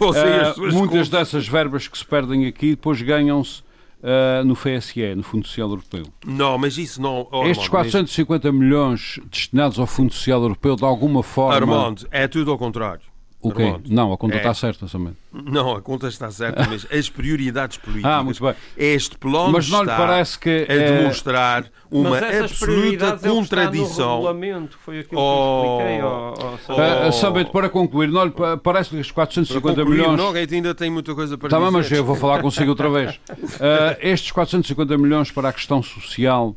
Uh, 0.00 0.72
muitas 0.72 0.74
contas. 0.74 1.08
dessas 1.08 1.48
verbas 1.48 1.88
que 1.88 1.96
se 1.96 2.04
perdem 2.04 2.46
aqui 2.46 2.70
depois 2.70 3.00
ganham-se 3.02 3.62
Uh, 4.02 4.42
no 4.46 4.54
FSE, 4.54 5.14
no 5.14 5.22
Fundo 5.22 5.46
Social 5.46 5.68
Europeu. 5.68 6.04
Não, 6.24 6.56
mas 6.56 6.78
isso 6.78 7.02
não. 7.02 7.28
Oh, 7.30 7.46
Estes 7.46 7.68
450 7.68 8.50
mas... 8.50 8.58
milhões 8.58 9.20
destinados 9.30 9.78
ao 9.78 9.86
Fundo 9.86 10.14
Social 10.14 10.40
Europeu, 10.40 10.74
de 10.74 10.86
alguma 10.86 11.22
forma. 11.22 11.54
Armando, 11.54 12.08
é 12.10 12.26
tudo 12.26 12.50
ao 12.50 12.56
contrário. 12.56 13.02
O 13.42 13.50
quê? 13.52 13.74
Não, 13.88 14.12
a 14.12 14.18
conta 14.18 14.34
é... 14.34 14.38
está 14.38 14.52
certa 14.52 14.86
somente. 14.86 15.16
Não, 15.32 15.74
a 15.74 15.80
conta 15.80 16.08
está 16.08 16.30
certa, 16.30 16.66
mas 16.68 16.86
as 16.92 17.08
prioridades 17.08 17.78
políticas. 17.78 18.12
Ah, 18.12 18.22
muito 18.22 18.42
bem. 18.42 18.54
Este 18.76 19.16
plano 19.16 19.52
mas 19.52 19.70
não 19.70 19.82
lhe 19.82 19.88
parece 19.88 20.38
que 20.38 20.66
a 20.68 20.72
é... 20.74 20.92
demonstrar 20.92 21.64
uma 21.90 22.18
absoluta 22.18 23.18
contradição. 23.18 24.10
É 24.10 24.14
regulamento, 24.14 24.78
foi 24.84 25.00
aquilo 25.00 25.20
oh, 25.20 25.78
que 25.78 25.84
eu 25.84 25.88
expliquei. 25.88 26.02
Oh, 26.02 26.34
oh, 26.68 27.08
oh. 27.08 27.12
Somente 27.12 27.50
para 27.50 27.70
concluir, 27.70 28.08
não 28.08 28.26
lhe 28.26 28.32
parece 28.62 28.90
que 28.90 28.96
os 28.96 29.10
450 29.10 29.74
concluir, 29.74 29.98
milhões. 29.98 30.18
Não, 30.18 30.32
ainda 30.32 30.74
tem 30.74 30.90
muita 30.90 31.14
coisa 31.14 31.38
para 31.38 31.48
tá 31.48 31.58
dizer. 31.58 31.70
mas 31.70 31.90
eu 31.90 32.04
vou 32.04 32.16
falar 32.16 32.42
consigo 32.42 32.70
outra 32.70 32.90
vez. 32.90 33.14
Uh, 33.16 33.96
estes 34.00 34.30
450 34.32 34.98
milhões 34.98 35.30
para 35.30 35.48
a 35.48 35.52
questão 35.52 35.82
social. 35.82 36.54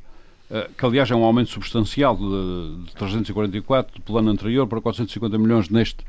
Uh, 0.52 0.70
que 0.78 0.86
aliás 0.86 1.10
é 1.10 1.16
um 1.16 1.24
aumento 1.24 1.50
substancial 1.50 2.16
de, 2.16 2.86
de 2.86 2.96
344 2.96 3.96
do 3.96 4.02
plano 4.02 4.30
anterior 4.30 4.68
para 4.68 4.82
450 4.82 5.38
milhões 5.38 5.70
neste 5.70 6.04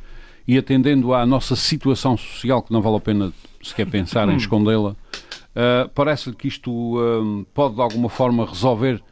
e 0.46 0.58
atendendo 0.58 1.14
à 1.14 1.24
nossa 1.24 1.56
situação 1.56 2.16
social, 2.16 2.62
que 2.62 2.72
não 2.72 2.82
vale 2.82 2.96
a 2.96 3.00
pena 3.00 3.32
sequer 3.62 3.86
pensar 3.86 4.28
em 4.28 4.36
escondê-la, 4.36 4.90
uh, 4.90 5.88
parece-lhe 5.94 6.36
que 6.36 6.48
isto 6.48 6.70
uh, 6.70 7.44
pode 7.54 7.74
de 7.74 7.80
alguma 7.80 8.08
forma 8.08 8.44
resolver 8.46 9.02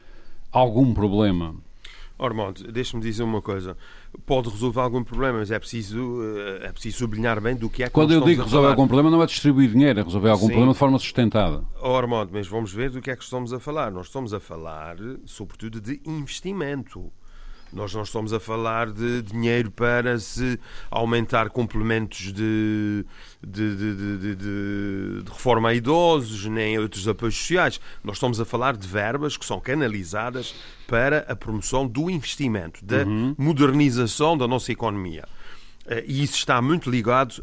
algum 0.51 0.93
problema. 0.93 1.55
Ormond, 2.19 2.71
deixe-me 2.71 3.03
dizer 3.03 3.25
uma 3.25 3.43
coisa. 3.43 3.77
Pode 4.25 4.49
resolver 4.49 4.81
algum 4.81 5.03
problema, 5.03 5.39
mas 5.39 5.51
é 5.51 5.59
preciso, 5.59 6.21
é 6.61 6.71
preciso 6.71 6.99
sublinhar 6.99 7.41
bem 7.41 7.57
do 7.57 7.69
que 7.69 7.83
é 7.83 7.87
que 7.87 7.93
Quando 7.93 8.13
eu 8.13 8.21
digo 8.21 8.45
resolver 8.45 8.69
algum 8.69 8.87
problema, 8.87 9.11
não 9.11 9.21
é 9.21 9.27
distribuir 9.27 9.71
dinheiro, 9.71 9.99
é 9.99 10.03
resolver 10.05 10.29
algum 10.29 10.47
Sim. 10.47 10.53
problema 10.53 10.73
de 10.73 10.79
forma 10.79 10.99
sustentada. 11.01 11.65
Ormond, 11.81 12.31
mas 12.33 12.47
vamos 12.47 12.73
ver 12.73 12.91
do 12.91 13.01
que 13.01 13.11
é 13.11 13.17
que 13.17 13.25
estamos 13.25 13.53
a 13.53 13.59
falar. 13.59 13.91
Nós 13.91 14.07
estamos 14.07 14.33
a 14.33 14.39
falar, 14.39 14.97
sobretudo, 15.25 15.81
de 15.81 16.01
investimento. 16.07 17.11
Nós 17.73 17.95
não 17.95 18.03
estamos 18.03 18.33
a 18.33 18.41
falar 18.41 18.91
de 18.91 19.23
dinheiro 19.23 19.71
para 19.71 20.19
se 20.19 20.61
aumentar 20.91 21.49
complementos 21.49 22.33
de, 22.33 23.05
de, 23.43 23.77
de, 23.77 24.35
de, 24.37 25.23
reforma 25.31 25.71
a 25.71 25.75
idosos, 25.75 26.47
nem 26.47 26.79
outros 26.79 27.09
apoios 27.09 27.37
sociais. 27.37 27.81
Nós 28.05 28.17
estamos 28.17 28.41
a 28.41 28.45
falar 28.45 28.77
de 28.77 28.87
verbas 28.87 29.37
que 29.37 29.47
são 29.47 29.59
canalizadas 29.59 30.55
para 30.87 31.25
a 31.29 31.35
promoção 31.35 31.87
do 31.87 32.11
investimento, 32.11 32.85
da 32.85 33.05
uhum. 33.05 33.35
modernização 33.39 34.37
da 34.37 34.47
nossa 34.47 34.71
economia. 34.71 35.27
Eh, 35.87 36.05
e 36.07 36.23
isso 36.23 36.37
está 36.37 36.61
muito 36.63 36.91
ligado 36.91 37.43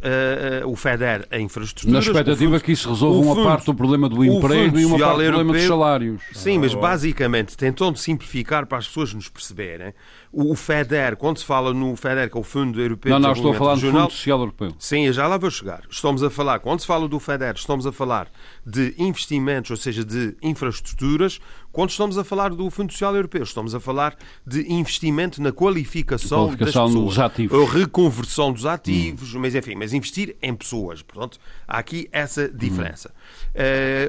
ao 0.64 0.76
FEDER, 0.76 1.28
a 1.30 1.40
infraestrutura. 1.40 1.94
Na 1.94 2.00
expectativa 2.00 2.52
fundo, 2.52 2.64
que 2.64 2.72
isso 2.72 2.90
resolva 2.90 3.20
uma 3.20 3.44
parte 3.44 3.66
do 3.66 3.74
problema 3.74 4.08
do 4.08 4.24
emprego 4.24 4.80
e 4.80 4.86
uma 4.86 4.98
parte 4.98 5.18
do 5.18 5.24
problema 5.26 5.54
dos 5.54 5.64
salários. 5.64 6.22
Sim, 6.34 6.60
mas 6.60 6.74
basicamente, 6.74 7.58
tentando 7.58 7.98
simplificar 7.98 8.66
para 8.66 8.78
as 8.78 8.88
pessoas 8.88 9.14
nos 9.14 9.28
perceberem, 9.28 9.94
o 10.32 10.56
FEDER, 10.56 11.18
quando 11.18 11.40
se 11.40 11.46
fala 11.46 11.74
no 11.74 11.96
FEDER, 11.96 12.30
que 12.30 12.38
é 12.38 12.40
o 12.40 12.44
Fundo 12.44 12.80
Europeu 12.80 13.12
não, 13.12 13.20
de 13.20 13.26
Não, 13.26 13.34
estou 13.34 13.52
a 13.52 13.56
falar 13.56 13.76
do 13.76 13.82
Fundo 13.82 14.12
Social 14.12 14.40
Europeu. 14.40 14.76
Sim, 14.78 15.12
já 15.12 15.28
lá 15.28 15.38
vou 15.38 15.50
chegar. 15.50 15.82
Estamos 15.90 16.24
a 16.24 16.30
falar, 16.30 16.60
quando 16.60 16.82
se 16.82 16.88
fala 16.88 17.08
do 17.08 17.20
FEDER, 17.20 17.56
estamos 17.56 17.88
a 17.88 17.92
falar 17.92 18.28
de 18.66 18.94
investimentos, 18.98 19.72
ou 19.72 19.78
seja, 19.78 20.06
de 20.06 20.36
infraestruturas. 20.42 21.40
Quando 21.72 21.92
estamos 21.92 22.18
a 22.18 22.24
falar 22.24 22.50
do 22.50 22.70
Fundo 22.70 22.92
Social 22.92 23.16
Europeu, 23.16 23.44
estamos 23.44 23.76
a 23.76 23.80
falar 23.80 24.16
de 24.46 24.72
investimento 24.72 25.42
na 25.42 25.52
qualificação, 25.52 26.48
qualificação 26.48 26.86
das 26.86 26.94
pessoas. 26.94 27.16
Dos 27.16 27.20
ativos. 27.20 27.70
Reconversão 27.70 28.52
dos 28.52 28.66
ativos, 28.66 29.36
hum. 29.36 29.40
mas 29.40 29.54
enfim, 29.54 29.76
mas 29.76 29.94
investir 29.94 30.36
em 30.42 30.56
pessoas. 30.56 31.04
Portanto, 31.04 31.40
há 31.68 31.78
aqui 31.78 32.10
essa 32.12 32.50
diferença. 32.50 33.12
Hum. 33.56 33.60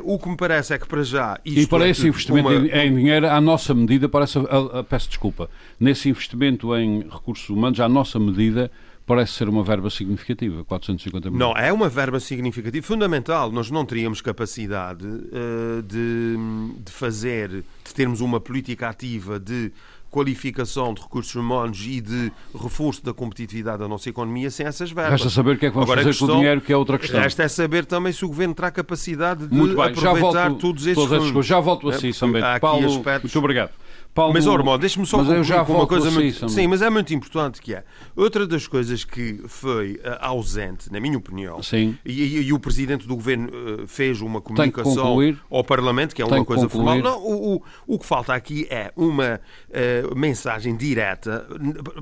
Uh, 0.07 0.15
o 0.15 0.19
que 0.19 0.29
me 0.31 0.37
parece 0.37 0.73
é 0.73 0.79
que 0.79 0.89
para 0.89 1.03
já... 1.03 1.39
e 1.45 1.67
para 1.67 1.87
é 1.87 1.91
esse 1.91 2.09
investimento 2.09 2.49
uma... 2.49 2.57
em 2.57 2.95
dinheiro, 2.95 3.29
à 3.29 3.41
nossa 3.41 3.75
medida, 3.75 4.09
parece, 4.09 4.39
a, 4.39 4.79
a, 4.81 4.85
peço 4.85 5.09
desculpa, 5.09 5.51
nesse 5.79 6.09
investimento 6.09 6.75
em 6.75 7.03
recursos 7.09 7.49
humanos, 7.51 7.79
à 7.79 7.89
nossa 7.89 8.19
medida, 8.19 8.71
parece 9.11 9.33
ser 9.33 9.49
uma 9.49 9.65
verba 9.65 9.91
significativa, 9.91 10.65
450 10.65 11.33
milhões. 11.33 11.41
Não, 11.41 11.61
é 11.61 11.73
uma 11.73 11.89
verba 11.89 12.21
significativa, 12.21 12.87
fundamental. 12.87 13.51
Nós 13.51 13.69
não 13.69 13.85
teríamos 13.85 14.21
capacidade 14.21 15.05
uh, 15.05 15.83
de, 15.83 16.37
de 16.85 16.93
fazer, 16.93 17.51
de 17.51 17.93
termos 17.93 18.21
uma 18.21 18.39
política 18.39 18.89
ativa 18.89 19.41
de 19.41 19.73
qualificação 20.09 20.95
de 20.95 21.03
recursos 21.03 21.35
humanos 21.35 21.85
e 21.85 22.01
de 22.01 22.31
reforço 22.55 23.05
da 23.05 23.13
competitividade 23.13 23.79
da 23.79 23.89
nossa 23.89 24.09
economia 24.09 24.49
sem 24.49 24.65
essas 24.65 24.93
verbas. 24.93 25.23
Resta 25.23 25.31
saber 25.31 25.57
o 25.57 25.59
que 25.59 25.67
é 25.67 25.71
que 25.71 25.75
vamos 25.75 25.89
Agora, 25.89 26.03
fazer 26.03 26.11
questão, 26.11 26.29
com 26.29 26.35
o 26.35 26.37
dinheiro, 26.37 26.61
que 26.61 26.73
é 26.73 26.77
outra 26.77 26.97
questão. 26.97 27.21
Resta 27.21 27.43
é 27.43 27.49
saber 27.49 27.87
também 27.87 28.13
se 28.13 28.25
o 28.25 28.29
Governo 28.29 28.55
terá 28.55 28.71
capacidade 28.71 29.49
de 29.49 29.57
Muito 29.57 29.75
bem, 29.75 29.87
aproveitar 29.87 30.49
volto, 30.51 30.61
todos 30.61 30.87
esses 30.87 31.05
fundos. 31.05 31.45
Já 31.45 31.59
volto 31.59 31.89
a 31.89 31.95
si, 31.95 32.11
é, 32.11 32.59
Paulo, 32.61 32.89
muito 32.89 33.39
obrigado. 33.41 33.73
Paulo... 34.15 34.33
Mas, 34.35 34.47
Ormond, 34.47 34.81
deixe-me 34.81 35.07
só 35.07 35.23
mas 35.23 35.47
já 35.47 35.65
com 35.65 35.75
uma 35.75 35.87
coisa 35.87 36.11
muito... 36.11 36.49
Sim, 36.49 36.67
mas 36.67 36.83
é 36.83 36.91
muito 36.91 37.15
importante 37.15 37.61
que 37.61 37.75
é. 37.75 37.85
Outra 38.17 38.47
das 38.47 38.67
coisas 38.67 39.05
que 39.05 39.41
foi 39.47 39.95
uh, 39.95 40.19
ausente, 40.21 40.91
na 40.93 40.99
minha 41.01 41.17
opinião, 41.17 41.63
Sim. 41.63 41.97
E, 42.05 42.23
e, 42.23 42.43
e 42.43 42.53
o 42.53 42.59
Presidente 42.59 43.07
do 43.07 43.15
Governo 43.15 43.49
uh, 43.49 43.87
fez 43.87 44.21
uma 44.21 44.41
comunicação 44.41 45.17
ao 45.49 45.65
Parlamento, 45.65 46.15
que 46.15 46.23
é 46.23 46.25
uma 46.25 46.45
coisa 46.45 46.69
formal. 46.69 46.99
Não, 46.99 47.19
o, 47.23 47.57
o, 47.57 47.63
o, 47.87 47.99
que 47.99 48.07
falta 48.07 48.35
aqui 48.35 48.67
é 48.69 48.93
uma 48.97 49.41
uh, 49.69 50.15
mensagem 50.17 50.77
direta 50.77 51.47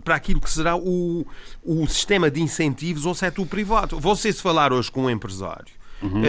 para 0.02 0.14
aquilo 0.14 0.40
que 0.40 0.50
será 0.50 0.76
o, 0.76 1.26
o 1.62 1.86
sistema 1.86 2.30
de 2.30 2.40
incentivos 2.40 3.04
ao 3.06 3.14
setor 3.14 3.46
privado. 3.46 3.98
Você 4.00 4.32
se 4.32 4.40
falar 4.40 4.72
hoje 4.72 4.90
com 4.90 5.02
um 5.02 5.10
empresário 5.10 5.77
uhum. 6.02 6.20
uh, 6.20 6.24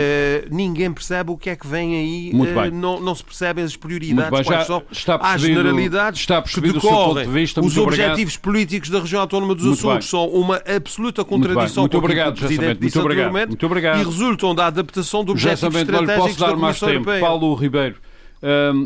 ninguém 0.50 0.92
percebe 0.92 1.32
o 1.32 1.38
que 1.38 1.50
é 1.50 1.56
que 1.56 1.68
vem 1.68 1.96
aí, 1.96 2.32
uh, 2.34 2.74
não, 2.74 3.00
não 3.00 3.16
se 3.16 3.24
percebem 3.24 3.64
as 3.64 3.76
prioridades, 3.76 4.48
quais 4.48 4.68
são 4.68 4.84
as 5.22 5.42
generalidades 5.42 6.20
está 6.20 6.42
que 6.42 6.62
decorrem. 6.62 7.26
De 7.26 7.32
vista, 7.32 7.62
Os 7.62 7.78
objetivos 7.78 8.36
obrigado. 8.36 8.42
políticos 8.42 8.90
da 8.90 9.00
região 9.00 9.22
autónoma 9.22 9.56
dos 9.56 9.66
muito 9.66 9.80
Açores 9.80 10.06
bem. 10.06 10.10
são 10.10 10.28
uma 10.28 10.62
absoluta 10.76 11.24
contradição 11.24 11.84
muito, 11.84 11.94
muito 11.94 11.98
obrigado, 11.98 12.36
o 12.36 12.40
Presidente 12.40 12.80
disse 12.80 12.98
muito 12.98 13.06
obrigado. 13.06 13.48
muito 13.48 13.66
obrigado. 13.66 14.02
e 14.02 14.04
resultam 14.06 14.56
da 14.56 14.68
adaptação 14.68 15.24
do 15.24 15.32
objetivo 15.32 15.78
estratégicos 15.78 16.38
da 16.38 16.54
Comissão 16.54 16.90
Europeia. 16.90 17.20
Paulo 17.22 17.54
Ribeiro. 17.56 17.96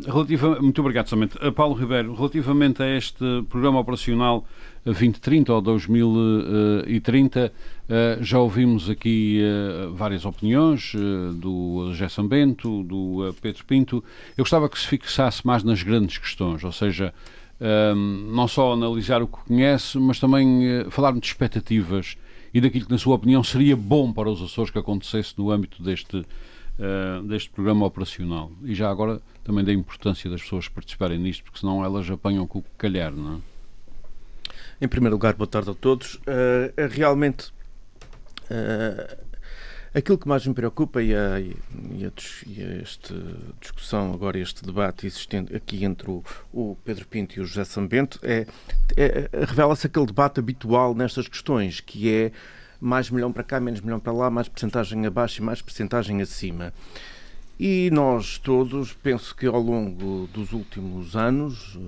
relativa, 0.06 0.60
muito 0.62 0.80
obrigado, 0.82 1.08
somente. 1.08 1.38
Uh, 1.38 1.52
Paulo 1.52 1.74
Ribeiro, 1.76 2.14
relativamente 2.14 2.82
a 2.82 2.98
este 2.98 3.44
programa 3.50 3.80
operacional 3.80 4.46
2030 4.86 5.54
ou 5.54 5.62
2030, 5.62 7.54
eh, 7.88 8.18
já 8.22 8.40
ouvimos 8.40 8.90
aqui 8.90 9.42
eh, 9.42 9.88
várias 9.94 10.26
opiniões 10.26 10.94
eh, 10.96 11.34
do 11.34 11.94
Gerson 11.94 12.28
Bento, 12.28 12.84
do 12.84 13.34
Pedro 13.42 13.64
Pinto. 13.66 14.04
Eu 14.38 14.44
gostava 14.44 14.68
que 14.68 14.78
se 14.78 14.88
fixasse 14.88 15.46
mais 15.48 15.64
nas 15.64 15.82
grandes 15.84 16.18
questões, 16.18 16.64
ou 16.64 16.72
seja, 16.72 17.14
não 17.96 18.46
só 18.46 18.74
analisar 18.74 19.22
o 19.22 19.28
que 19.28 19.38
conhece, 19.46 19.98
mas 19.98 20.20
também 20.20 20.84
falar 20.90 21.14
de 21.14 21.26
expectativas 21.26 22.18
e 22.54 22.60
daquilo 22.60 22.88
que, 22.88 22.92
na 22.92 22.98
sua 22.98 23.16
opinião, 23.16 23.42
seria 23.42 23.74
bom 23.74 24.12
para 24.12 24.30
os 24.30 24.42
Açores 24.42 24.70
que 24.70 24.78
acontecesse 24.78 25.34
no 25.38 25.50
âmbito 25.50 25.82
deste, 25.82 26.26
deste 27.26 27.50
programa 27.52 27.86
operacional. 27.86 28.52
E 28.66 28.76
já 28.76 28.90
agora 28.90 29.22
também 29.46 29.64
da 29.64 29.72
importância 29.72 30.30
das 30.30 30.42
pessoas 30.42 30.68
participarem 30.68 31.18
nisto, 31.18 31.46
porque 31.46 31.60
senão 31.60 31.86
elas 31.86 32.10
apanham 32.10 32.46
com 32.46 32.60
o 32.60 32.66
calhar, 32.78 33.14
não 33.14 33.36
é? 33.36 33.53
Em 34.82 34.88
primeiro 34.88 35.16
lugar, 35.16 35.34
boa 35.34 35.48
tarde 35.48 35.70
a 35.70 35.74
todos. 35.74 36.16
Uh, 36.16 36.74
realmente, 36.90 37.54
uh, 38.50 39.18
aquilo 39.94 40.18
que 40.18 40.28
mais 40.28 40.46
me 40.46 40.54
preocupa 40.54 41.02
e 41.02 41.16
a, 41.16 41.40
e 41.40 41.56
a, 42.06 42.12
e 42.48 42.64
a 42.64 42.82
esta 42.82 43.14
discussão, 43.62 44.14
agora 44.14 44.38
este 44.40 44.66
debate 44.66 45.06
existente 45.06 45.56
aqui 45.56 45.86
entre 45.86 46.10
o, 46.10 46.24
o 46.52 46.76
Pedro 46.84 47.08
Pinto 47.08 47.38
e 47.38 47.42
o 47.42 47.46
José 47.46 47.64
Sambento, 47.64 48.20
é, 48.24 48.48
é 48.98 49.30
revela-se 49.46 49.88
aquele 49.88 50.08
debate 50.08 50.40
habitual 50.40 50.96
nestas 50.96 51.28
questões, 51.28 51.80
que 51.80 52.12
é 52.12 52.32
mais 52.82 53.10
milhão 53.10 53.32
para 53.32 53.44
cá, 53.44 53.60
menos 53.60 53.80
milhão 53.80 54.00
para 54.00 54.12
lá, 54.12 54.30
mais 54.30 54.50
porcentagem 54.50 55.06
abaixo 55.06 55.42
e 55.42 55.46
mais 55.46 55.62
porcentagem 55.62 56.22
acima. 56.22 56.74
E 57.60 57.90
nós 57.94 58.40
todos, 58.40 58.92
penso 58.92 59.36
que 59.36 59.46
ao 59.46 59.62
longo 59.62 60.28
dos 60.34 60.52
últimos 60.52 61.16
anos, 61.16 61.80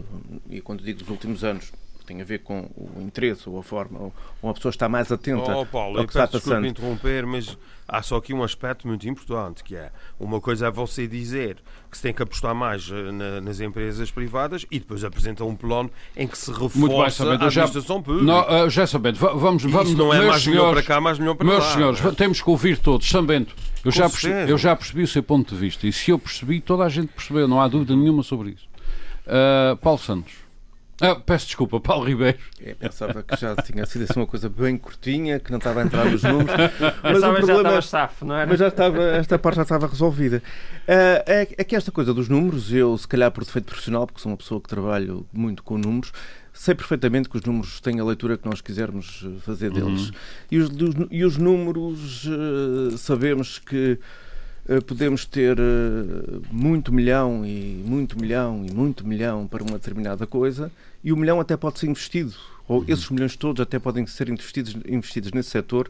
e 0.50 0.62
quando 0.62 0.84
digo 0.84 1.00
dos 1.00 1.10
últimos 1.10 1.44
anos, 1.44 1.74
tem 2.06 2.22
a 2.22 2.26
ver 2.26 2.40
com 2.40 2.70
o 2.76 3.02
interesse 3.02 3.50
ou 3.50 3.60
a 3.60 3.64
forma, 3.64 4.00
ou 4.00 4.14
uma 4.42 4.54
pessoa 4.54 4.70
está 4.70 4.88
mais 4.88 5.12
atenta 5.12 5.56
oh, 5.56 5.66
Paulo, 5.66 6.00
ao 6.00 6.06
que 6.06 6.12
está 6.12 6.28
passando. 6.28 6.66
interromper, 6.68 7.26
mas 7.26 7.58
há 7.88 8.02
só 8.02 8.18
aqui 8.18 8.34
um 8.34 8.44
aspecto 8.44 8.88
muito 8.88 9.08
importante, 9.08 9.64
que 9.64 9.76
é, 9.76 9.92
uma 10.20 10.40
coisa 10.40 10.68
é 10.68 10.72
você 10.72 11.08
dizer 11.08 11.58
que 11.90 11.98
se 11.98 12.04
tem 12.04 12.14
que 12.14 12.22
apostar 12.22 12.54
mais 12.54 12.90
eh, 12.92 13.12
na, 13.12 13.42
nas 13.42 13.60
empresas 13.60 14.12
privadas 14.12 14.66
e 14.70 14.80
depois 14.80 15.04
apresenta 15.04 15.44
um 15.44 15.56
plano 15.56 15.90
em 16.16 16.28
que 16.28 16.38
se 16.38 16.52
reforça 16.52 17.24
bem, 17.24 17.34
a 17.34 17.36
administração 17.36 17.98
já, 17.98 18.04
pública. 18.04 18.26
Não, 18.26 18.66
uh, 18.66 18.70
já 18.70 18.88
sabendo, 18.88 19.18
vamos, 19.18 19.64
vamos... 19.64 19.90
Isso 19.90 19.98
não 19.98 20.14
é 20.14 20.26
mais 20.26 20.46
melhor 20.46 20.74
para 20.74 20.84
cá, 20.84 21.02
mais 21.02 21.20
melhor 21.20 21.36
para 21.36 21.46
meus 21.46 21.60
lá. 21.60 21.78
Meus 21.78 21.98
senhores, 22.00 22.18
temos 22.18 22.42
que 22.42 22.50
ouvir 22.50 22.78
todos. 22.78 23.08
Sabendo, 23.10 23.48
eu 23.84 23.92
já, 23.92 24.10
percebi, 24.10 24.52
eu 24.52 24.58
já 24.58 24.76
percebi 24.76 25.04
o 25.04 25.08
seu 25.08 25.24
ponto 25.24 25.54
de 25.54 25.62
vista 25.62 25.88
e 25.88 25.94
se 25.94 26.12
eu 26.12 26.20
percebi, 26.20 26.60
toda 26.60 26.84
a 26.84 26.90
gente 26.90 27.08
percebeu, 27.14 27.48
não 27.48 27.62
há 27.62 27.68
dúvida 27.68 27.96
nenhuma 27.96 28.24
sobre 28.24 28.52
isso. 28.52 28.68
Uh, 29.26 29.76
Paulo 29.78 30.00
Santos. 30.00 30.45
Ah, 31.02 31.16
peço 31.16 31.48
desculpa, 31.48 31.80
Paulo 31.80 32.06
Ribeiro. 32.06 32.38
É, 32.62 32.74
pensava 32.74 33.22
que 33.22 33.36
já 33.36 33.56
tinha 33.58 33.86
sido 33.86 34.04
assim 34.04 34.18
uma 34.18 34.26
coisa 34.26 34.48
bem 34.48 34.78
curtinha, 34.78 35.40
que 35.40 35.52
não 35.52 35.58
estava 35.58 35.82
a 35.82 35.84
entrar 35.84 36.06
nos 36.06 36.24
números. 36.24 36.56
Mas 37.04 37.18
o 37.22 37.34
problema 37.34 37.46
já 37.46 37.58
estava 37.58 37.82
safo, 37.82 38.26
não 38.26 38.36
era? 38.36 38.48
Mas 38.48 38.60
já 38.60 38.70
estava, 38.70 39.04
esta 39.04 39.38
parte 39.38 39.58
já 39.58 39.64
estava 39.64 39.88
resolvida. 39.88 40.42
Uh, 40.88 41.22
é, 41.26 41.48
é, 41.58 41.64
que 41.64 41.76
esta 41.76 41.92
coisa 41.92 42.14
dos 42.14 42.30
números, 42.30 42.72
eu, 42.72 42.98
se 42.98 43.08
calhar 43.08 43.30
por 43.30 43.44
defeito 43.44 43.66
profissional, 43.66 44.08
porque 44.08 44.22
sou 44.22 44.32
uma 44.32 44.38
pessoa 44.38 44.62
que 44.62 44.70
trabalho 44.70 45.28
muito 45.34 45.64
com 45.64 45.78
números, 45.78 46.14
sei 46.54 46.74
perfeitamente 46.74 47.28
que 47.28 47.36
os 47.36 47.44
números 47.44 47.82
têm 47.82 48.00
a 48.00 48.04
leitura 48.06 48.38
que 48.38 48.48
nós 48.48 48.62
quisermos 48.62 49.28
fazer 49.42 49.72
deles. 49.72 50.08
Uhum. 50.08 50.16
E, 50.52 50.58
os, 50.60 50.70
e 51.12 51.26
os 51.26 51.38
números, 51.38 52.26
uh, 52.26 52.98
sabemos 52.98 53.60
que 53.60 54.00
eh, 54.00 54.06
podemos 54.86 55.26
ter 55.26 55.58
eh, 55.60 56.40
muito 56.52 56.92
milhão 56.92 57.46
e 57.46 57.84
muito 57.86 58.20
milhão 58.20 58.66
e 58.68 58.74
muito 58.74 59.06
milhão 59.06 59.48
para 59.48 59.64
uma 59.64 59.74
determinada 59.74 60.26
coisa 60.26 60.72
e 61.04 61.14
o 61.14 61.18
milhão 61.18 61.40
até 61.40 61.56
pode 61.56 61.78
ser 61.78 61.88
investido, 61.88 62.34
ou 62.68 62.80
uhum. 62.80 62.86
esses 62.88 63.08
milhões 63.10 63.36
todos 63.36 63.62
até 63.62 63.78
podem 63.78 64.08
ser 64.08 64.28
investidos, 64.28 64.76
investidos 64.88 65.32
nesse 65.32 65.52
setor, 65.52 65.88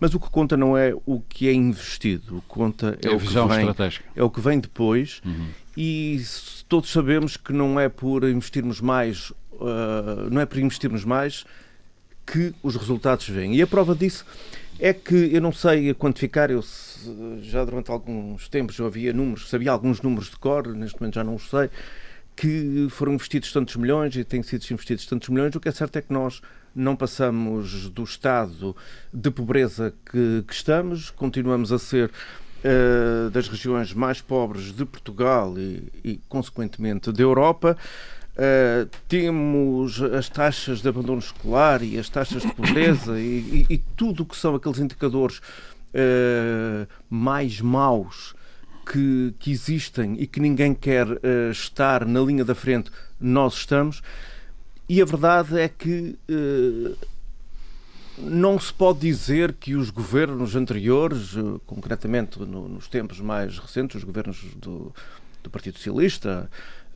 mas 0.00 0.14
o 0.14 0.20
que 0.20 0.30
conta 0.30 0.56
não 0.56 0.76
é 0.76 0.94
o 1.04 1.20
que 1.20 1.46
é 1.46 1.52
investido, 1.52 2.38
o 2.38 2.40
que 2.40 2.48
conta 2.48 2.98
é, 3.02 3.08
é 3.08 3.14
o, 3.14 3.18
que 3.18 3.26
vem, 3.26 3.92
é 4.16 4.22
o 4.22 4.30
que 4.30 4.40
vem 4.40 4.60
depois 4.60 5.20
uhum. 5.24 5.48
e 5.76 6.22
todos 6.68 6.90
sabemos 6.90 7.36
que 7.36 7.52
não 7.52 7.78
é 7.78 7.90
por 7.90 8.24
investirmos 8.24 8.80
mais, 8.80 9.30
uh, 9.52 10.30
não 10.30 10.40
é 10.40 10.46
por 10.46 10.58
investirmos 10.58 11.04
mais 11.04 11.44
que 12.26 12.54
os 12.62 12.76
resultados 12.76 13.28
vêm. 13.28 13.54
E 13.54 13.62
a 13.62 13.66
prova 13.66 13.94
disso 13.94 14.24
é 14.78 14.92
que 14.92 15.14
eu 15.14 15.40
não 15.40 15.52
sei 15.52 15.94
quantificar, 15.94 16.50
eu 16.50 16.62
já 17.40 17.64
durante 17.64 17.90
alguns 17.90 18.48
tempos 18.48 18.78
eu 18.78 18.86
havia 18.86 19.12
números, 19.12 19.48
sabia 19.48 19.70
alguns 19.70 20.02
números 20.02 20.30
de 20.30 20.36
cor, 20.36 20.66
neste 20.74 21.00
momento 21.00 21.14
já 21.14 21.24
não 21.24 21.36
os 21.36 21.48
sei, 21.48 21.70
que 22.34 22.88
foram 22.90 23.14
investidos 23.14 23.50
tantos 23.52 23.76
milhões 23.76 24.14
e 24.16 24.24
têm 24.24 24.42
sido 24.42 24.64
investidos 24.70 25.06
tantos 25.06 25.28
milhões. 25.28 25.54
O 25.54 25.60
que 25.60 25.68
é 25.68 25.72
certo 25.72 25.96
é 25.96 26.02
que 26.02 26.12
nós 26.12 26.42
não 26.74 26.94
passamos 26.94 27.88
do 27.88 28.04
estado 28.04 28.76
de 29.12 29.30
pobreza 29.30 29.94
que, 30.10 30.44
que 30.46 30.52
estamos, 30.52 31.08
continuamos 31.08 31.72
a 31.72 31.78
ser 31.78 32.10
uh, 32.10 33.30
das 33.30 33.48
regiões 33.48 33.94
mais 33.94 34.20
pobres 34.20 34.74
de 34.74 34.84
Portugal 34.84 35.58
e, 35.58 35.90
e 36.04 36.20
consequentemente, 36.28 37.10
da 37.10 37.22
Europa. 37.22 37.78
Uh, 38.36 38.86
temos 39.08 40.02
as 40.02 40.28
taxas 40.28 40.82
de 40.82 40.88
abandono 40.90 41.20
escolar 41.20 41.82
e 41.82 41.98
as 41.98 42.10
taxas 42.10 42.42
de 42.42 42.52
pobreza 42.52 43.18
e, 43.18 43.64
e, 43.70 43.74
e 43.74 43.78
tudo 43.96 44.24
o 44.24 44.26
que 44.26 44.36
são 44.36 44.54
aqueles 44.54 44.78
indicadores 44.78 45.38
uh, 45.38 46.86
mais 47.08 47.62
maus 47.62 48.34
que, 48.92 49.34
que, 49.38 49.50
existem 49.50 50.16
e 50.20 50.26
que 50.26 50.38
ninguém 50.38 50.74
quer 50.74 51.06
uh, 51.06 51.50
estar 51.50 52.04
na 52.04 52.20
linha 52.20 52.44
da 52.44 52.54
frente, 52.54 52.90
nós 53.18 53.54
estamos. 53.54 54.02
E 54.86 55.00
a 55.00 55.06
verdade 55.06 55.58
é 55.58 55.66
que 55.66 56.18
não 58.18 58.60
se 58.60 58.72
pode 58.72 59.00
dizer 59.00 59.54
que 59.54 59.74
os 59.74 59.88
governos 59.88 60.54
anteriores, 60.54 61.34
concretamente 61.66 62.38
no, 62.38 62.68
nos 62.68 62.86
tempos 62.86 63.18
mais 63.18 63.58
recentes, 63.58 63.96
os 63.96 64.04
governos 64.04 64.44
do, 64.56 64.94
do 65.42 65.50
Partido 65.50 65.78
Socialista, 65.78 66.48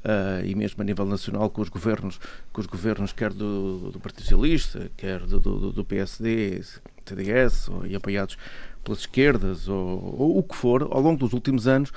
Uh, 0.02 0.44
e 0.46 0.54
mesmo 0.54 0.80
a 0.80 0.84
nível 0.84 1.04
nacional 1.04 1.50
com 1.50 1.60
os 1.60 1.68
governos, 1.68 2.18
com 2.54 2.60
os 2.62 2.66
governos 2.66 3.12
quer 3.12 3.34
do, 3.34 3.90
do 3.90 4.00
Partido 4.00 4.22
Socialista, 4.22 4.90
quer 4.96 5.20
do, 5.20 5.38
do, 5.38 5.72
do 5.72 5.84
PSD, 5.84 6.62
CDS, 7.04 7.68
ou, 7.68 7.86
e 7.86 7.94
apoiados 7.94 8.38
pelas 8.82 9.00
esquerdas, 9.00 9.68
ou, 9.68 10.16
ou, 10.18 10.38
o 10.38 10.42
que 10.42 10.56
for, 10.56 10.82
ao 10.90 11.00
longo 11.00 11.18
dos 11.18 11.34
últimos 11.34 11.68
anos, 11.68 11.92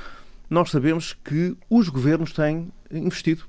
nós 0.50 0.70
sabemos 0.70 1.14
que 1.14 1.56
os 1.70 1.88
governos 1.88 2.34
têm 2.34 2.72
investido. 2.92 3.46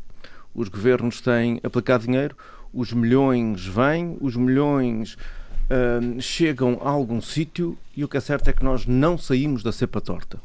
Os 0.55 0.69
governos 0.69 1.21
têm 1.21 1.61
aplicado 1.65 2.05
dinheiro, 2.05 2.37
os 2.73 2.93
milhões 2.93 3.67
vêm, 3.67 4.17
os 4.21 4.37
milhões 4.37 5.15
uh, 5.15 6.21
chegam 6.21 6.81
a 6.81 6.91
algum 6.91 7.21
sítio 7.21 7.77
e 7.97 8.05
o 8.05 8.09
que 8.09 8.17
é 8.17 8.21
certo 8.21 8.49
é 8.49 8.53
que 8.53 8.65
nós 8.65 8.87
não 8.87 9.19
saímos 9.19 9.63
da 9.63 9.73
cepa 9.73 10.01
torta. 10.01 10.41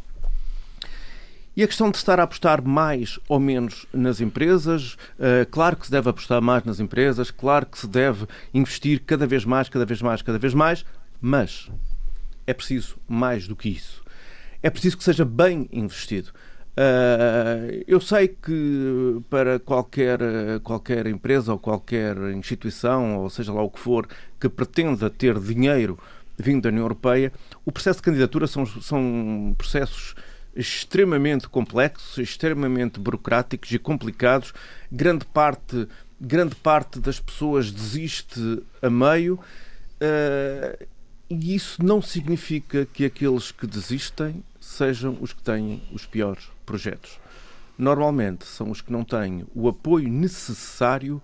E 1.59 1.63
a 1.63 1.67
questão 1.67 1.91
de 1.91 1.97
estar 1.97 2.21
a 2.21 2.23
apostar 2.23 2.63
mais 2.63 3.19
ou 3.27 3.37
menos 3.37 3.85
nas 3.91 4.21
empresas, 4.21 4.93
uh, 4.93 5.45
claro 5.51 5.75
que 5.75 5.87
se 5.87 5.91
deve 5.91 6.09
apostar 6.09 6.41
mais 6.41 6.63
nas 6.63 6.79
empresas, 6.79 7.31
claro 7.31 7.65
que 7.65 7.77
se 7.77 7.85
deve 7.85 8.25
investir 8.53 9.01
cada 9.05 9.27
vez 9.27 9.43
mais, 9.43 9.67
cada 9.67 9.85
vez 9.85 10.01
mais, 10.01 10.21
cada 10.21 10.39
vez 10.39 10.53
mais, 10.53 10.85
mas 11.19 11.69
é 12.47 12.53
preciso 12.53 12.95
mais 13.05 13.45
do 13.45 13.57
que 13.57 13.67
isso. 13.67 14.01
É 14.63 14.69
preciso 14.69 14.97
que 14.97 15.03
seja 15.03 15.25
bem 15.25 15.67
investido. 15.73 16.29
Uh, 16.77 17.83
eu 17.85 17.99
sei 17.99 18.29
que 18.29 19.19
para 19.29 19.59
qualquer, 19.59 20.17
qualquer 20.63 21.07
empresa 21.07 21.51
ou 21.51 21.59
qualquer 21.59 22.15
instituição, 22.37 23.17
ou 23.17 23.29
seja 23.29 23.51
lá 23.51 23.61
o 23.61 23.69
que 23.69 23.81
for, 23.81 24.07
que 24.39 24.47
pretenda 24.47 25.09
ter 25.09 25.37
dinheiro 25.37 25.99
vindo 26.37 26.63
da 26.63 26.69
União 26.69 26.85
Europeia, 26.85 27.33
o 27.65 27.71
processo 27.73 27.99
de 27.99 28.03
candidatura 28.03 28.47
são, 28.47 28.65
são 28.65 29.53
processos 29.57 30.15
extremamente 30.59 31.47
complexos, 31.47 32.17
extremamente 32.17 32.99
burocráticos 32.99 33.71
e 33.71 33.79
complicados. 33.79 34.53
Grande 34.91 35.25
parte, 35.25 35.87
grande 36.19 36.55
parte 36.55 36.99
das 36.99 37.19
pessoas 37.19 37.71
desiste 37.71 38.61
a 38.81 38.89
meio. 38.89 39.39
Uh, 40.01 40.85
e 41.29 41.55
isso 41.55 41.83
não 41.83 42.01
significa 42.01 42.85
que 42.85 43.05
aqueles 43.05 43.51
que 43.51 43.65
desistem 43.65 44.43
sejam 44.59 45.17
os 45.21 45.31
que 45.31 45.41
têm 45.41 45.81
os 45.93 46.05
piores 46.05 46.49
projetos. 46.65 47.19
Normalmente 47.77 48.45
são 48.45 48.69
os 48.69 48.81
que 48.81 48.91
não 48.91 49.05
têm 49.05 49.45
o 49.55 49.69
apoio 49.69 50.09
necessário 50.09 51.21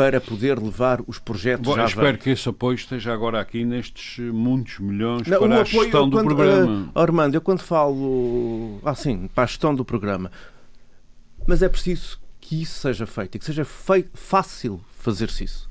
para 0.00 0.18
poder 0.18 0.58
levar 0.58 1.02
os 1.06 1.18
projetos 1.18 1.66
Bom, 1.66 1.76
já 1.76 1.84
espero 1.84 2.16
que 2.16 2.30
esse 2.30 2.48
apoio 2.48 2.74
esteja 2.74 3.12
agora 3.12 3.38
aqui 3.38 3.66
nestes 3.66 4.18
muitos 4.32 4.78
milhões 4.78 5.26
Não, 5.26 5.38
para 5.38 5.56
a 5.58 5.60
apoio, 5.60 5.82
gestão 5.82 6.08
do 6.08 6.16
quando, 6.16 6.26
programa. 6.26 6.90
Uh, 6.94 6.98
Armando, 6.98 7.34
eu 7.34 7.40
quando 7.42 7.60
falo 7.60 8.80
assim, 8.82 9.28
para 9.34 9.44
a 9.44 9.46
gestão 9.46 9.74
do 9.74 9.84
programa, 9.84 10.32
mas 11.46 11.60
é 11.60 11.68
preciso 11.68 12.18
que 12.40 12.62
isso 12.62 12.80
seja 12.80 13.06
feito 13.06 13.34
e 13.34 13.38
que 13.38 13.44
seja 13.44 13.62
feito, 13.62 14.08
fácil 14.14 14.80
fazer-se 14.98 15.44
isso. 15.44 15.68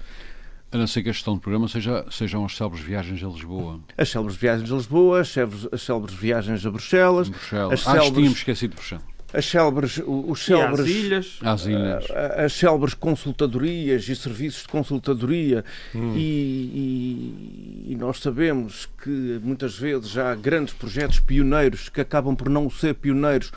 A 0.71 0.77
não 0.77 0.85
ser 0.85 1.01
que 1.01 1.09
a 1.09 1.11
gestão 1.11 1.33
do 1.33 1.41
programa 1.41 1.67
seja, 1.67 2.05
sejam 2.11 2.45
as 2.45 2.55
célebres 2.55 2.83
viagens 2.83 3.23
a 3.23 3.27
Lisboa. 3.27 3.79
As 3.97 4.09
célebres 4.09 4.37
viagens 4.37 4.71
a 4.71 4.75
Lisboa, 4.75 5.21
as 5.21 5.29
célebres, 5.29 5.67
as 5.71 5.81
célebres 5.81 6.13
viagens 6.13 6.63
a 6.63 6.69
Bruxelas. 6.69 7.29
Bruxelas. 7.29 7.73
As 7.73 7.79
célebres... 7.79 8.11
Ah, 8.11 8.13
tínhamos 8.13 8.37
esquecido 8.37 8.69
de 8.69 8.75
Bruxelas 8.75 9.18
as 9.33 9.45
célebres, 9.45 10.01
os 10.05 10.43
célebres, 10.43 10.87
e 10.87 10.91
ilhas. 10.91 11.39
As 11.41 11.65
ilhas. 11.65 12.05
as 12.11 12.53
célebres 12.53 12.93
consultadorias 12.93 14.07
e 14.09 14.15
serviços 14.15 14.63
de 14.63 14.67
consultadoria 14.67 15.63
hum. 15.93 16.15
e, 16.15 17.85
e, 17.87 17.91
e, 17.91 17.95
nós 17.95 18.19
sabemos 18.19 18.89
que 19.03 19.39
muitas 19.43 19.77
vezes 19.77 20.17
há 20.17 20.33
grandes 20.33 20.73
projetos 20.73 21.19
pioneiros 21.19 21.89
que 21.89 22.01
acabam 22.01 22.35
por 22.35 22.49
não 22.49 22.69
ser 22.69 22.95
pioneiros 22.95 23.51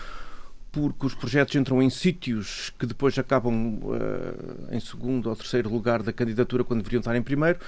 porque 0.70 1.06
os 1.06 1.14
projetos 1.14 1.54
entram 1.54 1.82
em 1.82 1.90
sítios 1.90 2.72
que 2.78 2.86
depois 2.86 3.18
acabam 3.18 3.78
uh, 3.82 4.74
em 4.74 4.80
segundo 4.80 5.28
ou 5.28 5.36
terceiro 5.36 5.70
lugar 5.70 6.02
da 6.02 6.12
candidatura 6.12 6.64
quando 6.64 6.80
deveriam 6.80 7.00
estar 7.00 7.16
em 7.16 7.22
primeiro 7.22 7.58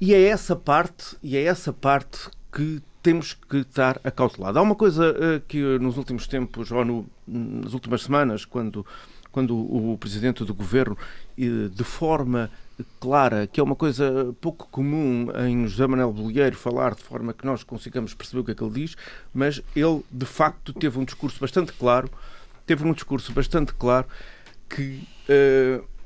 e 0.00 0.14
é 0.14 0.22
essa 0.22 0.54
parte 0.54 1.16
e 1.22 1.36
é 1.36 1.42
essa 1.42 1.72
parte 1.72 2.28
que 2.52 2.80
temos 3.02 3.34
que 3.34 3.58
estar 3.58 4.00
acautelado. 4.04 4.58
Há 4.58 4.62
uma 4.62 4.74
coisa 4.74 5.10
uh, 5.12 5.40
que 5.46 5.60
nos 5.78 5.96
últimos 5.96 6.26
tempos, 6.26 6.70
ou 6.70 6.84
no, 6.84 7.06
nas 7.26 7.72
últimas 7.72 8.02
semanas, 8.02 8.44
quando, 8.44 8.84
quando 9.30 9.56
o 9.56 9.96
Presidente 9.98 10.44
do 10.44 10.54
Governo, 10.54 10.96
uh, 10.96 11.68
de 11.68 11.84
forma 11.84 12.50
clara, 13.00 13.46
que 13.46 13.58
é 13.58 13.62
uma 13.62 13.74
coisa 13.74 14.34
pouco 14.40 14.68
comum 14.70 15.28
em 15.48 15.66
José 15.66 15.86
Manuel 15.86 16.12
Bolieiro 16.12 16.56
falar 16.56 16.94
de 16.94 17.02
forma 17.02 17.32
que 17.32 17.44
nós 17.44 17.64
consigamos 17.64 18.14
perceber 18.14 18.40
o 18.40 18.44
que 18.44 18.52
é 18.52 18.54
que 18.54 18.62
ele 18.62 18.72
diz, 18.72 18.96
mas 19.34 19.60
ele, 19.74 20.04
de 20.10 20.26
facto, 20.26 20.72
teve 20.72 20.98
um 20.98 21.04
discurso 21.04 21.40
bastante 21.40 21.72
claro, 21.72 22.08
teve 22.66 22.84
um 22.84 22.92
discurso 22.92 23.32
bastante 23.32 23.72
claro 23.74 24.06
que... 24.68 25.02
Uh, 25.28 25.97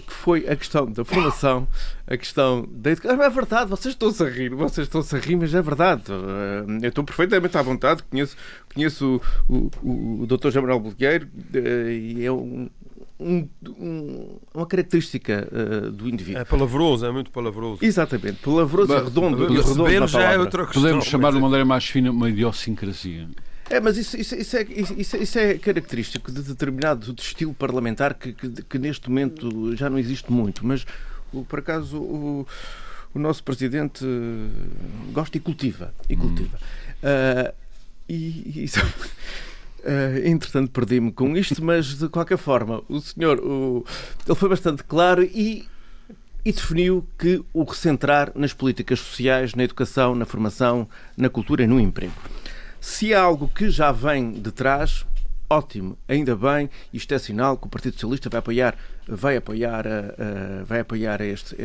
que 0.00 0.12
foi 0.12 0.48
a 0.48 0.56
questão 0.56 0.90
da 0.90 1.04
formação, 1.04 1.68
a 2.06 2.16
questão 2.16 2.66
da 2.70 2.90
educação. 2.90 3.22
É 3.22 3.30
verdade, 3.30 3.70
vocês 3.70 3.94
estão-se 3.94 4.22
a 4.22 4.28
rir, 4.28 4.50
vocês 4.50 4.86
estão-se 4.86 5.14
a 5.14 5.18
rir, 5.18 5.36
mas 5.36 5.54
é 5.54 5.62
verdade. 5.62 6.02
Eh, 6.10 6.64
eu 6.82 6.88
estou 6.88 7.04
perfeitamente 7.04 7.56
à 7.56 7.62
vontade, 7.62 8.02
conheço, 8.04 8.36
conheço 8.72 9.20
o, 9.48 9.70
o, 9.82 10.22
o 10.22 10.26
Dr. 10.26 10.50
Jamal 10.50 10.80
Bolgueiro 10.80 11.28
eh, 11.54 11.92
e 11.92 12.24
é 12.24 12.32
um, 12.32 12.68
um, 13.18 13.48
um, 13.78 14.38
uma 14.52 14.66
característica 14.66 15.48
uh, 15.50 15.90
do 15.90 16.08
indivíduo. 16.08 16.42
É 16.42 16.44
palavroso, 16.44 17.06
é 17.06 17.12
muito 17.12 17.30
palavroso. 17.30 17.84
Exatamente, 17.84 18.38
palavroso 18.42 18.92
e 18.92 19.04
redondo. 19.04 19.52
E 19.52 19.60
redondo 19.60 20.06
já 20.08 20.32
é 20.32 20.38
outra 20.38 20.64
questão. 20.64 20.82
Podemos 20.82 21.04
chamar 21.06 21.30
de 21.30 21.38
uma 21.38 21.48
maneira 21.48 21.64
mais 21.64 21.84
fina 21.84 22.10
uma 22.10 22.28
idiosincrasia. 22.28 23.28
É, 23.70 23.80
mas 23.80 23.96
isso, 23.96 24.16
isso, 24.16 24.34
isso, 24.34 24.56
é, 24.56 24.62
isso, 24.62 25.16
isso, 25.16 25.38
é 25.38 25.54
característico 25.54 26.30
de 26.30 26.42
determinado 26.42 27.14
estilo 27.18 27.54
parlamentar 27.54 28.14
que, 28.14 28.32
que, 28.32 28.62
que, 28.62 28.78
neste 28.78 29.08
momento 29.08 29.74
já 29.74 29.88
não 29.88 29.98
existe 29.98 30.30
muito. 30.30 30.66
Mas, 30.66 30.84
por 31.48 31.58
acaso, 31.58 31.96
o, 31.96 32.46
o 33.14 33.18
nosso 33.18 33.42
presidente 33.42 34.04
gosta 35.12 35.36
e 35.36 35.40
cultiva. 35.40 35.94
E 36.08 36.16
cultiva. 36.16 36.58
Hum. 37.02 37.48
Uh, 37.48 37.54
e, 38.08 38.64
isso, 38.64 38.80
uh, 38.80 40.26
entretanto, 40.26 40.70
perdi-me 40.70 41.10
com 41.10 41.36
isto, 41.36 41.64
mas 41.64 41.98
de 41.98 42.08
qualquer 42.08 42.38
forma, 42.38 42.82
o 42.88 43.00
senhor 43.00 43.38
o, 43.38 43.84
ele 44.26 44.36
foi 44.36 44.48
bastante 44.48 44.84
claro 44.84 45.22
e 45.22 45.66
e 46.44 46.52
definiu 46.52 47.06
que 47.18 47.42
o 47.54 47.64
recentrar 47.64 48.30
nas 48.34 48.52
políticas 48.52 49.00
sociais, 49.00 49.54
na 49.54 49.64
educação, 49.64 50.14
na 50.14 50.26
formação, 50.26 50.86
na 51.16 51.30
cultura 51.30 51.62
e 51.62 51.66
no 51.66 51.80
emprego. 51.80 52.12
Se 52.86 53.14
é 53.14 53.16
algo 53.16 53.48
que 53.48 53.70
já 53.70 53.90
vem 53.90 54.30
de 54.32 54.52
trás, 54.52 55.06
ótimo, 55.48 55.96
ainda 56.06 56.36
bem, 56.36 56.68
isto 56.92 57.14
é 57.14 57.18
sinal 57.18 57.56
que 57.56 57.66
o 57.66 57.70
Partido 57.70 57.94
Socialista 57.94 58.28
vai 58.28 58.40
apoiar, 58.40 58.76
vai 59.08 59.36
apoiar, 59.38 59.86
uh, 59.86 60.64
vai 60.66 60.80
apoiar 60.80 61.22
este, 61.22 61.56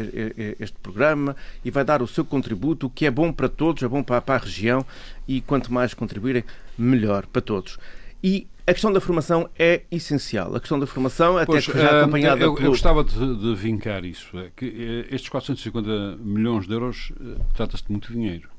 este 0.58 0.78
programa 0.82 1.36
e 1.64 1.70
vai 1.70 1.84
dar 1.84 2.02
o 2.02 2.08
seu 2.08 2.24
contributo, 2.24 2.88
o 2.88 2.90
que 2.90 3.06
é 3.06 3.12
bom 3.12 3.34
para 3.34 3.50
todos, 3.50 3.84
é 3.84 3.88
bom 3.88 4.02
para, 4.02 4.22
para 4.22 4.36
a 4.36 4.38
região 4.38 4.86
e 5.28 5.42
quanto 5.42 5.74
mais 5.74 5.94
contribuírem, 5.94 6.46
melhor 6.78 7.26
para 7.28 7.42
todos. 7.42 7.78
E 8.24 8.48
a 8.66 8.72
questão 8.72 8.92
da 8.92 9.02
formação 9.02 9.50
é 9.60 9.82
essencial. 9.92 10.56
A 10.56 10.60
questão 10.62 10.80
da 10.80 10.88
formação, 10.88 11.36
até 11.36 11.48
pois, 11.48 11.66
que 11.68 11.78
já 11.78 11.92
eh, 11.92 12.02
acompanhada 12.02 12.42
eu, 12.42 12.58
eu 12.58 12.70
gostava 12.70 13.04
de, 13.04 13.36
de 13.36 13.56
vincar 13.56 14.06
isso. 14.06 14.40
É 14.40 14.52
que 14.56 15.06
estes 15.12 15.28
450 15.28 16.16
milhões 16.24 16.66
de 16.66 16.72
euros 16.72 17.12
trata-se 17.54 17.84
de 17.84 17.92
muito 17.92 18.14
dinheiro 18.14 18.50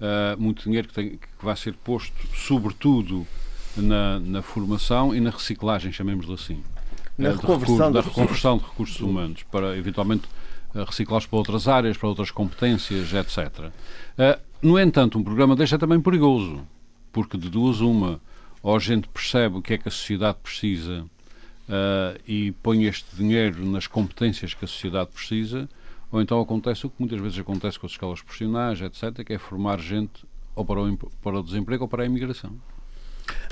uh, 0.00 0.40
muito 0.40 0.64
dinheiro 0.64 0.88
que, 0.88 0.94
tem, 0.94 1.10
que 1.10 1.44
vai 1.44 1.56
ser 1.56 1.74
posto, 1.74 2.14
sobretudo, 2.34 3.26
na, 3.76 4.18
na 4.20 4.42
formação 4.42 5.14
e 5.14 5.20
na 5.20 5.30
reciclagem, 5.30 5.92
chamemos-lhe 5.92 6.34
assim. 6.34 6.62
Na 7.16 7.30
uh, 7.30 7.36
reconversão, 7.36 7.92
da 7.92 8.00
reconversão 8.00 8.58
de 8.58 8.64
recursos 8.64 9.00
humanos, 9.00 9.42
para 9.44 9.76
eventualmente 9.76 10.26
uh, 10.74 10.84
reciclá-los 10.84 11.26
para 11.26 11.38
outras 11.38 11.68
áreas, 11.68 11.96
para 11.96 12.08
outras 12.08 12.30
competências, 12.30 13.12
etc. 13.12 13.70
no 14.62 14.78
entanto, 14.78 15.18
um 15.18 15.22
programa 15.22 15.54
deste 15.54 15.74
é 15.74 15.78
também 15.78 16.00
perigoso, 16.00 16.60
porque 17.12 17.36
de 17.36 17.48
duas 17.48 17.80
uma, 17.80 18.20
ou 18.62 18.76
a 18.76 18.78
gente 18.78 19.08
percebe 19.08 19.58
o 19.58 19.62
que 19.62 19.74
é 19.74 19.78
que 19.78 19.88
a 19.88 19.92
sociedade 19.92 20.38
precisa 20.42 21.04
e 22.26 22.52
põe 22.62 22.84
este 22.84 23.14
dinheiro 23.14 23.64
nas 23.64 23.86
competências 23.86 24.54
que 24.54 24.64
a 24.64 24.68
sociedade 24.68 25.10
precisa, 25.10 25.68
ou 26.10 26.20
então 26.22 26.40
acontece 26.40 26.86
o 26.86 26.90
que 26.90 26.96
muitas 26.98 27.20
vezes 27.20 27.38
acontece 27.38 27.78
com 27.78 27.86
as 27.86 27.92
escolas 27.92 28.22
profissionais, 28.22 28.80
etc., 28.80 29.24
que 29.24 29.32
é 29.34 29.38
formar 29.38 29.78
gente 29.78 30.24
ou 30.54 30.64
para 30.64 30.80
o, 30.80 30.96
para 31.22 31.38
o 31.38 31.42
desemprego 31.42 31.84
ou 31.84 31.88
para 31.88 32.02
a 32.02 32.06
imigração. 32.06 32.52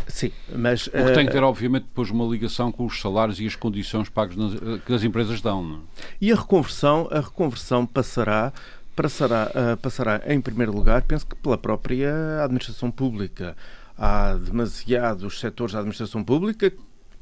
Sim, 0.09 0.33
mas... 0.55 0.87
O 0.87 0.91
que 0.91 1.13
tem 1.13 1.27
que 1.27 1.33
ter, 1.33 1.43
obviamente, 1.43 1.85
depois 1.85 2.11
uma 2.11 2.25
ligação 2.25 2.73
com 2.73 2.87
os 2.87 3.01
salários 3.01 3.41
e 3.41 3.47
as 3.47 3.57
condições 3.57 4.09
pagas 4.09 4.37
nas, 4.37 4.81
que 4.81 4.93
as 4.93 5.03
empresas 5.03 5.41
dão. 5.41 5.63
Não? 5.63 5.77
É? 5.77 5.81
E 6.21 6.33
a 6.33 6.37
reconversão, 6.37 7.09
a 7.11 7.21
reconversão 7.21 7.85
passará, 7.85 8.53
passará, 8.95 9.51
uh, 9.51 9.77
passará, 9.77 10.23
em 10.27 10.41
primeiro 10.41 10.73
lugar, 10.73 11.03
penso 11.03 11.27
que 11.27 11.37
pela 11.37 11.59
própria 11.59 12.43
administração 12.43 12.91
pública. 12.91 13.57
Há 13.99 14.35
demasiados 14.35 15.41
setores 15.41 15.73
da 15.73 15.79
administração 15.79 16.23
pública 16.23 16.71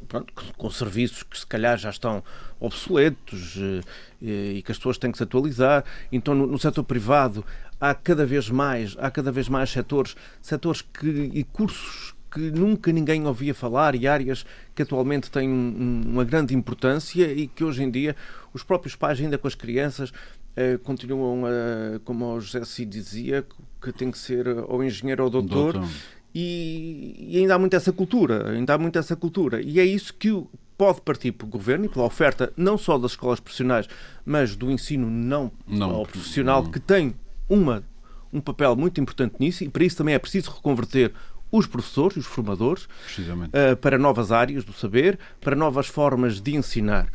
pronto, 0.04 0.32
com 0.56 0.70
serviços 0.70 1.22
que 1.22 1.38
se 1.38 1.46
calhar 1.46 1.76
já 1.78 1.90
estão 1.90 2.22
obsoletos 2.60 3.56
eh, 4.22 4.52
e 4.56 4.62
que 4.62 4.72
as 4.72 4.78
pessoas 4.78 4.98
têm 4.98 5.10
que 5.10 5.18
se 5.18 5.24
atualizar. 5.24 5.84
Então, 6.12 6.34
no, 6.34 6.58
setor 6.58 6.84
privado 6.84 7.44
há 7.80 7.94
cada 7.94 8.24
vez 8.24 8.48
mais, 8.48 8.96
há 8.98 9.10
cada 9.10 9.32
vez 9.32 9.48
mais 9.48 9.70
setores, 9.70 10.16
setores 10.40 10.82
que, 10.82 11.30
e 11.32 11.44
cursos 11.44 12.14
que 12.30 12.50
nunca 12.50 12.90
ninguém 12.90 13.24
ouvia 13.26 13.54
falar 13.54 13.94
e 13.94 14.08
áreas 14.08 14.44
que 14.74 14.82
atualmente 14.82 15.30
têm 15.30 15.48
um, 15.48 16.02
uma 16.04 16.24
grande 16.24 16.52
importância 16.52 17.32
e 17.32 17.46
que 17.46 17.62
hoje 17.62 17.82
em 17.84 17.90
dia 17.90 18.16
os 18.52 18.64
próprios 18.64 18.96
pais, 18.96 19.20
ainda 19.20 19.38
com 19.38 19.46
as 19.46 19.54
crianças, 19.54 20.12
eh, 20.56 20.78
continuam, 20.82 21.44
a, 21.46 21.98
como 22.04 22.26
o 22.26 22.40
José 22.40 22.64
Cid 22.64 22.90
dizia, 22.90 23.44
que 23.80 23.92
tem 23.92 24.10
que 24.10 24.18
ser 24.18 24.46
ou 24.48 24.82
engenheiro 24.82 25.24
ou 25.24 25.30
doutor, 25.30 25.74
doutor. 25.74 25.90
E, 26.34 27.28
e, 27.30 27.38
ainda 27.38 27.54
há 27.54 27.58
muito 27.58 27.74
essa 27.76 27.92
cultura, 27.92 28.50
ainda 28.50 28.74
há 28.74 28.78
muito 28.78 28.98
essa 28.98 29.14
cultura. 29.14 29.62
E 29.62 29.78
é 29.78 29.84
isso 29.84 30.12
que 30.12 30.44
pode 30.76 31.00
partir 31.00 31.32
para 31.32 31.46
o 31.46 31.48
governo 31.48 31.84
e 31.84 31.88
pela 31.88 32.04
oferta 32.04 32.52
não 32.56 32.76
só 32.76 32.98
das 32.98 33.12
escolas 33.12 33.38
profissionais, 33.38 33.88
mas 34.26 34.56
do 34.56 34.70
ensino 34.70 35.08
não, 35.08 35.52
não 35.66 36.02
profissional, 36.02 36.64
não. 36.64 36.70
que 36.70 36.80
tem 36.80 37.14
uma, 37.48 37.84
um 38.32 38.40
papel 38.40 38.74
muito 38.74 39.00
importante 39.00 39.36
nisso, 39.38 39.62
e 39.62 39.68
para 39.68 39.84
isso 39.84 39.96
também 39.96 40.14
é 40.14 40.18
preciso 40.18 40.50
reconverter 40.50 41.12
os 41.52 41.66
professores, 41.66 42.16
os 42.16 42.26
formadores, 42.26 42.84
uh, 42.84 43.76
para 43.80 43.96
novas 43.96 44.32
áreas 44.32 44.64
do 44.64 44.72
saber, 44.72 45.18
para 45.40 45.54
novas 45.54 45.86
formas 45.86 46.40
de 46.40 46.56
ensinar. 46.56 47.08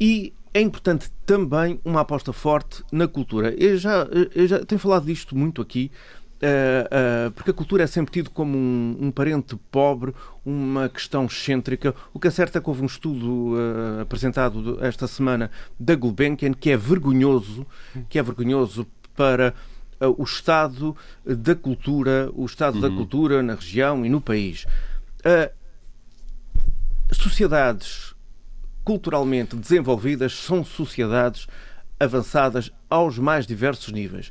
E 0.00 0.32
é 0.54 0.60
importante 0.60 1.10
também 1.26 1.78
uma 1.84 2.00
aposta 2.00 2.32
forte 2.32 2.82
na 2.90 3.06
cultura. 3.06 3.52
Eu 3.58 3.76
já, 3.76 4.08
eu 4.34 4.46
já 4.46 4.64
tenho 4.64 4.78
falado 4.78 5.04
disto 5.04 5.36
muito 5.36 5.60
aqui, 5.60 5.90
Uh, 6.44 7.28
uh, 7.28 7.30
porque 7.30 7.52
a 7.52 7.54
cultura 7.54 7.84
é 7.84 7.86
sempre 7.86 8.12
tido 8.12 8.28
como 8.28 8.54
um, 8.58 8.98
um, 9.00 9.10
parente 9.10 9.56
pobre, 9.70 10.12
uma 10.44 10.90
questão 10.90 11.24
excêntrica. 11.24 11.94
O 12.12 12.20
que 12.20 12.28
é 12.28 12.30
certo 12.30 12.58
é 12.58 12.60
que 12.60 12.68
houve 12.68 12.82
um 12.82 12.86
estudo 12.86 13.54
uh, 13.54 14.02
apresentado 14.02 14.78
esta 14.84 15.06
semana 15.06 15.50
da 15.80 15.94
Gulbenkian 15.94 16.52
que 16.52 16.70
é 16.70 16.76
vergonhoso, 16.76 17.66
que 18.10 18.18
é 18.18 18.22
vergonhoso 18.22 18.86
para 19.16 19.54
o 20.18 20.22
estado 20.22 20.94
da 21.24 21.54
cultura, 21.54 22.30
o 22.34 22.44
estado 22.44 22.74
uhum. 22.74 22.80
da 22.82 22.90
cultura 22.90 23.42
na 23.42 23.54
região 23.54 24.04
e 24.04 24.10
no 24.10 24.20
país. 24.20 24.66
sociedades 27.10 28.14
culturalmente 28.84 29.56
desenvolvidas 29.56 30.34
são 30.34 30.62
sociedades 30.62 31.46
avançadas 31.98 32.70
aos 32.90 33.18
mais 33.18 33.46
diversos 33.46 33.92
níveis 33.92 34.30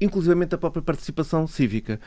inclusivamente 0.00 0.54
a 0.54 0.58
própria 0.58 0.82
participação 0.82 1.46
cívica. 1.46 2.00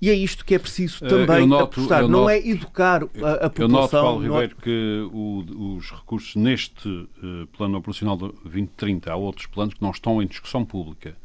E 0.00 0.10
é 0.10 0.14
isto 0.14 0.44
que 0.44 0.54
é 0.54 0.58
preciso 0.58 1.04
eh, 1.04 1.08
também 1.08 1.46
noto, 1.46 1.64
apostar. 1.64 2.02
Noto, 2.02 2.12
não 2.12 2.30
é 2.30 2.38
educar 2.38 3.02
a, 3.02 3.46
a 3.46 3.50
população. 3.50 3.62
Eu 3.62 3.68
noto, 3.68 3.90
Paulo 3.90 4.22
Ribeiro, 4.22 4.56
que 4.56 5.08
o, 5.12 5.76
os 5.76 5.90
recursos 5.90 6.36
neste 6.36 6.88
uh, 6.88 7.46
plano 7.56 7.78
operacional 7.78 8.16
de 8.16 8.28
2030, 8.28 9.10
há 9.10 9.16
outros 9.16 9.46
planos 9.46 9.74
que 9.74 9.82
não 9.82 9.90
estão 9.90 10.22
em 10.22 10.26
discussão 10.26 10.64
pública, 10.64 11.16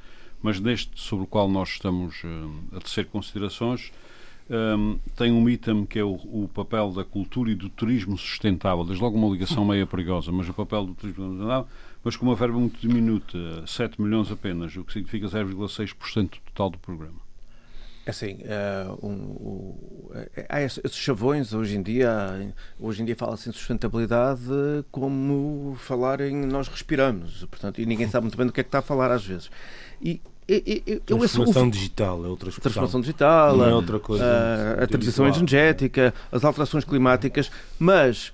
mas 0.41 0.59
neste 0.59 0.99
sobre 0.99 1.25
o 1.25 1.27
qual 1.27 1.47
nós 1.47 1.69
estamos 1.69 2.15
uh, 2.23 2.75
a 2.75 2.79
tecer 2.79 3.05
considerações, 3.05 3.91
um, 4.49 4.99
tem 5.15 5.31
um 5.31 5.47
item 5.49 5.85
que 5.85 5.99
é 5.99 6.03
o, 6.03 6.13
o, 6.13 6.49
papel 6.53 6.91
da 6.91 7.03
cultura 7.03 7.51
e 7.51 7.55
do 7.55 7.69
turismo 7.69 8.17
sustentável. 8.17 8.83
Desde 8.83 9.03
logo 9.03 9.17
uma 9.17 9.29
ligação 9.29 9.65
meio 9.65 9.87
perigosa, 9.87 10.31
mas 10.31 10.47
o 10.49 10.53
papel 10.53 10.85
do 10.85 10.93
turismo 10.93 11.29
sustentável, 11.29 11.67
mas 12.03 12.15
com 12.15 12.25
uma 12.25 12.35
verba 12.35 12.59
muito 12.59 12.79
diminuta, 12.79 13.65
7 13.65 14.01
milhões 14.01 14.31
apenas, 14.31 14.75
o 14.75 14.83
que 14.83 14.93
significa 14.93 15.27
0,6% 15.27 16.29
do 16.29 16.37
total 16.45 16.69
do 16.69 16.77
programa. 16.77 17.23
É 18.05 18.09
assim, 18.09 18.39
uh, 18.43 18.99
um, 19.01 19.13
um, 19.13 19.75
há 20.49 20.61
esses 20.61 20.93
chavões 20.93 21.53
hoje 21.53 21.77
em 21.77 21.81
dia, 21.81 22.53
hoje 22.77 23.01
em 23.01 23.05
dia 23.05 23.15
fala-se 23.15 23.47
em 23.47 23.53
sustentabilidade 23.53 24.41
como 24.91 25.73
falar 25.79 26.19
em 26.19 26.35
nós 26.45 26.67
respiramos, 26.67 27.45
portanto, 27.45 27.79
e 27.79 27.85
ninguém 27.85 28.09
sabe 28.09 28.25
muito 28.25 28.37
bem 28.37 28.45
do 28.45 28.51
que 28.51 28.59
é 28.59 28.63
que 28.63 28.67
está 28.67 28.79
a 28.79 28.81
falar 28.81 29.09
às 29.09 29.25
vezes. 29.25 29.49
E 30.01 30.19
transformação 31.17 31.69
digital 31.69 32.25
é 32.25 32.27
outra 32.27 32.49
expressão. 32.49 32.71
Transformação 32.71 33.01
digital, 33.01 33.57
não 33.57 33.65
é 33.65 33.73
outra 33.73 33.99
coisa, 33.99 34.25
a, 34.25 34.83
a 34.83 34.87
transição 34.87 35.27
energética, 35.27 36.13
as 36.31 36.43
alterações 36.43 36.83
climáticas, 36.83 37.51
mas 37.79 38.33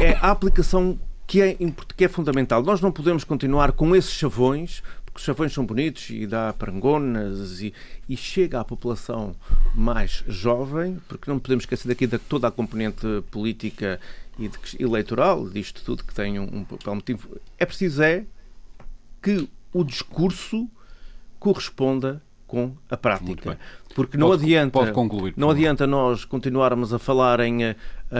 é 0.00 0.12
a 0.20 0.30
aplicação 0.30 0.98
que 1.26 1.40
é, 1.40 1.56
que 1.96 2.04
é 2.04 2.08
fundamental. 2.08 2.62
Nós 2.62 2.80
não 2.80 2.90
podemos 2.90 3.22
continuar 3.22 3.72
com 3.72 3.94
esses 3.94 4.12
chavões, 4.12 4.82
porque 5.04 5.18
os 5.18 5.24
chavões 5.24 5.52
são 5.52 5.64
bonitos 5.64 6.10
e 6.10 6.26
dá 6.26 6.52
parangonas 6.52 7.60
e, 7.60 7.72
e 8.08 8.16
chega 8.16 8.60
à 8.60 8.64
população 8.64 9.34
mais 9.74 10.24
jovem, 10.26 10.98
porque 11.08 11.30
não 11.30 11.38
podemos 11.38 11.62
esquecer 11.62 11.88
daqui 11.88 12.06
de 12.06 12.18
toda 12.18 12.48
a 12.48 12.50
componente 12.50 13.06
política 13.30 14.00
e 14.38 14.48
de, 14.48 14.58
eleitoral 14.78 15.48
disto 15.48 15.82
tudo 15.84 16.04
que 16.04 16.14
tem 16.14 16.38
um, 16.38 16.44
um 16.44 16.64
papel 16.64 16.94
motivo. 16.94 17.40
É 17.58 17.66
preciso 17.66 18.02
é 18.02 18.24
que 19.22 19.48
o 19.72 19.84
discurso 19.84 20.68
corresponda 21.38 22.22
com 22.46 22.74
a 22.90 22.96
prática. 22.96 23.56
Porque 23.94 24.16
não 24.16 24.28
pode, 24.28 24.42
adianta, 24.44 24.72
pode 24.72 24.92
concluir, 24.92 25.34
não 25.36 25.50
adianta 25.50 25.86
nós 25.86 26.24
continuarmos 26.24 26.92
a 26.92 26.98
falar 26.98 27.38
em, 27.40 27.60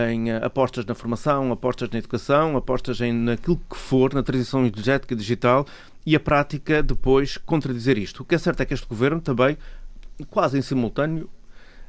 em 0.09 0.31
apostas 0.33 0.85
na 0.85 0.95
formação, 0.95 1.51
apostas 1.51 1.91
na 1.91 1.99
educação, 1.99 2.57
apostas 2.57 3.01
em 3.01 3.13
naquilo 3.13 3.61
que 3.69 3.77
for, 3.77 4.15
na 4.15 4.23
transição 4.23 4.65
energética 4.65 5.17
digital 5.17 5.67
e 6.07 6.15
a 6.15 6.21
prática 6.21 6.83
depois 6.83 7.37
contradizer 7.39 7.99
isto. 7.99 8.23
O 8.23 8.25
que 8.25 8.35
é 8.35 8.39
certo 8.39 8.61
é 8.61 8.65
que 8.65 8.73
este 8.73 8.87
governo 8.87 9.21
também, 9.21 9.59
quase 10.29 10.59
em 10.59 10.63
simultâneo, 10.63 11.29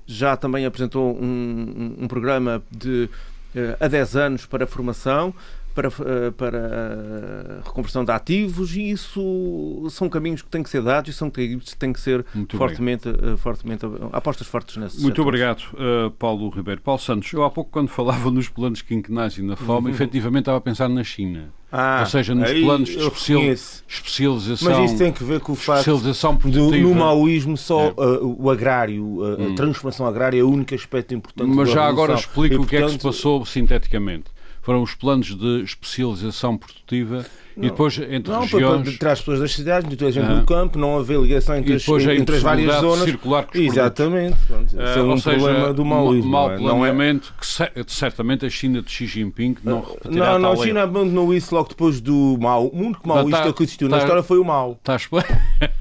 já 0.05 0.35
também 0.35 0.65
apresentou 0.65 1.15
um, 1.15 1.95
um, 1.99 2.07
programa 2.07 2.61
de 2.71 3.09
uh, 3.55 3.77
há 3.79 3.87
10 3.87 4.15
anos 4.15 4.45
para 4.45 4.63
a 4.63 4.67
formação, 4.67 5.33
para, 5.73 5.87
eh, 5.87 6.31
para 6.31 7.61
reconversão 7.65 8.03
de 8.03 8.11
ativos 8.11 8.75
e 8.75 8.91
isso 8.91 9.87
são 9.89 10.09
caminhos 10.09 10.41
que 10.41 10.49
têm 10.49 10.63
que 10.63 10.69
ser 10.69 10.81
dados 10.81 11.09
e 11.09 11.13
são 11.13 11.29
caminhos 11.29 11.71
que 11.71 11.77
têm 11.77 11.93
que 11.93 11.99
ser 11.99 12.25
Muito 12.33 12.57
fortemente, 12.57 13.09
eh, 13.09 13.37
fortemente 13.37 13.85
apostas 14.11 14.47
fortes 14.47 14.77
nesse 14.77 15.01
Muito 15.01 15.21
obrigado, 15.21 15.61
uh, 15.73 16.11
Paulo 16.11 16.49
Ribeiro. 16.49 16.81
Paulo 16.81 16.99
Santos, 16.99 17.31
eu 17.31 17.43
há 17.43 17.49
pouco 17.49 17.71
quando 17.71 17.87
falava 17.87 18.29
nos 18.31 18.49
planos 18.49 18.81
quinquenais 18.81 19.37
e 19.37 19.41
na 19.41 19.55
fome, 19.55 19.87
uhum. 19.87 19.93
efetivamente 19.93 20.43
estava 20.43 20.57
a 20.57 20.61
pensar 20.61 20.89
na 20.89 21.03
China. 21.03 21.49
Ah, 21.71 22.01
Ou 22.01 22.05
seja, 22.05 22.35
nos 22.35 22.51
planos 22.51 22.89
de 22.89 22.97
especial, 22.97 23.41
especialização. 23.87 24.71
Mas 24.71 24.91
isso 24.91 24.97
tem 24.97 25.11
que 25.11 25.23
ver 25.23 25.39
com 25.39 25.53
o 25.53 25.55
facto 25.55 26.01
de 26.01 26.81
no 26.81 26.93
maoísmo 26.93 27.55
só 27.55 27.85
é. 27.85 27.91
uh, 27.91 28.35
o 28.37 28.49
agrário, 28.49 29.03
uh, 29.03 29.41
hum. 29.41 29.53
a 29.53 29.55
transformação 29.55 30.05
agrária 30.05 30.37
é 30.37 30.43
o 30.43 30.49
único 30.49 30.75
aspecto 30.75 31.13
importante. 31.13 31.49
Mas 31.49 31.71
já 31.71 31.87
agora 31.87 32.13
explico 32.15 32.55
e, 32.55 32.57
o 32.57 32.65
que 32.65 32.75
é 32.75 32.81
que 32.83 32.91
se 32.91 32.99
passou 32.99 33.45
sinteticamente 33.45 34.25
foram 34.61 34.81
os 34.81 34.93
planos 34.95 35.35
de 35.35 35.63
especialização 35.63 36.57
produtiva 36.57 37.25
não, 37.55 37.65
e 37.65 37.69
depois 37.69 37.97
entre 37.97 38.31
não, 38.31 38.41
regiões... 38.41 38.89
Para, 38.89 38.97
para 38.97 39.11
as 39.11 39.19
pessoas 39.19 39.39
das 39.39 39.51
cidades, 39.53 39.87
muita 39.87 40.11
gente 40.11 40.25
ah. 40.25 40.35
do 40.35 40.45
campo, 40.45 40.77
não 40.77 40.97
haver 40.97 41.19
ligação 41.19 41.55
entre, 41.55 41.73
as, 41.73 41.87
entre 41.87 42.35
as 42.37 42.41
várias 42.41 42.75
zonas. 42.75 43.03
circular 43.03 43.43
com 43.45 43.57
os 43.57 43.63
Exatamente. 43.63 44.37
Pronto, 44.47 44.75
uh, 44.75 44.81
é 44.81 45.03
um 45.03 45.17
seja, 45.17 45.37
problema 45.37 45.73
do 45.73 45.85
maoísmo. 45.85 46.31
Mau 46.31 46.47
não 46.47 46.55
é? 46.55 46.57
planeamento 46.57 47.33
não 47.59 47.65
é... 47.65 47.83
que 47.83 47.93
certamente 47.93 48.45
a 48.45 48.49
China 48.49 48.81
de 48.81 48.91
Xi 48.91 49.05
Jinping 49.05 49.57
não 49.63 49.79
uh, 49.79 49.93
repetirá 49.93 50.31
Não, 50.31 50.39
não, 50.39 50.51
a 50.53 50.57
China 50.57 50.83
abandonou 50.83 51.33
isso 51.33 51.53
logo 51.53 51.69
depois 51.69 51.99
do 51.99 52.37
Mao. 52.39 52.67
O 52.67 52.77
único 52.77 53.07
maoísta 53.07 53.43
tá, 53.43 53.53
que 53.53 53.63
existiu 53.63 53.89
tá, 53.89 53.97
na 53.97 54.01
história 54.01 54.23
foi 54.23 54.39
o 54.39 54.45
Mao. 54.45 54.77
Está 54.79 54.97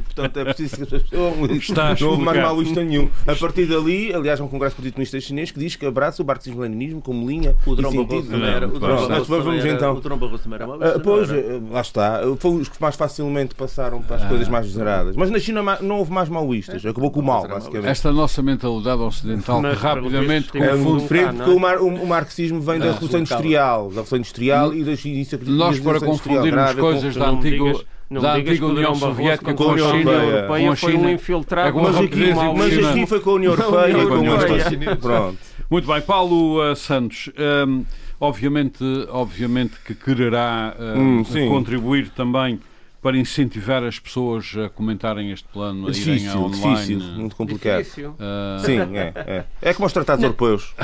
Portanto, 0.05 0.37
é 0.39 0.45
preciso 0.45 0.77
que 0.77 0.83
as 0.97 1.03
pessoas... 1.03 2.01
não 2.01 2.09
houve 2.11 2.23
mais 2.23 2.39
maoísta 2.39 2.83
nenhum. 2.83 3.09
A 3.27 3.35
partir 3.35 3.66
dali, 3.66 4.12
aliás, 4.12 4.41
há 4.41 4.45
um 4.45 4.49
congresso 4.49 4.77
comunista 4.77 5.21
chinês 5.21 5.51
que 5.51 5.59
diz 5.59 5.77
que 5.77 5.87
abraça 5.87 6.23
o 6.23 6.27
marxismo-leninismo 6.27 7.01
como 7.01 7.29
linha 7.29 7.55
o 7.66 7.75
e 7.75 7.83
sentido. 7.83 8.39
Nós 8.39 9.29
vamos 9.29 9.64
então... 9.64 9.95
O 9.95 10.01
Tromba 10.01 10.27
Russo 10.27 10.45
também 10.49 10.59
era 10.61 10.99
Pois, 11.01 11.29
lá 11.71 11.81
está 11.81 12.21
foi 12.39 12.53
os 12.53 12.69
que 12.69 12.81
mais 12.81 12.95
facilmente 12.95 13.55
passaram 13.55 14.03
para 14.03 14.17
as 14.17 14.23
ah. 14.23 14.29
coisas 14.29 14.49
mais 14.49 14.67
zeradas. 14.67 15.17
Mas 15.17 15.31
na 15.31 15.39
China 15.39 15.63
não 15.81 15.99
houve 15.99 16.13
mais 16.13 16.29
maoístas, 16.29 16.85
acabou 16.85 17.11
com 17.11 17.21
o 17.21 17.23
mal, 17.23 17.47
basicamente. 17.47 17.91
Esta 17.91 18.13
nossa 18.13 18.43
mentalidade 18.43 19.03
ocidental 19.03 19.61
que 19.63 19.73
rapidamente 19.75 20.53
confunde. 20.53 21.09
Frente, 21.09 21.37
porque 21.37 21.51
o, 21.51 21.59
mar, 21.59 21.79
o, 21.79 21.89
o, 21.89 22.07
marxismo 22.07 22.61
vem 22.61 22.79
da 22.79 22.87
ah, 22.87 22.93
Revolução 22.93 23.21
Industrial, 23.21 23.83
da 23.83 23.89
Revolução 23.89 24.19
Industrial 24.19 24.75
e 24.75 24.85
das 24.85 25.05
iniciativas 25.05 25.55
Nós, 25.55 25.81
para 25.81 26.01
confundirmos 26.01 26.75
coisas 26.75 27.17
da 27.17 27.31
antiga 27.31 27.81
não 28.11 28.21
da 28.21 28.35
antiga 28.35 28.67
União 28.67 28.95
Soviética 28.95 29.55
com 29.55 29.71
a 29.71 29.79
China, 29.79 30.11
Europeia 30.11 30.77
foi 30.77 30.97
um 30.97 31.09
infiltrado. 31.09 31.81
Mas 31.81 31.97
aqui, 31.97 32.35
mas 32.57 32.87
aqui 32.87 33.07
foi 33.07 33.21
com 33.21 33.31
a 33.31 33.35
União 33.35 33.53
Europeia 33.53 34.03
e 34.03 34.07
com 34.07 34.15
a 34.15 34.19
União 34.19 34.37
Pronto. 35.01 35.39
Muito 35.71 35.87
bem, 35.87 36.01
Paulo 36.01 36.73
uh, 36.73 36.75
Santos. 36.75 37.31
Um, 37.39 37.85
Obviamente, 38.21 38.85
obviamente 39.09 39.81
que 39.85 39.95
quererá 39.95 40.77
uh, 40.79 40.99
hum, 40.99 41.25
contribuir 41.49 42.11
também 42.11 42.61
para 43.03 43.16
incentivar 43.16 43.83
as 43.83 43.99
pessoas 43.99 44.55
a 44.62 44.68
comentarem 44.68 45.31
este 45.31 45.49
plano, 45.49 45.91
difícil, 45.91 46.12
a 46.12 46.16
irem 46.16 46.39
online. 46.39 46.77
Difícil, 46.77 46.99
muito 47.14 47.35
complicado. 47.37 47.83
Uh... 47.83 48.59
Sim, 48.61 48.79
é, 48.95 49.12
é. 49.16 49.45
É 49.62 49.75
como 49.75 49.87
os 49.87 49.93
tratados 49.93 50.23
europeus. 50.23 50.75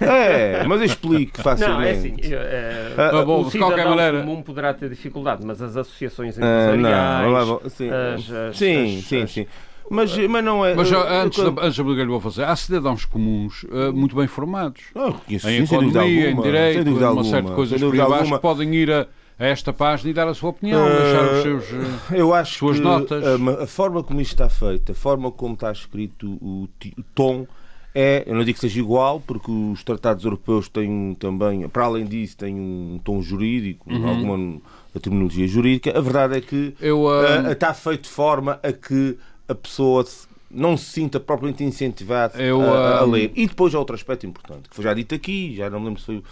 Não, 0.00 0.08
é, 0.08 0.64
mas 0.66 0.82
explique 0.82 1.38
facilmente. 1.40 1.78
Não, 1.78 1.82
é 1.82 1.92
assim. 1.92 2.10
Uh, 2.10 3.20
uh, 3.20 3.24
bom, 3.24 3.42
o 3.42 3.50
de 3.50 3.58
qualquer 3.58 3.88
maneira. 3.88 4.20
comum 4.20 4.42
poderá 4.42 4.74
ter 4.74 4.90
dificuldade, 4.90 5.46
mas 5.46 5.62
as 5.62 5.76
associações 5.76 6.36
empresariais. 6.36 7.48
não, 7.48 7.70
sim, 7.70 7.88
as, 7.88 8.30
as, 8.32 8.56
sim, 8.56 8.98
as, 8.98 9.04
sim, 9.04 9.26
sim. 9.28 9.46
Mas, 9.90 10.16
mas 10.16 10.44
não 10.44 10.64
é. 10.64 10.74
Mas 10.74 10.92
antes, 10.92 11.38
eu, 11.38 11.56
antes 11.58 11.74
de 11.74 12.04
vou 12.06 12.20
fazer, 12.20 12.44
há 12.44 12.54
cidadãos 12.54 13.04
comuns 13.04 13.64
uh, 13.64 13.92
muito 13.92 14.14
bem 14.14 14.26
formados. 14.26 14.82
Oh, 14.94 15.12
conheço, 15.12 15.48
em 15.48 15.64
economia, 15.64 16.30
em 16.30 16.40
direito, 16.40 16.90
uma 16.90 17.06
alguma, 17.06 17.24
série 17.24 17.46
de 17.46 17.52
coisas 17.52 17.80
por 17.80 17.92
que 17.92 18.38
podem 18.38 18.74
ir 18.74 18.90
a, 18.90 19.06
a, 19.38 19.46
esta 19.46 19.72
página 19.72 20.10
e 20.10 20.14
dar 20.14 20.28
a 20.28 20.34
sua 20.34 20.50
opinião, 20.50 20.84
uh, 20.84 20.88
deixar 20.88 21.34
os 21.34 21.42
seus, 21.42 21.70
uh, 21.70 22.14
eu 22.14 22.34
acho 22.34 22.58
suas 22.58 22.76
que 22.78 22.82
notas. 22.82 23.24
A, 23.26 23.62
a, 23.64 23.66
forma 23.66 24.02
como 24.02 24.20
isto 24.20 24.32
está 24.32 24.48
feito, 24.48 24.92
a 24.92 24.94
forma 24.94 25.30
como 25.30 25.54
está 25.54 25.72
escrito 25.72 26.28
o, 26.40 26.68
o 26.96 27.02
tom. 27.14 27.46
É, 27.94 28.22
eu 28.26 28.34
não 28.34 28.44
digo 28.44 28.54
que 28.54 28.60
seja 28.60 28.78
igual, 28.78 29.20
porque 29.26 29.50
os 29.50 29.82
tratados 29.82 30.24
europeus 30.24 30.68
têm 30.68 31.16
também, 31.18 31.66
para 31.68 31.86
além 31.86 32.04
disso, 32.04 32.36
têm 32.36 32.54
um 32.54 33.00
tom 33.02 33.20
jurídico, 33.20 33.92
uhum. 33.92 34.06
alguma 34.06 34.60
terminologia 35.00 35.48
jurídica. 35.48 35.96
A 35.96 36.00
verdade 36.00 36.36
é 36.36 36.40
que 36.40 36.74
eu, 36.80 37.04
uh... 37.06 37.50
está 37.50 37.72
feito 37.74 38.02
de 38.02 38.10
forma 38.10 38.60
a 38.62 38.72
que 38.72 39.16
a 39.48 39.54
pessoa 39.54 40.04
não 40.50 40.76
se 40.76 40.86
sinta 40.86 41.20
propriamente 41.20 41.62
incentivada 41.62 42.40
Eu, 42.42 42.62
a, 42.62 43.00
a, 43.00 43.04
ler. 43.04 43.32
E 43.34 43.46
depois 43.46 43.74
há 43.74 43.78
outro 43.78 43.94
aspecto 43.94 44.26
importante, 44.26 44.68
que 44.68 44.74
foi 44.74 44.84
já 44.84 44.94
dito 44.94 45.14
aqui, 45.14 45.54
já 45.56 45.68
não 45.68 45.80
me 45.80 45.86
lembro 45.86 46.00
se 46.00 46.06
foi, 46.06 46.22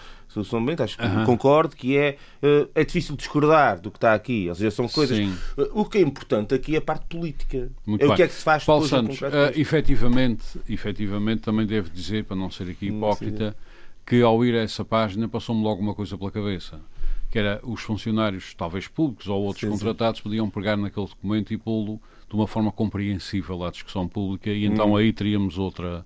o 0.43 0.45
São 0.45 0.63
Bento, 0.65 0.83
acho 0.83 0.99
que 0.99 1.05
uh 1.05 1.09
-huh. 1.09 1.25
concordo, 1.25 1.75
que 1.75 1.97
é, 1.97 2.19
eh, 2.43 2.67
é 2.75 2.85
difícil 2.85 3.17
discordar 3.17 3.81
do 3.81 3.91
que 3.91 3.97
está 3.97 4.13
aqui. 4.13 4.47
Ou 4.51 4.55
seja, 4.55 4.71
são 4.71 4.87
coisas. 4.87 5.17
Sim. 5.17 5.35
Eh, 5.57 5.71
o 5.73 5.85
que 5.87 5.97
é 5.97 6.03
importante 6.03 6.55
aqui 6.55 6.75
é 6.75 6.79
a 6.79 6.83
parte 6.83 7.07
política. 7.07 7.71
Muito 7.87 8.03
é 8.03 8.05
bem. 8.05 8.13
o 8.13 8.17
que 8.17 8.23
é 8.23 8.29
que 8.29 8.35
se 8.35 8.43
faz 8.43 8.63
Paulo 8.63 8.87
Santos, 8.87 9.19
uh, 9.23 9.27
efetivamente, 9.55 10.45
efetivamente, 10.69 11.41
também 11.41 11.67
devo 11.67 11.89
dizer, 11.89 12.25
para 12.25 12.37
não 12.37 12.51
ser 12.51 12.69
aqui 12.69 12.89
hipócrita, 12.89 13.57
que 14.05 14.21
ao 14.21 14.45
ir 14.45 14.55
a 14.55 14.61
essa 14.61 14.85
página 14.85 15.27
passou-me 15.27 15.63
logo 15.63 15.81
uma 15.81 15.95
coisa 15.95 16.19
pela 16.19 16.31
cabeça 16.31 16.81
que 17.31 17.39
era 17.39 17.61
os 17.65 17.81
funcionários, 17.81 18.55
talvez 18.55 18.87
públicos 18.89 19.27
ou 19.29 19.43
outros 19.43 19.61
sim, 19.61 19.69
contratados, 19.69 20.19
sim. 20.19 20.23
podiam 20.23 20.49
pegar 20.49 20.77
naquele 20.77 21.07
documento 21.07 21.53
e 21.53 21.59
pô-lo 21.59 22.01
de 22.29 22.35
uma 22.35 22.47
forma 22.47 22.73
compreensível 22.73 23.65
à 23.65 23.71
discussão 23.71 24.09
pública 24.09 24.51
e 24.51 24.65
então 24.67 24.93
hum. 24.93 24.97
aí 24.97 25.13
teríamos 25.13 25.59
outra, 25.59 26.05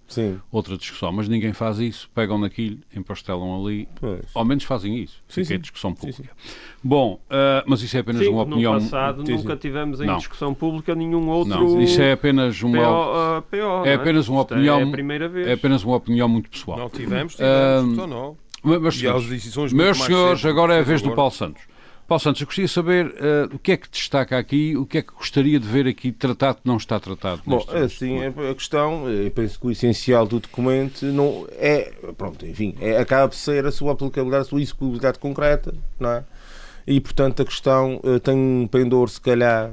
outra 0.53 0.77
discussão. 0.77 1.11
Mas 1.13 1.29
ninguém 1.29 1.53
faz 1.53 1.79
isso, 1.79 2.11
pegam 2.15 2.39
naquilo, 2.39 2.79
empastelam 2.95 3.63
ali, 3.63 3.89
pois. 3.99 4.25
ao 4.35 4.45
menos 4.45 4.65
fazem 4.65 4.99
isso, 4.99 5.23
sim, 5.29 5.45
sim. 5.45 5.59
discussão 5.59 5.95
pública. 5.95 6.23
Sim, 6.23 6.49
sim. 6.49 6.55
Bom, 6.83 7.15
uh, 7.15 7.65
mas 7.67 7.83
isso 7.83 7.97
é 7.97 8.01
apenas 8.01 8.27
uma 8.27 8.43
opinião... 8.43 8.75
no 8.75 8.81
passado 8.81 9.25
nunca 9.25 9.57
tivemos 9.57 10.01
em 10.01 10.07
não. 10.07 10.19
discussão 10.19 10.53
pública 10.53 10.95
nenhum 10.95 11.29
outro... 11.29 11.55
Não, 11.55 11.81
isso 11.81 12.01
é 12.03 12.13
apenas 12.13 12.63
uma... 12.63 12.79
PO, 12.79 13.39
uh, 13.39 13.43
PO, 13.43 13.87
é 13.89 13.95
apenas 13.95 14.29
uma 14.29 14.43
opinião... 14.43 14.79
É, 14.79 14.83
a 14.83 14.91
primeira 14.91 15.29
vez. 15.29 15.47
é 15.47 15.53
apenas 15.55 15.83
uma 15.85 15.97
opinião 15.97 16.29
muito 16.29 16.51
pessoal. 16.51 16.79
Não 16.79 16.91
tivemos, 16.91 17.35
tivemos, 17.35 17.99
uh, 17.99 18.07
não. 18.07 18.37
Mas, 18.63 18.97
senhores, 18.97 19.73
meus 19.73 19.99
senhores, 19.99 20.45
agora 20.45 20.75
é 20.75 20.81
a 20.81 20.83
vez 20.83 21.01
do 21.01 21.15
Paulo 21.15 21.31
Santos. 21.31 21.63
Paulo 22.11 22.21
Santos, 22.21 22.41
eu 22.41 22.47
gostaria 22.49 22.67
de 22.67 22.73
saber 22.73 23.07
uh, 23.07 23.55
o 23.55 23.59
que 23.61 23.71
é 23.71 23.77
que 23.77 23.89
destaca 23.89 24.37
aqui, 24.37 24.77
o 24.77 24.85
que 24.85 24.99
é 24.99 25.03
que 25.03 25.13
gostaria 25.13 25.61
de 25.61 25.65
ver 25.69 25.87
aqui 25.87 26.11
tratado 26.11 26.57
que 26.57 26.67
não 26.67 26.77
está 26.77 26.99
tratado. 26.99 27.41
Bom, 27.47 27.65
assim, 27.69 28.19
a 28.25 28.53
questão, 28.53 29.09
eu 29.09 29.31
penso 29.31 29.61
que 29.61 29.69
o 29.69 29.71
essencial 29.71 30.27
do 30.27 30.41
documento 30.41 31.07
não 31.07 31.47
é, 31.53 31.93
pronto, 32.19 32.45
enfim, 32.45 32.75
é, 32.81 32.99
acaba 32.99 33.29
por 33.29 33.37
ser 33.37 33.65
a 33.65 33.71
sua 33.71 33.93
aplicabilidade, 33.93 34.43
a 34.43 34.45
sua 34.45 34.61
executabilidade 34.61 35.21
concreta, 35.21 35.73
não 36.01 36.11
é? 36.11 36.25
E, 36.85 37.01
portanto, 37.01 37.43
a 37.43 37.45
questão 37.45 38.01
uh, 38.03 38.19
tem 38.19 38.35
um 38.35 38.67
pendor, 38.67 39.09
se 39.09 39.21
calhar, 39.21 39.71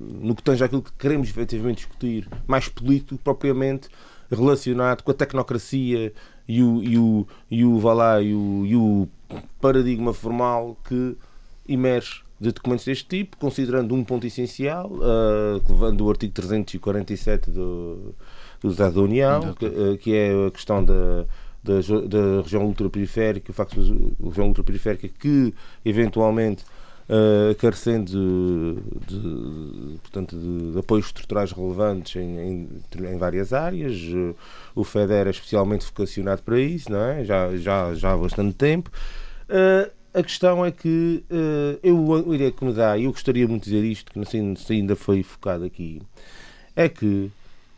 no 0.00 0.34
que 0.34 0.42
tange 0.42 0.64
aquilo 0.64 0.82
que 0.82 0.90
queremos 0.98 1.28
efetivamente 1.28 1.76
discutir, 1.76 2.28
mais 2.44 2.68
político, 2.68 3.20
propriamente 3.22 3.88
relacionado 4.28 5.04
com 5.04 5.12
a 5.12 5.14
tecnocracia 5.14 6.12
e 6.48 6.60
o, 6.60 6.82
e 6.82 6.98
o, 6.98 7.26
e 7.48 7.64
o, 7.64 7.78
vá 7.78 7.92
lá, 7.92 8.20
e 8.20 8.34
o, 8.34 8.66
e 8.66 8.74
o 8.74 9.08
paradigma 9.60 10.12
formal 10.12 10.76
que 10.88 11.16
emerge 11.68 12.22
de 12.40 12.52
documentos 12.52 12.84
deste 12.84 13.06
tipo, 13.06 13.36
considerando 13.36 13.94
um 13.94 14.04
ponto 14.04 14.26
essencial, 14.26 14.90
uh, 14.90 15.60
levando 15.68 16.02
o 16.02 16.10
artigo 16.10 16.32
347 16.32 17.50
do, 17.50 18.14
do 18.60 18.70
Estado 18.70 18.94
da 18.94 19.00
União, 19.00 19.54
que, 19.54 19.66
uh, 19.66 19.98
que, 19.98 20.14
é 20.14 20.46
a 20.46 20.50
questão 20.50 20.84
da, 20.84 21.24
da, 21.64 21.74
da 22.06 22.42
região 22.42 22.64
ultraperiférica, 22.64 23.50
o 23.50 23.54
facto 23.54 23.80
da 23.80 24.28
região 24.28 24.46
ultraperiférica 24.46 25.08
que, 25.08 25.52
eventualmente, 25.84 26.62
uh, 27.08 27.54
carecendo 27.56 28.12
de, 28.12 29.16
de, 29.16 29.98
portanto, 29.98 30.36
de, 30.36 30.72
de, 30.72 30.78
apoios 30.78 31.06
estruturais 31.06 31.50
relevantes 31.50 32.14
em, 32.14 32.38
em, 32.38 32.68
em, 32.98 33.18
várias 33.18 33.52
áreas. 33.52 34.00
O 34.76 34.84
FEDER 34.84 35.26
é 35.26 35.30
especialmente 35.30 35.84
vocacionado 35.84 36.42
para 36.42 36.60
isso, 36.60 36.92
não 36.92 37.00
é? 37.00 37.24
já, 37.24 37.56
já, 37.56 37.94
já 37.94 38.12
há 38.12 38.16
bastante 38.16 38.54
tempo. 38.54 38.92
Uh, 39.48 39.97
a 40.14 40.22
questão 40.22 40.64
é 40.64 40.70
que 40.70 41.24
uh, 41.30 41.78
eu, 41.82 42.30
a 42.30 42.34
ideia 42.34 42.50
que 42.50 42.64
me 42.64 42.72
dá, 42.72 42.96
e 42.96 43.04
eu 43.04 43.12
gostaria 43.12 43.46
muito 43.46 43.64
de 43.64 43.70
dizer 43.70 43.84
isto, 43.84 44.12
que 44.12 44.18
não 44.18 44.26
sei 44.26 44.56
se 44.56 44.72
ainda 44.72 44.96
foi 44.96 45.22
focado 45.22 45.64
aqui, 45.64 46.00
é 46.74 46.88
que, 46.88 47.30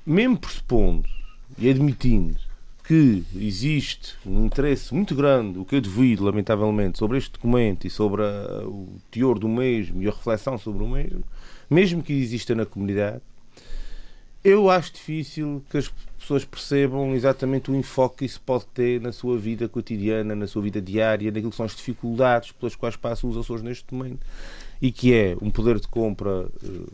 mesmo 0.06 0.38
pressupondo 0.38 1.08
e 1.58 1.68
admitindo 1.68 2.36
que 2.84 3.24
existe 3.36 4.16
um 4.26 4.46
interesse 4.46 4.92
muito 4.92 5.14
grande, 5.14 5.58
o 5.58 5.64
que 5.64 5.76
eu 5.76 5.80
devido, 5.80 6.24
lamentavelmente, 6.24 6.98
sobre 6.98 7.18
este 7.18 7.30
documento 7.32 7.86
e 7.86 7.90
sobre 7.90 8.22
a, 8.22 8.66
o 8.66 8.88
teor 9.10 9.38
do 9.38 9.48
mesmo 9.48 10.02
e 10.02 10.08
a 10.08 10.10
reflexão 10.10 10.58
sobre 10.58 10.82
o 10.82 10.88
mesmo, 10.88 11.22
mesmo 11.68 12.02
que 12.02 12.12
exista 12.12 12.54
na 12.54 12.66
comunidade, 12.66 13.22
eu 14.42 14.70
acho 14.70 14.92
difícil 14.92 15.62
que 15.70 15.78
as 15.78 15.90
pessoas 16.18 16.44
percebam 16.44 17.14
exatamente 17.14 17.70
o 17.70 17.74
enfoque 17.74 18.18
que 18.18 18.24
isso 18.24 18.40
pode 18.40 18.66
ter 18.66 19.00
na 19.00 19.12
sua 19.12 19.38
vida 19.38 19.68
cotidiana, 19.68 20.34
na 20.34 20.46
sua 20.46 20.62
vida 20.62 20.80
diária, 20.80 21.30
naquilo 21.30 21.50
que 21.50 21.56
são 21.56 21.66
as 21.66 21.74
dificuldades 21.74 22.52
pelas 22.52 22.74
quais 22.74 22.96
passam 22.96 23.28
os 23.28 23.36
Açores 23.36 23.62
neste 23.62 23.92
momento. 23.92 24.26
E 24.80 24.90
que 24.90 25.12
é 25.12 25.36
um 25.42 25.50
poder 25.50 25.78
de 25.78 25.88
compra 25.88 26.46
uh, 26.46 26.92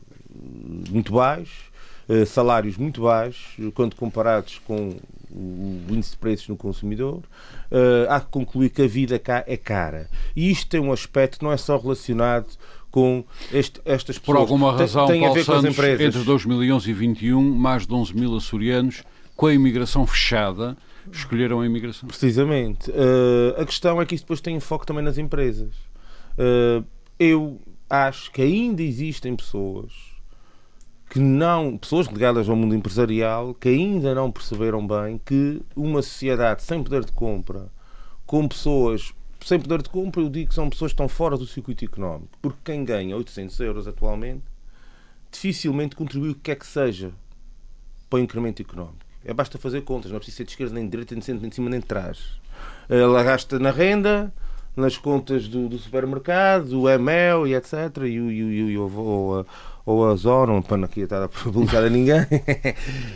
muito 0.90 1.12
baixo, 1.12 1.70
uh, 2.08 2.26
salários 2.26 2.76
muito 2.76 3.02
baixos, 3.02 3.72
quando 3.74 3.94
comparados 3.94 4.60
com 4.66 4.96
o 5.30 5.84
índice 5.90 6.12
de 6.12 6.16
preços 6.16 6.48
no 6.48 6.56
consumidor. 6.56 7.22
Uh, 7.70 8.08
há 8.08 8.20
que 8.20 8.28
concluir 8.28 8.70
que 8.70 8.82
a 8.82 8.88
vida 8.88 9.18
cá 9.18 9.44
é 9.46 9.56
cara. 9.56 10.08
E 10.34 10.50
isto 10.50 10.68
tem 10.68 10.80
um 10.80 10.92
aspecto 10.92 11.44
não 11.44 11.52
é 11.52 11.56
só 11.56 11.76
relacionado 11.76 12.46
com 12.96 13.22
este, 13.52 13.78
estas 13.84 14.18
pessoas. 14.18 14.24
Por 14.24 14.36
alguma 14.40 14.72
razão, 14.72 15.06
tem, 15.06 15.20
tem 15.20 15.28
Paulo 15.28 15.44
Santos, 15.44 15.78
entre 15.78 16.24
2011 16.24 16.64
e 16.64 16.94
2021, 16.94 17.54
mais 17.54 17.86
de 17.86 17.92
11 17.92 18.16
mil 18.16 18.34
açorianos 18.34 19.02
com 19.36 19.44
a 19.44 19.52
imigração 19.52 20.06
fechada, 20.06 20.78
escolheram 21.12 21.60
a 21.60 21.66
imigração. 21.66 22.08
Precisamente. 22.08 22.90
Uh, 22.90 23.60
a 23.60 23.66
questão 23.66 24.00
é 24.00 24.06
que 24.06 24.14
isso 24.14 24.24
depois 24.24 24.40
tem 24.40 24.58
foco 24.60 24.86
também 24.86 25.04
nas 25.04 25.18
empresas. 25.18 25.74
Uh, 26.38 26.82
eu 27.18 27.60
acho 27.90 28.32
que 28.32 28.40
ainda 28.40 28.82
existem 28.82 29.36
pessoas 29.36 29.92
que 31.10 31.18
não, 31.18 31.76
pessoas 31.76 32.06
ligadas 32.06 32.48
ao 32.48 32.56
mundo 32.56 32.74
empresarial, 32.74 33.52
que 33.52 33.68
ainda 33.68 34.14
não 34.14 34.32
perceberam 34.32 34.86
bem 34.86 35.20
que 35.22 35.60
uma 35.76 36.00
sociedade 36.00 36.62
sem 36.62 36.82
poder 36.82 37.04
de 37.04 37.12
compra, 37.12 37.70
com 38.24 38.48
pessoas 38.48 39.12
sem 39.46 39.60
poder 39.60 39.80
de 39.80 39.88
compra, 39.88 40.20
eu 40.20 40.28
digo 40.28 40.48
que 40.48 40.54
são 40.56 40.68
pessoas 40.68 40.90
que 40.90 40.94
estão 40.94 41.08
fora 41.08 41.36
do 41.36 41.46
circuito 41.46 41.84
económico, 41.84 42.36
porque 42.42 42.58
quem 42.64 42.84
ganha 42.84 43.16
800 43.16 43.60
euros 43.60 43.86
atualmente 43.86 44.42
dificilmente 45.30 45.94
contribui 45.94 46.30
o 46.30 46.34
que 46.34 46.40
quer 46.40 46.56
que 46.56 46.66
seja 46.66 47.12
para 48.10 48.16
o 48.16 48.22
incremento 48.22 48.60
económico. 48.60 49.06
É 49.24 49.32
basta 49.32 49.56
fazer 49.56 49.82
contas, 49.82 50.10
não 50.10 50.16
é 50.16 50.18
preciso 50.18 50.38
ser 50.38 50.44
de 50.46 50.50
esquerda 50.50 50.74
nem 50.74 50.82
de 50.82 50.90
direita, 50.90 51.14
nem 51.14 51.20
de 51.20 51.26
centro, 51.26 51.42
nem 51.42 51.48
de 51.48 51.54
cima, 51.54 51.70
nem 51.70 51.78
de 51.78 51.86
trás. 51.86 52.40
Ela 52.88 53.22
gasta 53.22 53.56
na 53.60 53.70
renda, 53.70 54.34
nas 54.74 54.96
contas 54.96 55.46
do, 55.46 55.68
do 55.68 55.78
supermercado, 55.78 56.82
o 56.82 56.88
ML 56.88 57.48
e 57.48 57.54
etc. 57.54 57.72
E, 57.98 58.20
o, 58.20 58.32
e, 58.32 58.72
e, 58.72 58.78
ou, 58.78 59.46
ou 59.86 60.10
a 60.10 60.16
Zona, 60.16 60.60
para 60.60 60.76
não 60.76 60.84
aqui 60.86 61.02
estar 61.02 61.22
a 61.22 61.28
publicar 61.28 61.84
a 61.84 61.88
ninguém. 61.88 62.26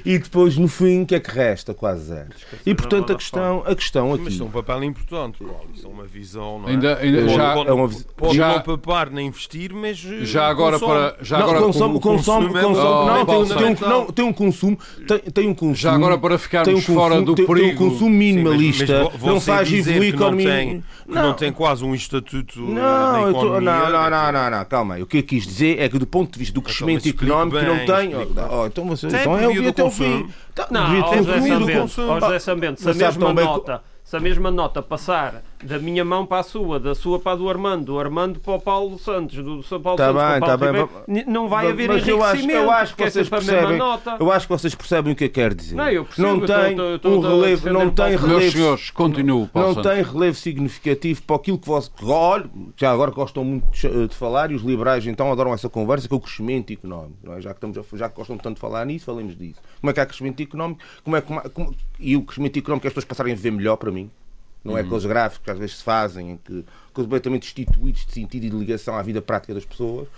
e 0.07 0.17
depois, 0.17 0.57
no 0.57 0.69
fim, 0.69 1.03
o 1.03 1.07
que 1.07 1.17
é 1.17 1.21
que 1.21 1.29
resta? 1.29 1.75
Quase 1.75 2.05
zero. 2.05 2.29
E 2.65 2.73
portanto, 2.73 3.13
a 3.13 3.17
questão, 3.17 3.65
a 3.67 3.75
questão 3.75 4.15
aqui. 4.15 4.23
Mas 4.23 4.41
é 4.41 4.45
um 4.45 4.51
papel 4.51 4.85
importante, 4.85 5.39
Paulo. 5.41 5.69
Isso 5.75 5.85
é 5.85 5.91
uma 5.91 6.05
visão, 6.05 6.61
não 6.61 6.69
é? 6.69 6.71
Ainda, 6.71 6.99
ainda 6.99 7.23
pode, 7.23 7.35
já, 7.35 7.55
pode, 7.55 7.69
é 7.69 7.73
uma, 7.73 7.91
pode 8.17 8.37
já, 8.37 8.49
não 8.55 8.61
papar 8.61 9.11
nem 9.11 9.27
investir, 9.27 9.75
mas. 9.75 9.99
Já 9.99 10.47
agora 10.47 10.79
consome. 10.79 11.11
para. 11.11 11.25
Já 11.25 11.39
não, 11.39 11.45
agora, 11.45 11.61
consome, 11.61 12.01
consome, 12.01 12.47
consome, 12.47 12.63
consome 12.63 13.07
não, 13.07 13.27
tem, 13.27 13.57
tem, 13.57 13.67
um, 13.67 13.91
não, 13.91 14.07
tem 14.07 14.25
um 14.25 14.33
consumo. 14.33 14.79
Tem, 15.09 15.19
tem 15.19 15.49
um 15.49 15.55
consumo. 15.55 15.75
Já 15.75 15.93
agora 15.93 16.17
para 16.19 16.39
ficarmos 16.39 16.69
um 16.69 16.75
consumo, 16.77 16.99
fora 17.01 17.21
do 17.21 17.35
tem, 17.35 17.47
perigo. 17.47 17.67
Tem 17.67 17.75
um 17.75 17.91
consumo 17.91 18.11
minimalista. 18.11 18.87
Sim, 18.87 18.93
mas, 18.93 19.13
mas 19.13 19.23
não 19.23 19.41
faz 19.41 19.73
evoluir 19.73 20.15
economia. 20.15 20.83
Não, 21.05 21.23
não 21.25 21.35
tem 21.35 21.53
quase 21.53 21.85
um 21.85 21.97
estatuto. 21.97 22.61
Não, 22.61 23.33
não, 23.33 23.61
não, 23.61 24.11
não, 24.11 24.33
não, 24.33 24.51
não, 24.51 24.65
calma 24.65 24.95
aí. 24.95 25.03
O 25.03 25.07
que 25.07 25.19
eu 25.19 25.23
quis 25.25 25.45
dizer 25.45 25.81
é 25.81 25.89
que 25.89 25.99
do 25.99 26.07
ponto 26.07 26.33
de 26.33 26.39
vista 26.39 26.60
do 26.61 26.65
crescimento 26.65 27.09
económico 27.09 27.59
que 27.59 27.65
não 27.65 27.87
tem. 27.87 28.13
Oh, 28.15 28.67
então 28.67 28.87
você, 28.87 29.07
então 29.07 29.39
é 29.39 29.49
o 29.49 29.69
até 29.69 29.83
o 29.83 29.91
fim. 29.91 30.29
Não, 30.71 30.97
José 31.23 31.41
Sambento, 31.49 32.21
José 32.21 32.39
Sambento, 32.39 32.81
se 32.81 32.91
a 32.91 32.95
mesma 32.95 33.33
nota, 33.33 33.83
se 34.05 34.17
a 34.17 34.21
mesma 34.21 34.51
nota 34.51 34.83
passar 34.83 35.43
da 35.63 35.79
minha 35.79 36.05
mão 36.05 36.25
para 36.25 36.41
a 36.41 36.43
sua, 36.43 36.81
da 36.81 36.95
sua 36.95 37.19
para 37.19 37.33
a 37.33 37.37
do 37.37 37.49
Armando, 37.49 37.85
do 37.85 37.99
Armando 37.99 38.41
para 38.41 38.55
o 38.55 38.61
Paulo 38.61 38.99
Santos, 38.99 39.43
do 39.43 39.63
São 39.63 39.81
Paulo 39.81 39.99
tá 39.99 40.07
Santos 40.07 40.23
bem, 40.23 40.29
para 40.29 40.37
o 40.37 40.41
Paulo 40.41 40.59
tá 40.59 40.67
Ribeiro, 40.67 40.91
bem. 41.07 41.25
não 41.27 41.49
vai 41.49 41.69
haver 41.69 41.89
mas 41.89 42.09
eu 42.09 42.23
acho, 42.23 42.37
enriquecimento, 42.37 42.65
eu 42.65 42.71
acho 42.71 42.97
que 42.97 43.03
é 43.03 43.11
vocês 43.11 43.29
percebem, 43.29 43.79
nota. 43.79 44.17
Eu 44.19 44.33
acho 44.33 44.47
que 44.47 44.53
vocês 44.53 44.75
percebem 44.75 45.13
o 45.13 45.17
que 45.17 45.25
eu 45.25 45.31
quero 45.31 45.55
dizer. 45.55 45.75
Não, 45.75 45.89
eu 45.89 46.05
percebo, 46.05 46.29
não 46.29 46.47
tem 46.47 46.79
eu 46.79 46.99
tô, 46.99 47.11
tô, 47.11 47.29
um 47.29 47.41
relevo, 47.41 47.71
não 47.71 47.91
tem 47.91 48.09
Meus 48.11 48.23
relevo, 48.23 48.51
senhores, 48.53 48.91
continuo, 48.91 49.49
Paulo 49.49 49.69
não 49.69 49.75
Santos. 49.75 49.93
tem 49.93 50.03
relevo 50.03 50.37
significativo 50.37 51.23
para 51.23 51.37
aquilo 51.37 51.59
que 51.59 51.67
vocês, 51.67 51.93
olha, 52.03 52.51
já 52.77 52.91
agora 52.91 53.11
gostam 53.11 53.45
muito 53.45 53.71
de 53.71 54.15
falar 54.15 54.51
e 54.51 54.55
os 54.55 54.63
liberais 54.63 55.07
então 55.07 55.31
adoram 55.31 55.53
essa 55.53 55.69
conversa 55.69 56.09
que 56.09 56.15
é 56.15 56.17
o 56.17 56.21
crescimento 56.21 56.73
económico, 56.73 57.33
é? 57.33 57.41
já 57.41 57.51
que 57.51 57.57
estamos 57.57 57.99
já 57.99 58.09
que 58.09 58.17
gostam 58.17 58.39
tanto 58.39 58.55
de 58.55 58.61
falar 58.61 58.85
nisso, 58.87 59.05
falemos 59.05 59.37
disso. 59.37 59.61
Como 59.81 59.91
é 59.91 59.95
que 59.95 60.01
há 60.01 60.07
crescimento 60.07 60.43
económico? 60.43 60.81
Como 61.05 61.17
é 61.17 61.21
como, 61.21 61.51
como, 61.51 61.75
e 61.99 62.17
o 62.17 62.23
crescimento 62.23 62.59
económico 62.59 62.87
é 62.87 62.89
as 62.89 62.95
pessoas 62.95 63.05
passarem 63.05 63.33
a 63.33 63.37
viver 63.37 63.51
melhor 63.51 63.77
para 63.77 63.91
mim? 63.91 64.11
Não 64.65 64.77
é 64.77 64.83
aqueles 64.83 65.05
gráficos 65.05 65.45
que 65.45 65.51
às 65.51 65.59
vezes 65.59 65.77
se 65.79 65.85
fazem, 65.85 66.33
em 66.33 66.37
que 66.37 66.65
completamente 66.93 67.43
destituídos 67.43 68.05
de 68.05 68.13
sentido 68.13 68.45
e 68.45 68.51
de 68.51 68.57
ligação 68.57 68.95
à 68.95 69.03
vida 69.03 69.23
prática 69.23 69.55
das 69.55 69.65
pessoas. 69.65 70.09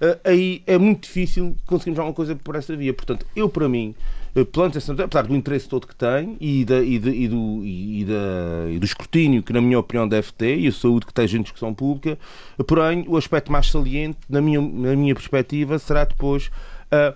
Eh, 0.00 0.18
aí 0.24 0.62
é 0.66 0.78
muito 0.78 1.04
difícil 1.04 1.56
conseguirmos 1.66 1.98
alguma 1.98 2.14
coisa 2.14 2.36
por 2.36 2.54
essa 2.54 2.76
via. 2.76 2.92
Portanto, 2.92 3.26
eu, 3.34 3.48
para 3.48 3.68
mim, 3.68 3.94
eh, 4.34 4.44
planta 4.44 4.78
apesar 4.78 5.22
do 5.22 5.34
interesse 5.34 5.68
todo 5.68 5.86
que 5.86 5.94
tem 5.94 6.36
e, 6.40 6.64
da, 6.64 6.80
e, 6.80 6.98
de, 6.98 7.10
e, 7.10 7.28
do, 7.28 7.62
e, 7.64 8.04
da, 8.04 8.70
e 8.70 8.78
do 8.78 8.84
escrutínio 8.84 9.42
que, 9.42 9.52
na 9.52 9.60
minha 9.60 9.78
opinião, 9.78 10.06
deve 10.06 10.30
ter, 10.32 10.58
e 10.58 10.68
a 10.68 10.72
saúde 10.72 11.06
que 11.06 11.14
tem 11.14 11.24
em 11.24 11.42
discussão 11.42 11.74
pública, 11.74 12.18
porém, 12.66 13.04
o 13.08 13.16
aspecto 13.16 13.50
mais 13.50 13.70
saliente, 13.70 14.18
na 14.28 14.40
minha, 14.40 14.60
na 14.60 14.94
minha 14.94 15.14
perspectiva, 15.14 15.78
será 15.78 16.04
depois 16.04 16.50
a 16.90 17.14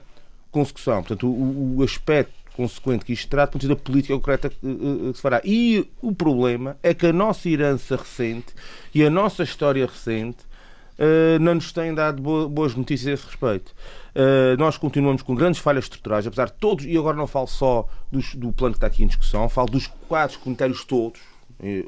consecução. 0.51 1.03
Portanto, 1.03 1.27
o, 1.29 1.77
o 1.79 1.83
aspecto 1.83 2.40
consequente 2.63 3.05
que 3.05 3.13
isto 3.13 3.29
trata, 3.29 3.53
ponto 3.53 3.67
da 3.67 3.77
política 3.77 4.15
concreta 4.15 4.51
que, 4.51 4.57
que 4.57 5.13
se 5.15 5.21
fará. 5.21 5.41
E 5.45 5.89
o 6.01 6.15
problema 6.15 6.77
é 6.83 6.93
que 6.95 7.07
a 7.07 7.13
nossa 7.13 7.49
herança 7.49 7.97
recente 7.97 8.55
e 8.95 9.05
a 9.05 9.11
nossa 9.11 9.43
história 9.43 9.87
recente 9.87 10.45
uh, 10.99 11.39
não 11.41 11.55
nos 11.55 11.73
têm 11.73 11.95
dado 11.95 12.49
boas 12.49 12.75
notícias 12.75 13.09
a 13.09 13.13
esse 13.15 13.27
respeito. 13.27 13.75
Nós 14.59 14.77
continuamos 14.77 15.23
com 15.23 15.37
grandes 15.37 15.61
falhas 15.61 15.85
estruturais, 15.85 16.27
apesar 16.27 16.47
de 16.47 16.55
todos, 16.55 16.85
e 16.85 16.97
agora 16.99 17.17
não 17.17 17.29
falo 17.29 17.47
só 17.47 17.89
dos, 18.11 18.35
do 18.35 18.53
plano 18.53 18.75
que 18.75 18.79
está 18.79 18.89
aqui 18.89 19.05
em 19.05 19.07
discussão, 19.07 19.49
falo 19.49 19.71
dos 19.71 19.87
quadros 20.09 20.37
comunitários 20.37 20.85
todos, 20.85 21.21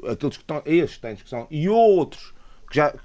aqueles 0.09 0.37
que 0.37 0.43
estão, 0.43 0.61
estes 0.65 0.91
que 0.91 0.95
estão 0.95 1.11
em 1.11 1.13
discussão, 1.15 1.47
e 1.51 1.67
outros 1.67 2.33
que 2.69 2.77
já 2.77 2.95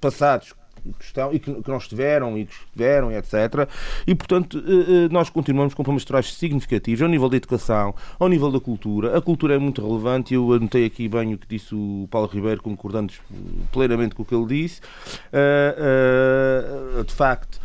passados 0.00 0.54
que, 0.98 1.04
estão, 1.04 1.32
e 1.32 1.38
que, 1.38 1.52
que 1.62 1.70
não 1.70 1.78
estiveram 1.78 2.38
e 2.38 2.46
que 2.46 2.52
estiveram, 2.52 3.10
etc. 3.12 3.68
E, 4.06 4.14
portanto, 4.14 4.58
eh, 4.58 5.06
eh, 5.06 5.08
nós 5.10 5.30
continuamos 5.30 5.74
com 5.74 5.82
problemas 5.82 6.02
estruturais 6.02 6.32
significativos 6.34 7.02
ao 7.02 7.08
nível 7.08 7.28
da 7.28 7.36
educação, 7.36 7.94
ao 8.18 8.28
nível 8.28 8.50
da 8.50 8.60
cultura. 8.60 9.16
A 9.16 9.20
cultura 9.20 9.54
é 9.54 9.58
muito 9.58 9.86
relevante, 9.86 10.34
eu 10.34 10.52
anotei 10.52 10.86
aqui 10.86 11.08
bem 11.08 11.34
o 11.34 11.38
que 11.38 11.46
disse 11.46 11.74
o 11.74 12.08
Paulo 12.10 12.28
Ribeiro, 12.28 12.62
concordando 12.62 13.12
plenamente 13.72 14.14
com 14.14 14.22
o 14.22 14.26
que 14.26 14.34
ele 14.34 14.46
disse. 14.46 14.80
Eh, 15.32 17.02
de 17.06 17.12
facto, 17.12 17.60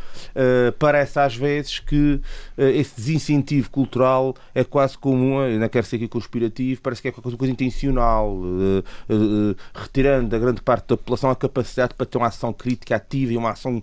parece 0.80 1.20
às 1.20 1.36
vezes 1.36 1.80
que 1.80 2.20
uh, 2.58 2.62
esse 2.62 2.96
desincentivo 2.96 3.70
cultural 3.70 4.36
é 4.54 4.64
quase 4.64 4.98
comum, 4.98 5.48
não 5.58 5.70
quero 5.70 5.86
ser 5.86 5.98
aqui 5.98 6.08
conspirativo, 6.08 6.82
parece 6.82 7.02
que 7.02 7.08
é 7.08 7.12
qualquer 7.12 7.38
coisa 7.38 7.52
intencional, 7.52 8.36
uh, 8.36 9.56
retirando 9.74 10.30
da 10.30 10.40
grande 10.40 10.62
parte 10.62 10.88
da 10.88 10.98
população 10.98 11.30
a 11.30 11.36
capacidade 11.36 11.94
para 11.94 12.06
ter 12.06 12.18
uma 12.18 12.28
ação 12.28 12.52
crítica 12.54 12.96
ativa 12.96 13.34
e 13.34 13.38
uma 13.38 13.52
ação 13.52 13.82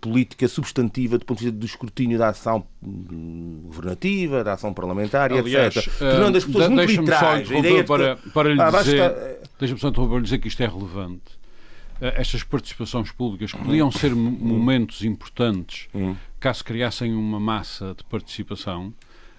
política 0.00 0.48
substantiva 0.48 1.18
do 1.18 1.24
ponto 1.24 1.38
de 1.38 1.44
vista 1.44 1.56
do 1.60 1.64
escrutínio 1.64 2.18
da 2.18 2.30
ação 2.30 2.66
hum, 2.82 3.60
governativa, 3.66 4.42
da 4.42 4.54
ação 4.54 4.74
parlamentar, 4.74 5.32
Aliás, 5.32 5.76
etc. 5.76 5.98
Tornando 5.98 6.36
as 6.36 6.44
pessoas 6.44 6.68
muito 6.68 6.90
literais. 6.90 7.48
Para, 7.86 8.16
para 8.34 8.52
lhe 8.52 8.60
ah, 8.60 8.70
dizer, 8.70 9.14
deixa-me 9.56 9.80
só 9.80 9.88
lhe 9.90 10.22
dizer 10.22 10.38
que 10.38 10.48
isto 10.48 10.60
é 10.64 10.66
relevante 10.66 11.22
eh, 11.22 11.35
estas 12.00 12.42
participações 12.42 13.10
públicas 13.10 13.52
podiam 13.52 13.90
ser 13.90 14.14
momentos 14.14 15.04
importantes 15.04 15.88
hum. 15.94 16.14
caso 16.38 16.64
criassem 16.64 17.14
uma 17.14 17.40
massa 17.40 17.94
de 17.96 18.04
participação. 18.04 18.92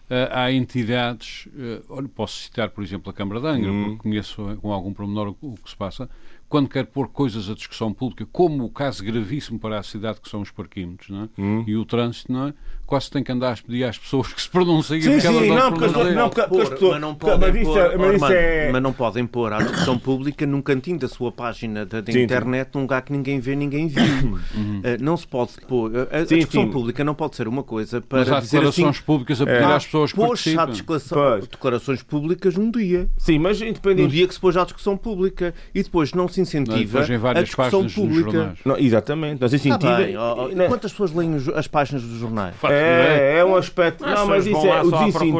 Uh, 0.09 0.31
há 0.31 0.51
entidades, 0.53 1.47
uh, 1.47 1.83
olha, 1.89 2.07
posso 2.07 2.43
citar, 2.43 2.69
por 2.69 2.81
exemplo, 2.81 3.09
a 3.09 3.13
Câmara 3.13 3.41
de 3.41 3.47
Angra, 3.47 3.71
hum. 3.71 3.83
porque 3.83 4.03
conheço 4.03 4.57
com 4.61 4.71
algum 4.71 4.93
pormenor 4.93 5.35
o, 5.41 5.47
o 5.51 5.55
que 5.55 5.69
se 5.69 5.75
passa, 5.75 6.09
quando 6.47 6.69
quer 6.69 6.85
pôr 6.85 7.09
coisas 7.09 7.49
à 7.49 7.53
discussão 7.53 7.93
pública, 7.93 8.25
como 8.31 8.63
o 8.63 8.69
caso 8.69 9.03
gravíssimo 9.03 9.59
para 9.59 9.77
a 9.77 9.83
cidade 9.83 10.21
que 10.21 10.29
são 10.29 10.41
os 10.41 10.49
parquímetros 10.49 11.09
não 11.09 11.23
é? 11.23 11.29
hum. 11.37 11.63
e 11.67 11.75
o 11.75 11.83
trânsito, 11.83 12.31
não 12.31 12.47
é? 12.47 12.53
Quase 12.87 13.11
tem 13.11 13.21
que 13.21 13.31
andar 13.31 13.51
a 13.51 13.55
pedir 13.57 13.83
às 13.83 13.97
pessoas 13.97 14.31
que 14.33 14.41
se 14.41 14.49
pronunciem 14.49 15.01
sim, 15.01 15.19
sim, 15.19 15.27
não, 15.27 15.55
não, 15.55 15.73
porque, 15.73 15.87
não, 15.87 16.11
não, 16.13 16.29
porque, 16.29 16.47
porque 16.49 16.85
mas 16.85 17.01
não 17.01 17.13
podem 17.13 17.53
mas 17.53 17.63
pôr, 17.63 17.77
é, 17.77 17.97
mas, 17.97 18.31
é... 18.31 18.71
mas 18.71 18.81
não 18.81 18.93
podem 18.93 19.27
pôr 19.27 19.51
à 19.51 19.57
discussão 19.57 19.99
pública 19.99 20.45
num 20.45 20.61
cantinho 20.61 20.97
da 20.97 21.09
sua 21.09 21.31
página 21.31 21.85
da, 21.85 21.99
da 21.99 22.11
sim, 22.11 22.21
internet 22.21 22.67
sim. 22.67 22.71
num 22.75 22.81
lugar 22.83 23.01
que 23.01 23.11
ninguém 23.11 23.39
vê, 23.39 23.55
ninguém 23.55 23.87
viu. 23.87 24.07
Uhum. 24.57 24.79
Uh, 24.79 25.03
não 25.03 25.17
se 25.17 25.27
pode 25.27 25.51
pôr. 25.67 25.91
A, 26.11 26.19
a 26.19 26.25
sim, 26.25 26.37
discussão 26.37 26.69
pública 26.69 27.03
não 27.03 27.13
pode 27.13 27.35
ser 27.35 27.47
uma 27.47 27.63
coisa 27.63 27.99
para 27.99 28.19
mas 28.19 28.31
há 28.31 28.39
dizer 28.39 28.57
declarações 28.57 28.95
assim, 28.95 29.05
públicas 29.05 29.41
a 29.41 29.45
pedir 29.45 29.61
é. 29.61 29.63
às 29.65 29.85
pessoas 29.85 30.13
que 30.13 30.19
participem. 30.19 30.73
Declaração, 30.73 31.39
declarações 31.39 32.03
públicas 32.03 32.55
num 32.55 32.71
dia. 32.71 33.09
Sim, 33.17 33.39
mas 33.39 33.61
independente. 33.61 34.05
No 34.05 34.09
dia 34.09 34.27
que 34.27 34.33
se 34.33 34.39
pôs 34.39 34.55
à 34.55 34.63
discussão 34.63 34.95
pública 34.95 35.53
e 35.73 35.83
depois 35.83 36.13
não 36.13 36.27
se 36.27 36.39
incentiva 36.39 37.05
não, 37.05 37.29
a 37.29 37.41
discussão 37.41 37.87
pública. 37.87 38.55
Não, 38.63 38.77
exatamente. 38.77 39.39
Mas 39.41 39.53
incentiva. 39.53 39.91
Tá 39.91 39.97
bem, 39.97 40.17
oh, 40.17 40.49
oh, 40.49 40.67
quantas 40.67 40.91
pessoas 40.91 41.13
leem 41.13 41.35
as 41.55 41.67
páginas 41.67 42.03
dos 42.03 42.19
jornais? 42.19 42.55
É, 42.77 43.39
é 43.39 43.45
um 43.45 43.55
aspecto. 43.55 44.05
Não, 44.05 44.27
mas 44.27 44.45
isso 44.45 44.65
é 44.65 44.81
o 44.81 44.91
desincentivo. 44.91 45.37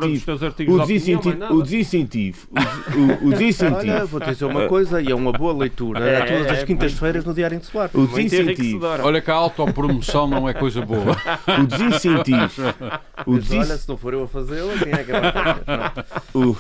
O 0.74 0.80
desincentivo. 0.80 1.54
O 1.54 1.62
desincentivo. 1.62 2.48
O 3.22 3.30
desincentivo. 3.32 3.92
Olha, 3.92 4.06
vou 4.06 4.20
dizer 4.20 4.46
uma 4.46 4.68
coisa 4.68 5.02
e 5.02 5.12
é 5.12 5.16
uma 5.16 5.32
boa 5.32 5.54
leitura. 5.54 6.00
É, 6.08 6.22
todas 6.26 6.52
as 6.52 6.64
quintas-feiras 6.64 7.26
no 7.26 7.34
Diário 7.34 7.58
Insular. 7.58 7.90
O 7.94 8.08
desincentivo. 8.08 8.86
Olha 9.04 9.22
que 9.22 9.32
a 9.32 9.36
autopromoção 9.36 10.28
não 10.28 10.48
é 10.48 10.54
coisa 10.54 10.82
boa. 10.82 11.16
O 11.60 11.66
desincentivo. 11.66 12.62
O 13.26 13.38
des... 13.38 13.52
Olha, 13.52 13.78
se 13.78 13.90
não 13.90 13.98
for 13.98 14.14
eu 14.14 14.24
a 14.24 14.28
fazê-la, 14.28 14.74
quem 14.78 14.94
é 14.94 15.04
que 15.04 15.12
vai 15.12 15.32
fazer? 15.32 16.06
O 16.34 16.56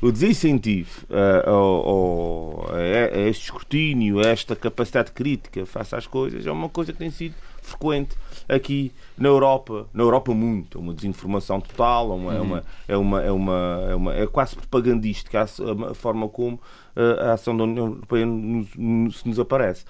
o 0.00 0.12
desincentivo 0.12 0.90
uh, 1.10 1.50
ao, 1.50 2.70
a, 2.70 2.76
a 3.16 3.28
este 3.28 3.44
escrutínio, 3.44 4.20
a 4.20 4.28
esta 4.28 4.54
capacidade 4.54 5.10
crítica 5.12 5.66
face 5.66 5.94
às 5.94 6.06
coisas, 6.06 6.46
é 6.46 6.50
uma 6.52 6.68
coisa 6.68 6.92
que 6.92 6.98
tem 6.98 7.10
sido 7.10 7.34
frequente 7.68 8.16
aqui 8.48 8.92
na 9.16 9.28
Europa, 9.28 9.86
na 9.92 10.02
Europa 10.02 10.32
muito, 10.34 10.78
é 10.78 10.80
uma 10.80 10.94
desinformação 10.94 11.60
total, 11.60 12.12
é 12.12 12.14
uma, 12.14 12.34
é 12.34 12.40
uma, 12.40 12.64
é 12.88 12.96
uma, 12.96 13.22
é 13.22 13.30
uma, 13.30 13.86
é, 13.90 13.94
uma, 13.94 14.14
é 14.14 14.26
quase 14.26 14.56
propagandística 14.56 15.42
a, 15.42 15.94
forma 15.94 16.28
como 16.28 16.60
a 16.96 17.32
ação 17.32 17.56
da 17.56 17.64
União 17.64 17.86
Europeia 17.86 18.26
nos, 18.26 18.68
nos, 18.76 19.24
nos 19.24 19.38
aparece. 19.38 19.84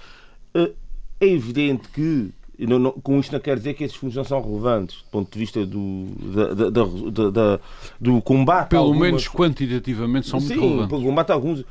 É 1.20 1.26
evidente 1.26 1.88
que 1.88 2.32
não, 2.66 2.78
não, 2.78 2.90
com 2.90 3.20
isto 3.20 3.32
não 3.32 3.38
quer 3.38 3.56
dizer 3.56 3.74
que 3.74 3.84
esses 3.84 3.96
fundos 3.96 4.16
não 4.16 4.24
são 4.24 4.42
relevantes 4.42 5.02
do 5.02 5.10
ponto 5.10 5.32
de 5.32 5.38
vista 5.38 5.64
do, 5.64 6.06
da, 6.34 6.70
da, 6.70 7.30
da, 7.30 7.60
do 8.00 8.20
combate. 8.20 8.70
Pelo 8.70 8.82
algumas... 8.82 9.06
menos 9.06 9.28
quantitativamente 9.28 10.26
são 10.26 10.40
Sim, 10.40 10.48
muito 10.48 10.60
relevantes. 10.62 10.88
Pelo 10.90 11.02
combate 11.04 11.30
a 11.30 11.34
alguns. 11.34 11.64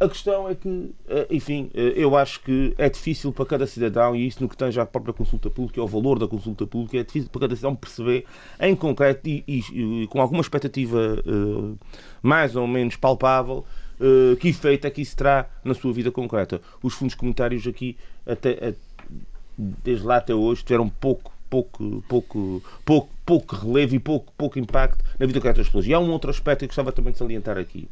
A 0.00 0.08
questão 0.08 0.48
é 0.48 0.54
que, 0.54 0.94
eh, 1.08 1.26
enfim, 1.30 1.70
eh, 1.74 1.92
eu 1.94 2.16
acho 2.16 2.40
que 2.40 2.72
é 2.78 2.88
difícil 2.88 3.34
para 3.34 3.44
cada 3.44 3.66
cidadão, 3.66 4.16
e 4.16 4.26
isso 4.26 4.42
no 4.42 4.48
que 4.48 4.56
tem 4.56 4.72
já 4.72 4.80
a 4.80 4.86
própria 4.86 5.12
consulta 5.12 5.50
pública, 5.50 5.78
é 5.78 5.84
o 5.84 5.86
valor 5.86 6.18
da 6.18 6.26
consulta 6.26 6.66
pública, 6.66 6.96
é 6.96 7.04
difícil 7.04 7.28
para 7.28 7.42
cada 7.42 7.54
cidadão 7.54 7.76
perceber 7.76 8.24
em 8.58 8.74
concreto 8.74 9.28
e, 9.28 9.44
e, 9.46 10.04
e 10.04 10.06
com 10.06 10.18
alguma 10.22 10.40
expectativa 10.40 11.22
uh, 11.26 11.78
mais 12.22 12.56
ou 12.56 12.66
menos 12.66 12.96
palpável 12.96 13.62
uh, 14.00 14.36
que 14.36 14.48
efeito 14.48 14.86
é 14.86 14.90
que 14.90 15.02
isso 15.02 15.14
terá 15.14 15.46
na 15.62 15.74
sua 15.74 15.92
vida 15.92 16.10
concreta. 16.10 16.62
Os 16.82 16.94
fundos 16.94 17.14
comunitários 17.14 17.66
aqui, 17.66 17.94
até, 18.24 18.72
desde 19.58 20.06
lá 20.06 20.16
até 20.16 20.34
hoje, 20.34 20.62
tiveram 20.64 20.88
pouco 20.88 21.30
pouco, 21.50 22.02
pouco, 22.08 22.62
pouco, 22.84 23.10
pouco 23.26 23.56
relevo 23.56 23.96
e 23.96 23.98
pouco, 23.98 24.32
pouco 24.38 24.58
impacto 24.58 25.04
na 25.18 25.26
vida 25.26 25.40
concreta 25.40 25.58
das 25.58 25.66
pessoas. 25.66 25.86
E 25.86 25.92
há 25.92 25.98
um 25.98 26.10
outro 26.10 26.30
aspecto 26.30 26.60
que 26.60 26.68
gostava 26.68 26.92
também 26.92 27.12
de 27.12 27.18
salientar 27.18 27.58
aqui 27.58 27.88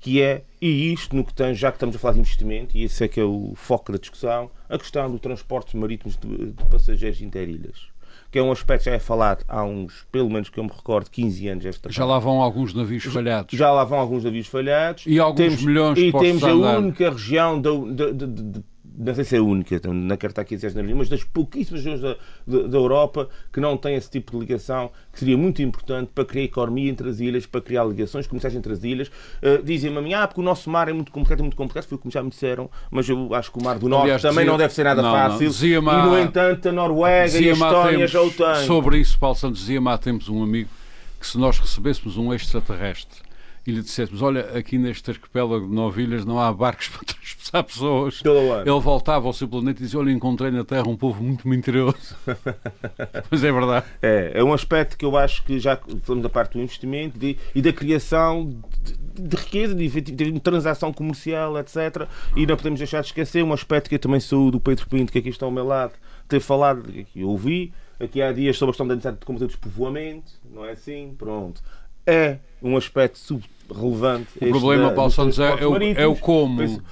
que 0.00 0.22
é, 0.22 0.42
e 0.60 0.92
isto 0.92 1.14
no 1.14 1.22
que 1.22 1.34
tem, 1.34 1.54
já 1.54 1.70
que 1.70 1.76
estamos 1.76 1.94
a 1.94 1.98
falar 1.98 2.14
de 2.14 2.20
investimento, 2.20 2.76
e 2.76 2.84
esse 2.84 3.04
é 3.04 3.08
que 3.08 3.20
é 3.20 3.24
o 3.24 3.52
foco 3.54 3.92
da 3.92 3.98
discussão, 3.98 4.50
a 4.68 4.78
questão 4.78 5.10
do 5.10 5.18
transporte 5.18 5.76
marítimos 5.76 6.16
de, 6.16 6.52
de 6.52 6.64
passageiros 6.64 7.20
interilhas. 7.20 7.88
Que 8.30 8.38
é 8.38 8.42
um 8.42 8.52
aspecto 8.52 8.84
que 8.84 8.90
já 8.90 8.96
é 8.96 8.98
falado 9.00 9.44
há 9.48 9.64
uns, 9.64 10.06
pelo 10.10 10.30
menos 10.30 10.48
que 10.48 10.58
eu 10.58 10.64
me 10.64 10.70
recordo, 10.70 11.10
15 11.10 11.48
anos. 11.48 11.66
Esta 11.66 11.90
já 11.90 12.04
lá 12.04 12.18
vão 12.18 12.40
alguns 12.40 12.72
navios 12.72 13.04
falhados. 13.04 13.58
Já 13.58 13.72
lá 13.72 13.82
vão 13.82 13.98
alguns 13.98 14.22
navios 14.22 14.46
falhados. 14.46 15.04
E 15.06 15.18
alguns 15.18 15.36
temos, 15.36 15.62
milhões 15.62 15.98
E 15.98 16.12
temos 16.12 16.44
a 16.44 16.54
única 16.54 17.10
região 17.10 17.60
de, 17.60 18.62
não 18.98 19.14
sei 19.14 19.24
se 19.24 19.36
é 19.36 19.38
a 19.38 19.42
única, 19.42 19.74
então, 19.74 19.92
quero 20.16 20.30
estar 20.30 20.42
aqui 20.42 20.56
dizer 20.56 20.94
mas 20.94 21.08
das 21.08 21.24
pouquíssimas 21.24 21.84
regiões 21.84 22.00
da, 22.00 22.16
da, 22.46 22.66
da, 22.68 22.78
Europa 22.78 23.28
que 23.52 23.60
não 23.60 23.76
têm 23.76 23.94
esse 23.94 24.10
tipo 24.10 24.32
de 24.32 24.38
ligação, 24.38 24.90
que 25.12 25.18
seria 25.18 25.36
muito 25.36 25.62
importante 25.62 26.10
para 26.14 26.24
criar 26.24 26.44
economia 26.44 26.90
entre 26.90 27.08
as 27.08 27.20
ilhas, 27.20 27.46
para 27.46 27.60
criar 27.60 27.84
ligações 27.84 28.26
comerciais 28.26 28.54
entre 28.54 28.72
as 28.72 28.84
ilhas. 28.84 29.08
Uh, 29.08 29.62
Dizem-me 29.62 29.98
a 29.98 30.02
mim, 30.02 30.14
ah, 30.14 30.26
porque 30.26 30.40
o 30.40 30.44
nosso 30.44 30.68
mar 30.70 30.88
é 30.88 30.92
muito 30.92 31.12
complicado, 31.12 31.40
é 31.40 31.42
muito 31.42 31.56
complicado, 31.56 31.84
foi 31.84 31.98
como 31.98 32.10
já 32.10 32.22
me 32.22 32.30
disseram, 32.30 32.70
mas 32.90 33.08
eu 33.08 33.34
acho 33.34 33.52
que 33.52 33.58
o 33.58 33.62
mar 33.62 33.78
do 33.78 33.88
Norte 33.88 34.04
Aliás, 34.04 34.22
também 34.22 34.38
dizia, 34.38 34.50
não 34.50 34.58
deve 34.58 34.74
ser 34.74 34.84
nada 34.84 35.02
não, 35.02 35.12
fácil. 35.12 35.50
Não, 35.82 36.06
e, 36.06 36.10
no 36.10 36.18
entanto, 36.18 36.68
a 36.68 36.72
Noruega 36.72 37.38
e 37.38 37.48
a 37.48 37.52
Estónia 37.52 38.06
já 38.06 38.22
o 38.22 38.30
têm. 38.30 38.66
Sobre 38.66 38.98
isso, 38.98 39.18
Paulo 39.18 39.36
Santos, 39.36 39.60
dizia-me 39.60 39.88
há 39.88 39.98
tempos 39.98 40.28
um 40.28 40.42
amigo 40.42 40.70
que 41.18 41.26
se 41.26 41.38
nós 41.38 41.58
recebêssemos 41.58 42.16
um 42.16 42.32
extraterrestre 42.32 43.20
e 43.66 43.72
lhe 43.72 43.82
dissessemos: 43.82 44.22
Olha, 44.22 44.56
aqui 44.56 44.78
neste 44.78 45.10
arquipélago 45.10 45.66
de 45.66 45.74
Novilhas 45.74 46.24
não 46.24 46.40
há 46.40 46.52
barcos 46.52 46.88
para 46.90 47.04
transportar 47.04 47.39
pessoas. 47.66 48.22
Ele 48.24 48.80
voltava 48.80 49.26
ao 49.26 49.32
seu 49.32 49.48
planeta 49.48 49.80
e 49.80 49.84
dizia: 49.84 49.98
Olha, 49.98 50.10
encontrei 50.10 50.50
na 50.50 50.64
Terra 50.64 50.88
um 50.88 50.96
povo 50.96 51.22
muito 51.22 51.46
mentiroso. 51.48 52.16
pois 53.28 53.44
é 53.44 53.52
verdade. 53.52 53.86
É, 54.00 54.32
é 54.34 54.44
um 54.44 54.52
aspecto 54.52 54.96
que 54.96 55.04
eu 55.04 55.16
acho 55.16 55.42
que 55.44 55.58
já 55.58 55.76
falamos 56.02 56.22
da 56.22 56.28
parte 56.28 56.52
do 56.52 56.60
investimento 56.62 57.18
de, 57.18 57.36
e 57.54 57.60
da 57.60 57.72
criação 57.72 58.54
de, 58.82 59.22
de 59.22 59.36
riqueza, 59.36 59.74
de, 59.74 59.88
de, 59.88 60.40
transação 60.40 60.92
comercial, 60.92 61.58
etc. 61.58 62.06
E 62.36 62.46
não 62.46 62.56
podemos 62.56 62.78
deixar 62.78 63.00
de 63.00 63.08
esquecer 63.08 63.42
um 63.42 63.52
aspecto 63.52 63.88
que 63.88 63.96
eu 63.96 64.00
também 64.00 64.20
sou 64.20 64.50
do 64.50 64.60
Pedro 64.60 64.86
Pinto, 64.88 65.12
que 65.12 65.18
aqui 65.18 65.28
está 65.28 65.46
ao 65.46 65.52
meu 65.52 65.66
lado, 65.66 65.92
ter 66.28 66.40
falado, 66.40 66.82
que 66.82 67.20
eu 67.20 67.28
ouvi 67.28 67.72
aqui 67.98 68.22
há 68.22 68.32
dias 68.32 68.56
sobre 68.56 68.70
a 68.70 68.72
questão 68.72 68.86
da 68.86 68.94
necessidade 68.94 69.20
de 69.20 69.26
combater 69.26 69.44
o 69.44 69.48
despovoamento, 69.48 70.32
não 70.50 70.64
é 70.64 70.72
assim? 70.72 71.14
Pronto 71.18 71.62
é 72.06 72.38
um 72.62 72.76
aspecto 72.76 73.40
relevante. 73.72 74.28
O 74.40 74.50
problema, 74.50 74.90
Paulo 74.90 75.10
Santos, 75.10 75.38
é, 75.38 75.48
é, 75.48 75.66
o, 75.66 75.76
é 75.76 76.06
o 76.06 76.16
como. 76.16 76.82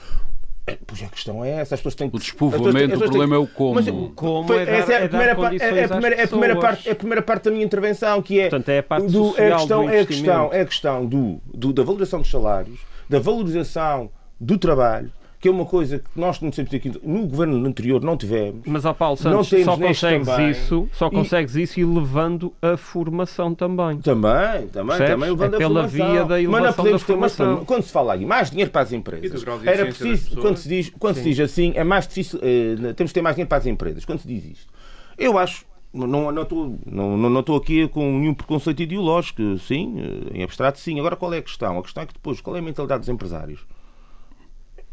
É, 0.68 0.78
pois 0.86 1.02
a 1.02 1.06
questão 1.06 1.44
é 1.44 1.50
essa. 1.50 1.74
As 1.74 1.80
pessoas 1.80 1.94
têm 1.94 2.10
que... 2.10 2.16
O 2.16 2.18
despovoamento, 2.18 2.96
o 2.96 2.98
problema 2.98 3.36
é 3.36 3.38
o 3.38 3.46
como. 3.46 3.74
Mas, 3.74 3.86
como 4.14 4.52
é, 4.52 4.66
dar, 4.66 4.72
essa 4.72 4.92
é 4.92 5.04
a 5.04 5.08
primeira, 5.08 5.34
parte, 5.34 5.62
é, 5.62 5.84
a 5.84 5.88
primeira, 5.88 6.16
é, 6.16 6.24
a 6.24 6.28
primeira 6.28 6.56
parte, 6.56 6.88
é 6.88 6.92
a 6.92 6.96
primeira 6.96 7.22
parte 7.22 7.44
da 7.44 7.50
minha 7.50 7.64
intervenção, 7.64 8.22
que 8.22 8.38
é, 8.38 8.48
Portanto, 8.48 8.68
é 8.68 8.78
a 8.78 8.82
parte 8.82 9.06
do, 9.06 9.34
é 9.36 9.52
a 9.52 9.56
questão, 9.56 9.90
é 9.90 10.00
a 10.00 10.06
questão, 10.06 10.52
é 10.52 10.60
a 10.60 10.66
questão 10.66 11.06
do, 11.06 11.40
do, 11.54 11.72
da 11.72 11.82
valorização 11.82 12.20
dos 12.20 12.30
salários, 12.30 12.80
da 13.08 13.18
valorização 13.18 14.10
do 14.40 14.58
trabalho, 14.58 15.10
que 15.40 15.46
é 15.46 15.50
uma 15.50 15.64
coisa 15.64 16.00
que 16.00 16.20
nós 16.20 16.40
não 16.40 16.50
temos 16.50 16.74
aqui 16.74 16.92
no 17.02 17.26
governo 17.26 17.64
anterior 17.66 18.02
não 18.02 18.16
tivemos. 18.16 18.62
Mas 18.66 18.84
ao 18.84 18.94
Paulo 18.94 19.16
Santos 19.16 19.48
só 19.48 19.76
consegues 19.76 20.26
também. 20.26 20.50
isso, 20.50 20.88
só 20.92 21.08
consegues 21.08 21.54
e... 21.54 21.62
isso 21.62 21.80
e 21.80 21.84
levando 21.84 22.52
a 22.60 22.76
formação 22.76 23.54
também. 23.54 23.98
Também, 23.98 24.66
também, 24.68 24.96
Percebes? 24.96 25.12
também 25.12 25.30
levando 25.30 25.54
é 25.54 25.58
pela 25.58 25.84
a 25.84 25.88
formação. 25.88 26.12
via 26.12 26.24
da 26.24 26.42
elevação 26.42 26.84
mas 26.84 26.92
da 26.92 26.98
formação. 26.98 27.56
Mas, 27.58 27.66
quando 27.66 27.82
se 27.84 27.92
fala 27.92 28.14
aí 28.14 28.26
mais 28.26 28.50
dinheiro 28.50 28.70
para 28.70 28.82
as 28.82 28.92
empresas, 28.92 29.44
era 29.64 29.86
preciso, 29.86 30.36
quando 30.40 30.56
se 30.56 30.68
diz, 30.68 30.92
quando 30.98 31.14
se 31.14 31.22
diz 31.22 31.40
assim, 31.40 31.72
é 31.76 31.84
mais 31.84 32.08
difícil, 32.08 32.40
eh, 32.42 32.92
temos 32.94 33.10
que 33.10 33.14
ter 33.14 33.22
mais 33.22 33.36
dinheiro 33.36 33.48
para 33.48 33.58
as 33.58 33.66
empresas. 33.66 34.04
Quando 34.04 34.20
se 34.20 34.26
diz 34.26 34.44
isto, 34.44 34.72
eu 35.16 35.38
acho 35.38 35.64
não, 35.92 36.30
não, 36.30 36.42
estou, 36.42 36.78
não, 36.84 37.16
não 37.16 37.40
estou 37.40 37.56
aqui 37.56 37.88
com 37.88 38.18
nenhum 38.18 38.34
preconceito 38.34 38.82
ideológico, 38.82 39.56
sim, 39.58 39.96
eh, 39.98 40.38
em 40.38 40.42
abstrato, 40.42 40.78
sim. 40.78 40.98
Agora, 40.98 41.16
qual 41.16 41.32
é 41.32 41.38
a 41.38 41.42
questão? 41.42 41.78
A 41.78 41.82
questão 41.82 42.02
é 42.02 42.06
que 42.06 42.12
depois, 42.12 42.40
qual 42.40 42.56
é 42.56 42.58
a 42.58 42.62
mentalidade 42.62 43.00
dos 43.00 43.08
empresários? 43.08 43.60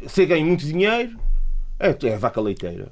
Se 0.08 0.26
ganha 0.26 0.46
muito 0.46 0.66
dinheiro, 0.66 1.18
é, 1.80 1.96
é 2.08 2.18
vaca 2.18 2.42
leiteira. 2.42 2.92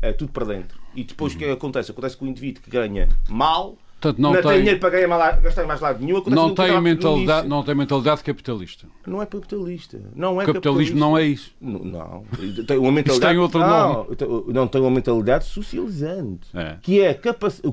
É 0.00 0.12
tudo 0.12 0.32
para 0.32 0.44
dentro. 0.44 0.78
E 0.94 1.02
depois 1.02 1.34
o 1.34 1.38
que 1.38 1.44
acontece? 1.44 1.90
Acontece 1.90 2.16
com 2.16 2.24
o 2.24 2.28
indivíduo 2.28 2.62
que 2.62 2.70
ganha 2.70 3.08
mal, 3.28 3.76
Portanto, 4.00 4.22
não, 4.22 4.32
não 4.32 4.40
tem, 4.40 4.58
dinheiro 4.58 4.78
para 4.78 4.90
ganhar 4.90 5.08
mais, 5.08 5.40
gastar 5.40 5.66
mais 5.66 5.80
lado 5.80 6.04
nenhum. 6.04 6.22
Não 6.28 6.54
tem, 6.54 6.80
mentalidade, 6.80 7.48
não 7.48 7.64
tem 7.64 7.74
mentalidade 7.74 8.22
capitalista. 8.22 8.86
Não 9.04 9.20
é 9.20 9.26
capitalista. 9.26 10.00
Não 10.14 10.40
é 10.40 10.46
capitalismo 10.46 10.94
capitalista. 10.94 10.98
não 11.00 11.18
é 11.18 11.24
isso. 11.24 11.52
Não. 11.60 11.80
não. 11.80 12.24
Tem 12.64 12.78
uma 12.78 12.92
mentalidade, 12.92 13.32
tem 13.32 13.42
outro 13.42 13.58
não, 13.58 13.92
nome. 13.92 14.16
Não, 14.54 14.68
tem 14.68 14.80
uma 14.80 14.90
mentalidade 14.92 15.46
socializante. 15.46 16.46
É. 16.54 16.76
Que 16.80 17.00
é 17.00 17.20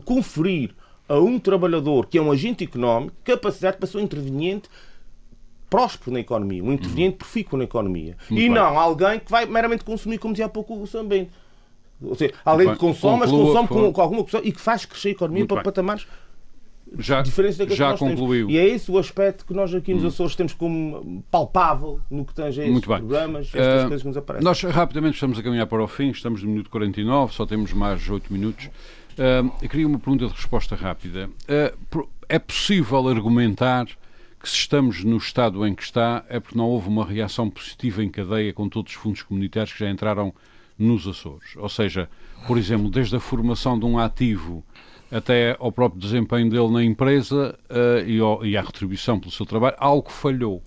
conferir 0.04 0.72
a 1.08 1.20
um 1.20 1.38
trabalhador 1.38 2.08
que 2.08 2.18
é 2.18 2.22
um 2.22 2.32
agente 2.32 2.64
económico 2.64 3.16
capacidade 3.24 3.78
para 3.78 3.86
ser 3.86 4.00
interveniente 4.00 4.68
próspero 5.76 6.12
na 6.12 6.22
economia, 6.22 6.64
um 6.64 6.72
interveniente 6.72 7.18
profícuo 7.18 7.58
na 7.58 7.66
economia. 7.66 8.16
Muito 8.30 8.42
e 8.42 8.46
bem. 8.46 8.50
não 8.50 8.80
alguém 8.80 9.20
que 9.20 9.30
vai 9.30 9.46
meramente 9.46 9.84
consumir, 9.84 10.18
como 10.18 10.34
dizia 10.34 10.46
há 10.46 10.50
pouco 10.50 10.82
o 10.82 10.88
Sam 10.88 11.06
Bento. 11.06 11.32
Ou 12.02 12.16
seja, 12.16 12.34
alguém 12.46 12.72
que 12.72 12.78
consome, 12.78 13.20
mas 13.20 13.30
consome 13.30 13.68
com, 13.68 13.92
com, 13.92 14.02
alguma 14.02 14.24
coisa 14.24 14.46
e 14.46 14.52
que 14.54 14.62
faz 14.62 14.86
crescer 14.86 15.10
a 15.10 15.12
economia 15.12 15.42
Muito 15.42 15.50
para 15.50 15.58
bem. 15.58 15.64
patamares 15.66 16.08
já, 16.98 17.22
diferentes 17.22 17.58
daqueles 17.58 17.78
já 17.78 17.94
que 17.94 18.04
nós 18.04 18.12
concluiu. 18.12 18.48
Temos. 18.48 18.54
E 18.54 18.58
é 18.58 18.70
esse 18.70 18.90
o 18.90 18.98
aspecto 18.98 19.46
que 19.46 19.54
nós 19.54 19.74
aqui 19.74 19.94
nos 19.94 20.04
hum. 20.04 20.08
Açores 20.08 20.36
temos 20.36 20.54
como 20.54 21.24
palpável 21.30 22.00
no 22.10 22.24
que 22.24 22.34
tange 22.34 22.62
a 22.62 22.66
bem. 22.66 22.80
programas, 22.80 23.48
estas 23.48 23.84
uh, 23.84 23.88
coisas 23.88 24.02
que 24.02 24.08
nos 24.08 24.18
aparecem. 24.18 24.46
Nós 24.46 24.62
rapidamente 24.62 25.16
estamos 25.16 25.38
a 25.38 25.44
caminhar 25.44 25.68
para 25.68 25.84
o 25.84 25.88
fim, 25.88 26.10
estamos 26.10 26.42
no 26.42 26.50
minuto 26.50 26.70
49, 26.70 27.34
só 27.34 27.46
temos 27.46 27.74
mais 27.74 28.08
8 28.10 28.32
minutos. 28.32 28.66
Uh, 28.68 29.52
eu 29.62 29.70
queria 29.70 29.88
uma 29.88 30.00
pergunta 30.00 30.28
de 30.28 30.34
resposta 30.34 30.76
rápida. 30.76 31.30
Uh, 31.50 32.08
é 32.30 32.40
possível 32.40 33.08
argumentar 33.08 33.88
que 34.46 34.52
se 34.52 34.58
estamos 34.58 35.04
no 35.04 35.18
estado 35.18 35.66
em 35.66 35.74
que 35.74 35.82
está 35.82 36.24
é 36.30 36.40
porque 36.40 36.56
não 36.56 36.66
houve 36.66 36.88
uma 36.88 37.04
reação 37.04 37.50
positiva 37.50 38.04
em 38.04 38.10
cadeia 38.12 38.54
com 38.54 38.70
todos 38.70 38.92
os 38.92 38.98
fundos 38.98 39.24
comunitários 39.24 39.74
que 39.74 39.80
já 39.80 39.90
entraram 39.90 40.32
nos 40.78 41.08
Açores. 41.08 41.56
Ou 41.56 41.68
seja, 41.68 42.08
por 42.46 42.56
exemplo, 42.56 42.92
desde 42.92 43.16
a 43.16 43.20
formação 43.20 43.80
de 43.80 43.86
um 43.86 43.98
ativo 43.98 44.64
até 45.12 45.58
ao 45.60 45.72
próprio 45.72 46.00
desempenho 46.00 46.48
dele 46.48 46.70
na 46.70 46.84
empresa 46.84 47.58
uh, 47.72 48.08
e, 48.08 48.20
ao, 48.20 48.46
e 48.46 48.56
à 48.56 48.62
retribuição 48.62 49.20
pelo 49.20 49.32
seu 49.32 49.48
trabalho, 49.48 49.76
algo 49.80 50.12
falhou. 50.12 50.62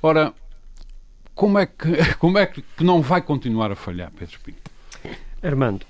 Ora, 0.00 0.32
como 1.34 1.58
é 1.58 1.66
que, 1.66 1.96
como 2.20 2.38
é 2.38 2.46
que 2.46 2.62
não 2.78 3.02
vai 3.02 3.22
continuar 3.22 3.72
a 3.72 3.76
falhar, 3.76 4.12
Pedro 4.16 4.38
Pinto? 4.38 4.70
Armando, 5.42 5.84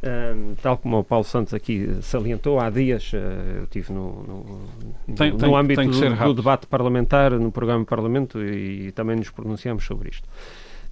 um, 0.00 0.54
tal 0.62 0.78
como 0.78 1.00
o 1.00 1.04
Paulo 1.04 1.24
Santos 1.24 1.52
aqui 1.52 1.88
salientou, 2.02 2.60
há 2.60 2.70
dias 2.70 3.12
uh, 3.12 3.16
eu 3.16 3.64
estive 3.64 3.92
no, 3.92 4.22
no, 4.22 5.14
tem, 5.16 5.32
no 5.32 5.38
tem, 5.38 5.56
âmbito 5.56 5.80
tem 5.80 5.90
do, 5.90 6.24
do, 6.24 6.34
debate 6.34 6.66
parlamentar, 6.68 7.32
no 7.32 7.50
programa 7.50 7.84
Parlamento, 7.84 8.40
e, 8.40 8.88
e 8.88 8.92
também 8.92 9.16
nos 9.16 9.30
pronunciamos 9.30 9.84
sobre 9.84 10.10
isto. 10.10 10.28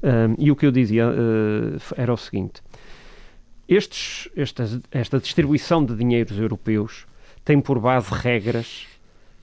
Um, 0.02 0.34
e 0.38 0.50
o 0.50 0.56
que 0.56 0.66
eu 0.66 0.72
dizia 0.72 1.06
uh, 1.06 1.78
era 1.96 2.12
o 2.12 2.16
seguinte: 2.16 2.60
estes, 3.68 4.28
esta, 4.36 4.68
esta 4.90 5.20
distribuição 5.20 5.84
de 5.84 5.94
dinheiros 5.94 6.38
europeus 6.38 7.06
tem 7.44 7.60
por 7.60 7.78
base 7.78 8.12
regras 8.12 8.88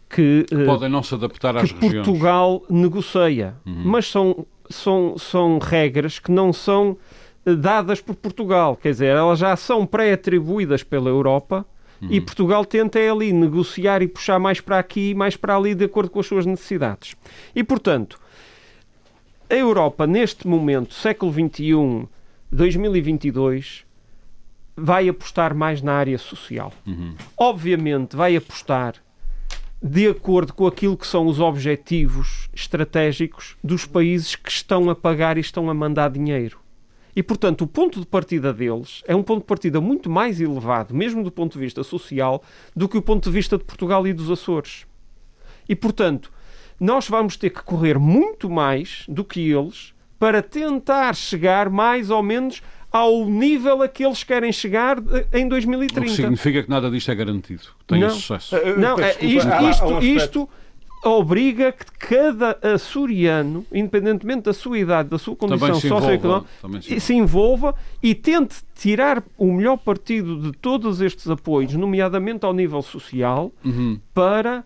que, 0.09 0.43
que 0.43 0.65
podem 0.65 0.89
não 0.89 1.01
se 1.01 1.15
adaptar 1.15 1.55
às 1.55 1.71
que 1.71 1.79
regiões. 1.79 2.05
Portugal 2.05 2.63
negocia, 2.69 3.55
uhum. 3.65 3.81
mas 3.85 4.11
são, 4.11 4.45
são, 4.69 5.17
são 5.17 5.57
regras 5.57 6.19
que 6.19 6.31
não 6.31 6.51
são 6.51 6.97
dadas 7.45 7.99
por 7.99 8.15
Portugal, 8.15 8.75
quer 8.75 8.91
dizer, 8.91 9.15
elas 9.15 9.39
já 9.39 9.55
são 9.55 9.85
pré-atribuídas 9.85 10.83
pela 10.83 11.09
Europa 11.09 11.65
uhum. 12.01 12.07
e 12.09 12.21
Portugal 12.21 12.65
tenta 12.65 12.99
é 12.99 13.09
ali 13.09 13.33
negociar 13.33 14.01
e 14.01 14.07
puxar 14.07 14.39
mais 14.39 14.61
para 14.61 14.79
aqui 14.79 15.09
e 15.09 15.15
mais 15.15 15.35
para 15.35 15.55
ali 15.55 15.75
de 15.75 15.85
acordo 15.85 16.09
com 16.09 16.19
as 16.19 16.25
suas 16.25 16.45
necessidades. 16.45 17.15
E 17.53 17.63
portanto, 17.63 18.19
a 19.49 19.55
Europa 19.55 20.07
neste 20.07 20.47
momento, 20.47 20.93
século 20.93 21.31
XXI, 21.31 22.07
2022, 22.51 23.85
vai 24.75 25.09
apostar 25.09 25.53
mais 25.53 25.81
na 25.81 25.93
área 25.93 26.17
social. 26.17 26.73
Uhum. 26.87 27.13
Obviamente, 27.37 28.15
vai 28.15 28.35
apostar 28.35 28.95
de 29.81 30.07
acordo 30.07 30.53
com 30.53 30.65
aquilo 30.65 30.95
que 30.95 31.05
são 31.05 31.27
os 31.27 31.41
objetivos 31.41 32.47
estratégicos 32.53 33.57
dos 33.61 33.85
países 33.85 34.33
que 34.33 34.49
estão 34.49 34.89
a 34.89 34.95
pagar 34.95 35.37
e 35.37 35.41
estão 35.41 35.69
a 35.69 35.73
mandar 35.73 36.09
dinheiro. 36.09 36.62
E, 37.15 37.21
portanto, 37.21 37.61
o 37.61 37.67
ponto 37.67 37.99
de 37.99 38.05
partida 38.05 38.51
deles 38.51 39.03
é 39.07 39.15
um 39.15 39.21
ponto 39.21 39.41
de 39.41 39.47
partida 39.47 39.79
muito 39.79 40.09
mais 40.09 40.41
elevado, 40.41 40.93
mesmo 40.93 41.23
do 41.23 41.31
ponto 41.31 41.53
de 41.53 41.59
vista 41.59 41.83
social, 41.83 42.43
do 42.75 42.89
que 42.89 42.97
o 42.97 43.01
ponto 43.01 43.29
de 43.29 43.35
vista 43.35 43.57
de 43.57 43.63
Portugal 43.63 44.05
e 44.07 44.13
dos 44.13 44.31
Açores. 44.31 44.85
E, 45.69 45.75
portanto, 45.75 46.31
nós 46.79 47.07
vamos 47.07 47.37
ter 47.37 47.51
que 47.51 47.63
correr 47.63 47.99
muito 47.99 48.49
mais 48.49 49.05
do 49.07 49.23
que 49.23 49.51
eles 49.51 49.93
para 50.17 50.41
tentar 50.41 51.15
chegar 51.15 51.69
mais 51.69 52.09
ou 52.09 52.23
menos 52.23 52.61
ao 52.91 53.25
nível 53.25 53.81
a 53.81 53.87
que 53.87 54.05
eles 54.05 54.23
querem 54.23 54.51
chegar 54.51 54.97
em 55.31 55.47
2030. 55.47 55.99
O 55.99 56.03
que 56.03 56.15
significa 56.15 56.63
que 56.63 56.69
nada 56.69 56.91
disto 56.91 57.11
é 57.11 57.15
garantido, 57.15 57.63
que 57.79 57.85
tenha 57.87 58.09
sucesso. 58.09 58.55
Não, 58.77 58.99
é, 58.99 59.17
isto, 59.19 59.49
isto, 59.69 60.03
isto 60.03 60.49
obriga 61.03 61.71
que 61.71 61.85
cada 61.99 62.57
açoriano, 62.61 63.65
independentemente 63.71 64.43
da 64.43 64.53
sua 64.53 64.79
idade, 64.79 65.09
da 65.09 65.17
sua 65.17 65.35
condição 65.35 65.75
socioeconómica, 65.75 66.47
se, 66.81 66.99
se 66.99 67.13
envolva 67.13 67.75
e 68.01 68.15
tente 68.15 68.57
tirar 68.75 69.23
o 69.37 69.51
melhor 69.51 69.77
partido 69.77 70.39
de 70.39 70.51
todos 70.53 71.01
estes 71.01 71.29
apoios, 71.29 71.73
nomeadamente 71.73 72.45
ao 72.45 72.53
nível 72.53 72.81
social, 72.81 73.51
uhum. 73.63 73.99
para 74.13 74.63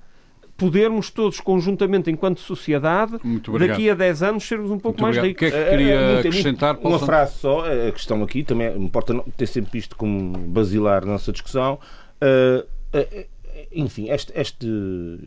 podermos 0.58 1.12
todos 1.12 1.40
conjuntamente, 1.40 2.10
enquanto 2.10 2.40
sociedade, 2.40 3.14
daqui 3.60 3.90
a 3.90 3.94
10 3.94 4.24
anos, 4.24 4.44
sermos 4.44 4.72
um 4.72 4.80
pouco 4.80 5.00
Muito 5.00 5.04
mais 5.04 5.18
obrigado. 5.18 5.44
ricos. 5.44 5.48
O 5.48 5.52
que 5.52 5.58
é 5.58 5.64
que 5.64 5.70
queria 5.70 5.94
é, 5.94 6.14
é, 6.14 6.20
acrescentar? 6.20 6.78
Uma 6.82 7.00
frase 7.00 7.38
só, 7.38 7.64
a 7.66 7.92
questão 7.92 8.24
aqui, 8.24 8.44
também 8.44 8.76
importa 8.76 9.14
ter 9.38 9.46
sempre 9.46 9.78
isto 9.78 9.96
como 9.96 10.36
basilar 10.38 11.06
na 11.06 11.14
nossa 11.14 11.32
discussão. 11.32 11.80
Uh, 12.20 12.66
uh, 12.98 13.26
enfim, 13.72 14.10
este, 14.10 14.32
este, 14.36 14.68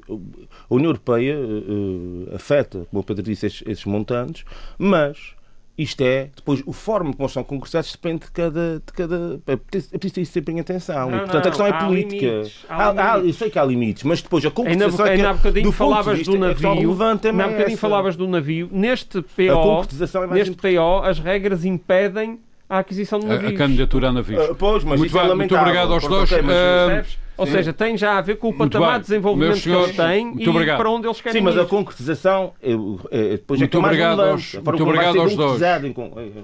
a 0.09 0.74
União 0.74 0.91
Europeia 0.91 1.36
uh, 1.38 2.34
afeta, 2.34 2.86
como 2.91 3.01
o 3.01 3.05
Pedro 3.05 3.22
disse, 3.22 3.47
estes, 3.47 3.66
estes 3.66 3.84
montantes, 3.86 4.45
mas 4.78 5.34
isto 5.80 6.03
é, 6.03 6.28
depois, 6.36 6.62
a 6.68 6.72
forma 6.74 7.14
como 7.14 7.26
são 7.26 7.43
concretizados 7.43 7.93
depende 7.93 8.26
de 8.26 8.32
cada. 8.32 8.82
De 8.84 8.93
cada 8.93 9.41
é 9.47 9.57
preciso 9.57 10.11
ter 10.11 10.20
isso 10.20 10.32
sempre 10.32 10.53
em 10.53 10.61
atenção. 10.61 11.11
Não, 11.11 11.16
e, 11.16 11.20
portanto, 11.20 11.32
não, 11.32 11.41
a 11.41 11.43
questão 11.43 11.66
é 11.66 11.72
política. 11.72 12.26
Limites, 12.26 12.66
há, 12.68 12.84
há, 12.84 13.14
há, 13.14 13.18
eu 13.18 13.32
sei 13.32 13.49
que 13.49 13.59
há 13.59 13.64
limites, 13.64 14.03
mas 14.03 14.20
depois 14.20 14.45
a 14.45 14.51
concretização. 14.51 15.07
Ainda, 15.07 15.16
ainda 15.16 15.30
há 15.30 15.34
bocadinho 15.34 15.72
falavas 15.72 16.22
do 16.22 16.36
navio. 16.36 16.68
É 16.68 17.28
ainda 17.28 17.45
há 17.45 17.49
bocadinho 17.49 17.78
falavas 17.78 18.16
do 18.16 18.28
navio. 18.28 18.68
Neste 18.70 19.22
PO, 19.22 20.22
é 20.22 20.26
neste 20.26 20.55
PO, 20.55 21.03
as 21.03 21.18
regras 21.18 21.64
impedem 21.64 22.38
a 22.68 22.80
aquisição 22.80 23.18
de 23.18 23.26
navios. 23.26 23.53
A, 23.53 23.55
a 23.55 23.59
candidatura 23.59 24.09
a 24.09 24.12
navios. 24.12 24.51
Uh, 24.51 24.55
pois, 24.55 24.84
mas 24.84 25.01
muito, 25.01 25.18
é 25.18 25.34
muito 25.34 25.57
obrigado 25.57 25.95
aos 25.95 26.07
dois. 26.07 26.30
Okay, 26.30 26.43
mas, 26.43 27.09
uh, 27.09 27.18
ou 27.41 27.47
Sim. 27.47 27.53
seja, 27.53 27.72
tem 27.72 27.97
já 27.97 28.18
a 28.18 28.20
ver 28.20 28.36
com 28.36 28.51
o 28.51 28.53
patamar 28.53 28.99
de 28.99 29.07
desenvolvimento 29.07 29.57
senhores, 29.57 29.93
que 29.93 30.01
eles 30.03 30.12
têm 30.12 30.34
e 30.36 30.47
obrigado. 30.47 30.76
para 30.76 30.91
onde 30.91 31.07
eles 31.07 31.22
querem 31.22 31.41
Sim, 31.41 31.45
mas 31.47 31.55
ir. 31.55 31.61
a 31.61 31.64
concretização 31.64 32.53
é, 32.62 32.72
é, 33.11 33.30
depois 33.30 33.59
muito 33.59 33.78
é 33.78 33.80
que 33.80 33.86
obrigado 33.86 34.20
é 34.20 34.30
aos, 34.30 34.55
Muito 34.55 34.82
obrigado 34.82 35.20
aos 35.20 35.34
dois. 35.34 35.61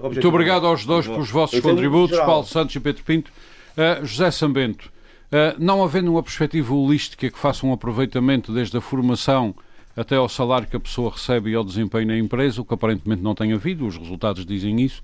Muito 0.03 0.29
obrigado 0.29 0.67
aos 0.67 0.87
dois 0.87 1.07
pelos 1.07 1.31
vossos 1.31 1.61
contributos, 1.61 2.19
Paulo 2.21 2.47
Santos 2.47 2.75
e 2.75 2.81
Pedro 2.81 3.05
Pinto. 3.05 3.31
Uh, 3.77 4.07
José 4.07 4.31
Sambento, 4.31 4.87
uh, 4.87 5.55
não 5.59 5.85
havendo 5.85 6.11
uma 6.11 6.23
perspectiva 6.23 6.75
holística 6.75 7.29
que 7.31 7.39
faça 7.39 7.67
um 7.67 7.75
aproveitamento 7.75 8.55
desde 8.55 8.75
a 8.75 8.81
formação 8.81 9.55
até 9.95 10.17
ao 10.17 10.31
salário 10.31 10.67
que 10.67 10.77
a 10.77 10.81
pessoa 10.81 11.11
recebe 11.11 11.51
e 11.51 11.55
ao 11.55 11.63
desempenho 11.63 12.07
na 12.07 12.17
empresa, 12.17 12.63
o 12.63 12.65
que 12.65 12.73
aparentemente 12.73 13.21
não 13.21 13.35
tem 13.35 13.53
havido, 13.53 13.87
os 13.87 13.99
resultados 13.99 14.47
dizem 14.47 14.81
isso. 14.81 15.03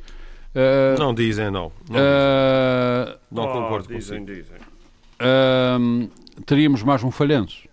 Uh, 0.55 0.99
não 0.99 1.12
dizem, 1.12 1.51
não. 1.51 1.70
Não, 1.90 1.99
uh, 1.99 3.18
não 3.30 3.47
concordo 3.47 3.88
oh, 3.90 3.95
dizem, 3.95 4.20
consigo. 4.20 4.38
Dizem. 4.38 4.72
Uh, 5.23 6.09
teríamos 6.45 6.83
mais 6.83 7.03
um 7.03 7.11
falhanço. 7.11 7.68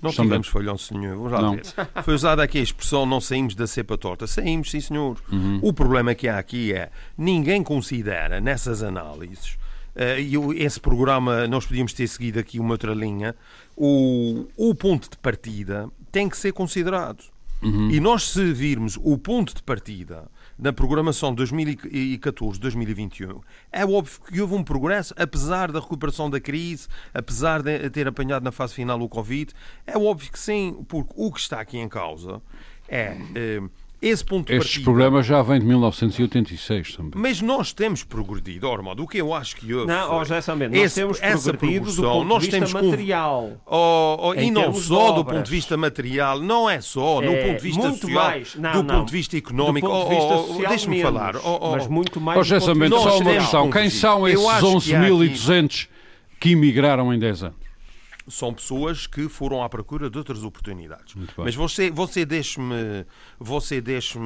Não 0.00 0.10
Também. 0.10 0.26
tivemos 0.26 0.48
falhanço 0.48 0.92
já 1.30 1.40
não. 1.40 1.54
Ver. 1.54 1.64
Foi 2.02 2.14
usada 2.14 2.42
aqui 2.42 2.58
a 2.58 2.62
expressão 2.62 3.06
não 3.06 3.20
saímos 3.20 3.54
da 3.54 3.68
cepa 3.68 3.96
torta. 3.96 4.26
Saímos, 4.26 4.70
sim 4.70 4.80
senhor. 4.80 5.16
Uhum. 5.30 5.60
O 5.62 5.72
problema 5.72 6.12
que 6.14 6.28
há 6.28 6.38
aqui 6.38 6.72
é 6.72 6.90
ninguém 7.16 7.62
considera 7.62 8.40
nessas 8.40 8.82
análises 8.82 9.56
Uh, 9.94 10.18
e 10.18 10.62
esse 10.62 10.80
programa, 10.80 11.46
nós 11.46 11.66
podíamos 11.66 11.92
ter 11.92 12.06
seguido 12.08 12.38
aqui 12.38 12.58
uma 12.58 12.72
outra 12.72 12.94
linha. 12.94 13.34
O, 13.76 14.46
o 14.56 14.74
ponto 14.74 15.10
de 15.10 15.18
partida 15.18 15.88
tem 16.10 16.28
que 16.28 16.36
ser 16.36 16.52
considerado. 16.52 17.22
Uhum. 17.62 17.90
E 17.90 18.00
nós, 18.00 18.28
se 18.30 18.52
virmos 18.52 18.98
o 19.02 19.16
ponto 19.18 19.54
de 19.54 19.62
partida 19.62 20.24
na 20.62 20.72
programação 20.72 21.34
2014-2021, 21.34 23.40
é 23.72 23.84
óbvio 23.84 24.20
que 24.20 24.40
houve 24.40 24.54
um 24.54 24.62
progresso, 24.62 25.12
apesar 25.18 25.72
da 25.72 25.80
recuperação 25.80 26.30
da 26.30 26.40
crise, 26.40 26.86
apesar 27.12 27.62
de 27.62 27.90
ter 27.90 28.06
apanhado 28.06 28.44
na 28.44 28.52
fase 28.52 28.72
final 28.72 29.02
o 29.02 29.08
Covid. 29.08 29.52
É 29.84 29.98
óbvio 29.98 30.30
que 30.30 30.38
sim, 30.38 30.84
porque 30.86 31.12
o 31.16 31.32
que 31.32 31.40
está 31.40 31.60
aqui 31.60 31.78
em 31.78 31.88
causa 31.88 32.40
é. 32.88 33.16
Eh, 33.34 33.62
esse 34.02 34.24
ponto 34.24 34.48
de 34.48 34.58
Estes 34.58 34.82
programas 34.82 35.24
já 35.24 35.40
vêm 35.42 35.60
de 35.60 35.66
1986 35.66 36.96
também. 36.96 37.12
Mas 37.14 37.40
nós 37.40 37.72
temos 37.72 38.02
progredido, 38.02 38.68
Ormond. 38.68 39.00
O 39.00 39.06
que 39.06 39.18
eu 39.18 39.32
acho 39.32 39.54
que 39.54 39.72
houve. 39.72 39.86
Não, 39.86 40.16
oh, 40.16 40.24
José 40.24 40.40
Sambento, 40.40 40.76
nós 40.76 40.92
temos 40.92 41.20
progredido 41.20 41.92
do 41.92 42.02
ponto 42.02 42.24
nós 42.24 42.42
de 42.42 42.50
vista 42.50 42.66
temos 42.66 42.72
material. 42.72 43.52
Oh, 43.64 44.16
oh, 44.20 44.34
e 44.34 44.50
não 44.50 44.74
só 44.74 45.12
do 45.12 45.24
ponto 45.24 45.44
de 45.44 45.50
vista 45.50 45.76
material, 45.76 46.40
não 46.40 46.68
é 46.68 46.80
só, 46.80 47.22
é, 47.22 47.26
no 47.26 47.32
ponto 47.32 47.56
de 47.56 47.62
vista 47.62 47.88
muito 47.88 48.00
social, 48.00 48.24
mais. 48.24 48.54
Não, 48.56 48.72
do 48.72 48.82
não. 48.82 48.94
ponto 48.96 49.06
de 49.06 49.12
vista 49.12 49.36
económico. 49.36 49.86
Do 49.86 49.92
ponto 49.92 50.08
de 50.08 50.14
vista 50.16 50.36
social, 50.36 50.68
Deixa-me 50.68 51.02
falar. 51.02 51.34
mas 51.70 51.86
muito 51.86 52.20
mais. 52.20 52.40
Oh, 52.40 52.42
José 52.42 52.60
Sambento, 52.60 52.98
só 52.98 53.18
uma 53.18 53.32
questão. 53.34 53.70
Quem 53.70 53.88
são 53.88 54.26
esses 54.26 54.44
11.200 54.44 55.88
que 56.40 56.50
emigraram 56.50 57.14
em 57.14 57.18
10 57.20 57.44
anos? 57.44 57.61
São 58.28 58.52
pessoas 58.54 59.06
que 59.06 59.28
foram 59.28 59.62
à 59.62 59.68
procura 59.68 60.08
de 60.08 60.16
outras 60.18 60.44
oportunidades. 60.44 61.14
Muito 61.14 61.34
bem. 61.36 61.44
Mas 61.44 61.54
você, 61.54 61.90
você 61.90 62.24
deixe-me 62.24 63.04
você 63.38 63.80
deixe 63.80 64.18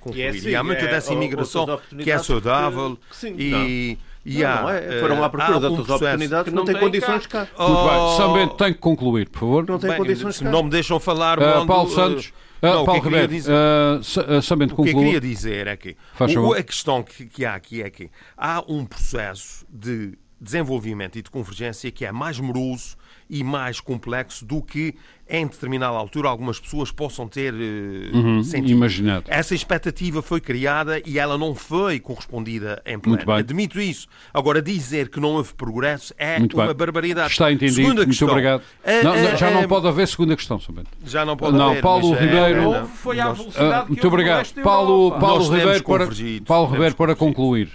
concluir. 0.00 0.18
E 0.18 0.22
é 0.22 0.28
assim, 0.28 0.48
e 0.50 0.54
há 0.56 0.62
muita 0.62 0.84
é, 0.84 0.88
dessa 0.88 1.12
imigração 1.12 1.80
que 2.02 2.10
é 2.10 2.18
saudável 2.18 2.96
que- 2.96 3.08
que 3.08 3.16
sim, 3.16 3.34
e, 3.38 3.98
e 4.24 4.38
Não, 4.40 4.48
há, 4.50 4.62
não 4.62 4.70
é. 4.70 5.00
Foram 5.00 5.16
eh, 5.16 5.24
à 5.24 5.28
procura 5.30 5.56
há 5.56 5.60
de 5.60 5.66
um 5.66 5.68
outras 5.70 5.86
processo- 5.86 6.04
oportunidades 6.04 6.44
que 6.44 6.50
que 6.50 6.56
não 6.56 6.64
não 6.64 6.72
têm 6.72 6.80
condições 6.80 7.26
cá. 7.26 7.38
Muito 7.40 7.56
bem. 7.56 7.66
Oh, 7.98 8.16
Sambento 8.16 8.54
tem 8.56 8.72
que 8.74 8.78
concluir, 8.78 9.28
por 9.30 9.38
favor. 9.40 9.66
Não 9.68 9.78
tem 9.78 9.90
bem, 9.90 9.98
condições 9.98 10.36
se 10.36 10.44
cá. 10.44 10.50
não 10.50 10.62
me 10.62 10.70
deixam 10.70 11.00
falar, 11.00 11.38
Uh, 11.38 11.66
Paulo 11.66 11.90
uh, 11.90 11.94
Santos, 11.94 12.26
uh, 12.26 12.32
não, 12.62 12.76
o 12.76 12.80
que 12.80 12.86
Paulo 12.86 12.98
eu 12.98 13.02
queria 13.02 13.20
Ribeiro, 13.22 13.32
dizer- 13.32 13.52
uh, 13.52 14.34
uh, 14.34 14.64
O 14.78 14.84
que 14.84 14.90
eu 14.90 14.94
queria 14.94 15.20
dizer 15.20 15.66
é 15.66 15.76
que 15.76 15.96
o- 16.38 16.52
a 16.52 16.62
questão 16.62 17.02
que, 17.02 17.24
que 17.26 17.44
há 17.46 17.54
aqui 17.54 17.82
é 17.82 17.88
que 17.88 18.10
há 18.36 18.62
um 18.68 18.84
processo 18.84 19.64
de 19.70 20.18
desenvolvimento 20.38 21.18
e 21.18 21.22
de 21.22 21.30
convergência 21.30 21.90
que 21.90 22.04
é 22.04 22.12
mais 22.12 22.38
moroso 22.38 22.96
e 23.30 23.44
mais 23.44 23.78
complexo 23.80 24.44
do 24.44 24.60
que 24.60 24.94
em 25.32 25.46
determinada 25.46 25.96
altura 25.96 26.28
algumas 26.28 26.58
pessoas 26.58 26.90
possam 26.90 27.28
ter 27.28 27.54
eh, 27.54 28.10
Uhum, 28.16 28.42
sentido. 28.42 28.70
imaginado. 28.72 29.26
Essa 29.28 29.54
expectativa 29.54 30.20
foi 30.20 30.40
criada 30.40 31.00
e 31.06 31.20
ela 31.20 31.38
não 31.38 31.54
foi 31.54 32.00
correspondida 32.00 32.82
em 32.84 32.98
pleno. 32.98 33.16
Muito 33.16 33.26
bem. 33.26 33.36
Admito 33.36 33.80
isso. 33.80 34.08
Agora, 34.34 34.60
dizer 34.60 35.08
que 35.08 35.20
não 35.20 35.28
houve 35.34 35.54
progresso 35.54 36.12
é 36.18 36.40
Muito 36.40 36.56
uma 36.56 36.66
bem. 36.66 36.74
barbaridade. 36.74 37.30
Está 37.30 37.52
entendido. 37.52 37.76
Segunda 37.76 37.94
Muito 38.00 38.08
questão. 38.08 38.28
obrigado. 38.28 38.62
É, 38.82 39.04
Não, 39.04 39.14
não, 39.14 39.36
já 39.36 39.50
não 39.52 39.68
pode 39.68 39.86
haver 39.86 40.08
segunda 40.08 40.34
questão, 40.34 40.58
Sambento. 40.58 40.88
Já 41.06 41.24
não 41.24 41.36
pode 41.36 41.56
Não, 41.56 41.70
haver, 41.70 41.80
Paulo 41.82 42.12
é- 42.16 42.20
Ribeiro- 42.20 42.64
Houve, 42.68 42.88
foi 42.96 43.20
à 43.20 43.32
velocidade 43.32 43.72
Ah, 43.74 43.82
que 43.82 43.88
muito 43.90 44.08
obrigado. 44.08 44.52
Paulo. 44.62 45.10
Paulo 45.12 45.38
Nós 45.38 45.48
temos 45.48 45.58
Ribeiro, 45.64 45.84
para, 45.84 46.44
Paulo 46.44 46.72
Ribeiro, 46.72 46.94
para 46.96 47.14
concluir, 47.14 47.70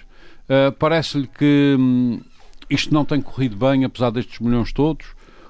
ah, 0.49 0.73
parece-lhe 0.77 1.27
que 1.27 1.77
hum, 1.79 2.19
isto 2.69 2.93
não 2.93 3.05
tem 3.05 3.21
corrido 3.21 3.55
bem, 3.55 3.85
apesar 3.85 4.09
destes 4.09 4.39
milhões 4.39 4.73
todos, 4.73 5.05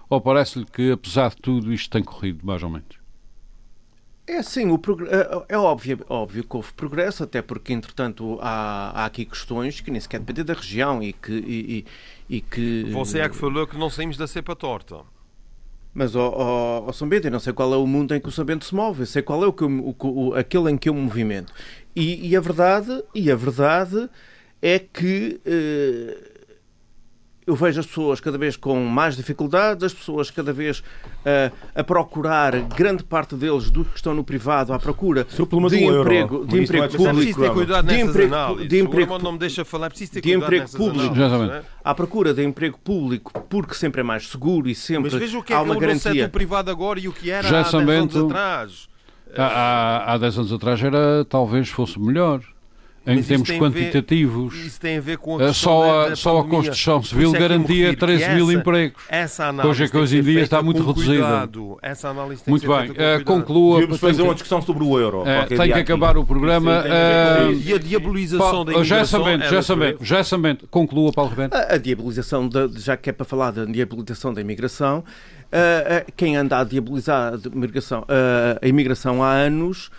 ou 0.09 0.21
parece-lhe 0.21 0.65
que, 0.65 0.91
apesar 0.91 1.29
de 1.31 1.37
tudo, 1.37 1.73
isto 1.73 1.89
tem 1.89 2.03
corrido 2.03 2.45
mais 2.45 2.61
ou 2.63 2.69
menos? 2.69 3.05
É 4.27 4.41
sim, 4.41 4.71
o 4.71 4.79
é- 5.07 5.53
é 5.53 5.57
óbvio, 5.57 6.03
óbvio 6.09 6.43
que 6.43 6.55
houve 6.55 6.73
progresso, 6.73 7.23
até 7.23 7.43
porque, 7.43 7.71
entretanto, 7.73 8.39
há, 8.41 8.89
há 9.01 9.05
aqui 9.05 9.23
questões 9.23 9.79
que 9.81 9.91
nem 9.91 10.01
sequer 10.01 10.19
dependem 10.19 10.43
da 10.43 10.53
região 10.55 11.01
e 11.03 11.13
que. 11.13 11.31
E, 11.31 11.77
e- 11.79 11.85
e 12.37 12.41
que 12.41 12.85
Você 12.91 13.19
é 13.19 13.29
que 13.29 13.35
falou 13.35 13.67
que 13.67 13.77
não 13.77 13.87
saímos 13.89 14.17
da 14.17 14.25
cepa 14.25 14.55
torta. 14.55 15.01
Mas, 15.93 16.15
ó 16.15 16.27
ó, 16.35 16.85
ó 16.87 16.91
São 16.91 17.07
Bento, 17.07 17.27
eu 17.27 17.31
não 17.31 17.39
sei 17.39 17.53
qual 17.53 17.71
é 17.71 17.77
o 17.77 17.85
mundo 17.85 18.15
em 18.15 18.19
que 18.19 18.27
o 18.27 18.31
São 18.31 18.43
Bento 18.43 18.65
se 18.65 18.73
move, 18.73 19.01
eu 19.01 19.05
sei 19.05 19.21
qual 19.21 19.43
é 19.43 19.47
o 19.47 19.53
que 19.53 19.63
eu- 19.63 19.87
o 19.87 19.93
que- 19.93 20.07
o- 20.07 20.33
aquele 20.33 20.71
em 20.71 20.77
que 20.77 20.89
eu 20.89 20.93
me 20.95 21.01
movimento. 21.01 21.53
E, 21.95 22.27
e 22.27 22.35
a 22.35 22.41
verdade, 22.41 23.03
e 23.13 23.31
a 23.31 23.35
verdade 23.35 24.09
é 24.61 24.79
que 24.79 25.39
eh, 25.45 26.31
eu 27.47 27.55
vejo 27.55 27.79
as 27.79 27.85
pessoas 27.85 28.19
cada 28.19 28.37
vez 28.37 28.57
com 28.57 28.79
mais 28.85 29.15
dificuldades, 29.15 29.83
as 29.83 29.93
pessoas 29.93 30.31
cada 30.31 30.51
vez 30.51 30.81
eh, 31.23 31.51
a 31.75 31.83
procurar, 31.83 32.59
grande 32.61 33.03
parte 33.03 33.35
deles 33.35 33.69
do 33.69 33.85
que 33.85 33.95
estão 33.95 34.13
no 34.13 34.23
privado, 34.23 34.73
à 34.73 34.79
procura 34.79 35.25
problema 35.25 35.69
de 35.69 35.83
emprego, 35.83 36.39
Mas 36.41 36.49
de 36.49 36.59
é 36.59 36.63
emprego 36.63 36.83
preciso 36.87 37.03
Mas 37.03 37.07
é 37.07 37.13
preciso 37.13 37.35
público. 37.35 37.41
ter 37.41 37.53
cuidado 37.53 37.87
De 37.87 37.99
emprego- 38.01 38.35
análises. 38.35 38.67
de 38.69 38.79
emprego- 38.79 39.17
não 39.19 39.31
me 39.33 39.37
deixa 39.37 39.63
falar. 39.65 39.85
É 39.85 39.89
preciso 39.89 40.11
ter 40.13 40.21
de 40.21 40.29
cuidado 40.31 40.43
emprego 40.55 40.71
público. 40.77 41.13
análises, 41.15 41.55
é? 41.55 41.63
à 41.83 41.93
procura 41.93 42.33
de 42.33 42.43
emprego 42.43 42.79
público, 42.83 43.31
porque 43.49 43.73
sempre 43.75 44.01
é 44.01 44.03
mais 44.03 44.27
seguro 44.27 44.67
e 44.67 44.73
sempre 44.75 45.11
Mas 45.11 45.13
veja 45.13 45.37
o 45.37 45.43
que 45.43 45.53
é 45.53 45.55
há 45.55 45.59
que 45.59 45.65
é 45.65 45.69
uma 45.71 45.75
o 45.75 45.79
garantia. 45.79 46.29
privado 46.29 46.71
agora 46.71 46.99
e 46.99 47.07
o 47.07 47.13
que 47.13 47.29
era 47.29 47.43
Já 47.47 47.59
há 47.59 47.61
10 47.61 47.67
Sambento- 47.71 48.17
anos 48.19 48.31
atrás. 48.31 48.87
Há, 49.37 49.43
há, 49.43 50.13
há 50.13 50.17
10 50.17 50.37
anos 50.37 50.53
atrás 50.53 50.81
era, 50.81 51.25
talvez 51.25 51.69
fosse 51.69 51.99
melhor, 51.99 52.41
em 53.07 53.17
Mas 53.17 53.27
termos 53.27 53.49
a 53.49 53.53
ver- 53.53 53.59
quantitativos. 53.59 54.55
Isso 54.65 54.79
tem 54.81 54.97
a 54.97 55.01
ver 55.01 55.17
com 55.19 55.35
a 55.35 55.39
questão 55.39 55.53
Só 55.53 56.01
a, 56.05 56.09
da 56.09 56.15
só 56.15 56.39
a 56.39 56.43
construção 56.43 57.03
civil 57.03 57.29
é 57.29 57.33
que 57.33 57.39
me 57.43 57.47
garantia 57.47 57.75
refiro 57.75 57.93
que 57.93 57.99
13 58.05 58.29
mil 58.35 58.49
essa- 58.49 58.59
empregos. 58.59 59.03
Essa 59.09 59.45
análise 59.45 59.67
Coisa 59.67 59.85
que 59.85 59.91
tem 59.91 60.01
hoje 60.01 60.17
em 60.17 60.23
dia 60.23 60.41
está 60.41 60.61
muito 60.63 60.83
reduzida. 60.83 61.13
cuidado. 61.13 61.77
Essa 61.81 62.09
análise 62.09 62.43
tem 62.43 62.51
Muito 62.51 62.61
que 62.61 62.67
ser 62.73 62.77
bem, 62.79 62.87
cuidado. 62.87 63.23
conclua. 63.25 63.75
Devíamos 63.75 63.99
fazer 63.99 64.21
uma 64.23 64.29
que- 64.29 64.35
discussão 64.35 64.61
sobre 64.61 64.83
o 64.83 64.99
euro. 64.99 65.23
Eh, 65.25 65.45
tem 65.45 65.57
que 65.57 65.63
aqui. 65.63 65.73
acabar 65.73 66.17
o 66.17 66.25
programa. 66.25 66.83
Eh, 66.85 67.51
isso. 67.51 67.69
E 67.69 67.73
a 67.73 67.77
diabolização 67.77 68.49
Paulo- 68.51 68.65
da 68.65 68.71
já 68.71 68.79
imigração 68.79 69.19
sabendo, 69.23 69.43
é 69.43 69.49
já 69.49 69.61
sabendo, 69.61 69.97
já 70.01 70.23
sabendo. 70.23 70.67
Conclua, 70.71 71.11
Paulo 71.13 71.29
Ribeiro. 71.29 71.51
A, 71.55 71.75
a 71.75 71.77
diabolização, 71.77 72.47
da- 72.49 72.67
já 72.75 72.97
que 72.97 73.09
é 73.09 73.13
para 73.13 73.25
falar 73.25 73.51
da 73.51 73.65
diabolização 73.65 74.33
da 74.33 74.41
imigração, 74.41 75.03
ah, 75.51 76.03
quem 76.17 76.35
anda 76.37 76.57
a 76.59 76.63
diabolizar 76.63 77.33
a 77.33 77.37
imigração, 77.55 78.03
a 78.61 78.67
imigração 78.67 79.23
há 79.23 79.31
anos 79.31 79.89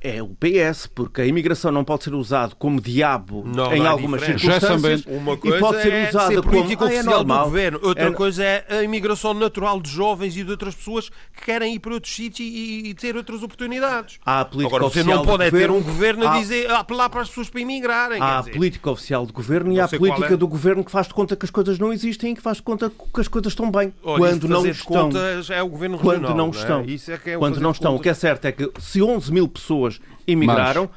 é 0.00 0.22
o 0.22 0.28
PS, 0.28 0.86
porque 0.86 1.22
a 1.22 1.26
imigração 1.26 1.72
não 1.72 1.82
pode 1.84 2.04
ser 2.04 2.14
usada 2.14 2.54
como 2.58 2.80
diabo 2.80 3.42
Não, 3.46 3.72
em 3.72 3.78
não 3.78 3.86
é 3.86 3.88
algumas 3.88 4.20
circunstâncias. 4.22 5.04
Uma 5.06 5.32
e 5.32 5.36
coisa 5.38 5.58
pode 5.58 5.82
ser 5.82 5.92
é 5.92 6.08
usada 6.10 6.28
ser 6.28 6.42
como 6.42 6.50
política 6.50 6.84
ah, 6.84 6.88
é 6.92 6.94
oficial 6.96 7.18
do 7.24 7.26
normal. 7.28 7.44
governo. 7.46 7.80
Outra 7.82 8.04
É- 8.08 8.10
coisa 8.12 8.44
é 8.44 8.64
a 8.68 8.82
imigração 8.82 9.32
natural 9.32 9.80
de 9.80 9.90
jovens 9.90 10.36
e 10.36 10.44
de 10.44 10.50
outras 10.50 10.74
pessoas 10.74 11.08
que 11.08 11.44
querem 11.44 11.74
ir 11.74 11.78
para 11.78 11.94
outros 11.94 12.14
sítios 12.14 12.46
e, 12.48 12.88
e 12.90 12.94
ter 12.94 13.16
outras 13.16 13.42
oportunidades. 13.42 14.18
Há 14.26 14.40
a 14.40 14.44
política 14.44 14.76
Agora, 14.76 14.90
você 14.92 15.00
oficial 15.00 15.16
não 15.18 15.24
pode 15.24 15.42
é 15.44 15.46
ter 15.46 15.50
governo, 15.52 15.76
um 15.76 15.82
governo 15.82 16.28
a 16.28 16.38
dizer, 16.38 16.70
a 16.70 16.78
apelar 16.80 17.08
para 17.08 17.22
as 17.22 17.28
pessoas 17.28 17.48
para 17.48 17.60
imigrarem. 17.60 18.20
Há 18.20 18.26
quer 18.26 18.32
a 18.34 18.38
dizer. 18.40 18.52
política 18.52 18.90
oficial 18.90 19.24
do 19.26 19.32
governo 19.32 19.72
e 19.72 19.76
Não 19.76 19.82
há 19.82 19.86
a 19.86 19.88
política 19.88 20.34
é. 20.34 20.36
do 20.36 20.46
governo 20.48 20.84
que 20.84 20.90
faz 20.90 21.06
de 21.08 21.14
conta 21.14 21.34
que 21.36 21.44
as 21.46 21.50
coisas 21.50 21.78
não 21.78 21.92
existem 21.92 22.32
e 22.32 22.34
que 22.34 22.42
faz 22.42 22.58
de 22.58 22.62
conta 22.62 22.90
que 22.90 23.20
as 23.20 23.28
coisas 23.28 23.52
estão 23.52 23.70
bem. 23.70 23.94
Olha, 24.02 24.18
quando 24.18 24.40
de 24.42 24.48
não 24.48 24.66
estão. 24.66 25.02
contas 25.04 25.48
é 25.48 25.62
o 25.62 25.68
governo 25.68 25.98
quando 25.98 26.22
regional, 26.26 26.36
não 26.36 26.46
é? 26.46 26.50
estão. 26.50 26.84
Isso 26.84 27.10
é 27.12 27.16
que 27.18 27.30
é 27.30 27.36
o 27.36 27.38
quando 27.40 27.60
não 27.60 27.70
estão. 27.70 27.94
O 27.94 28.00
que 28.00 28.08
é 28.10 28.14
certo 28.14 28.44
é 28.44 28.52
que 28.52 28.70
se 28.78 29.00
11 29.00 29.32
mil 29.32 29.48
pessoas 29.54 30.00
imigraram, 30.26 30.90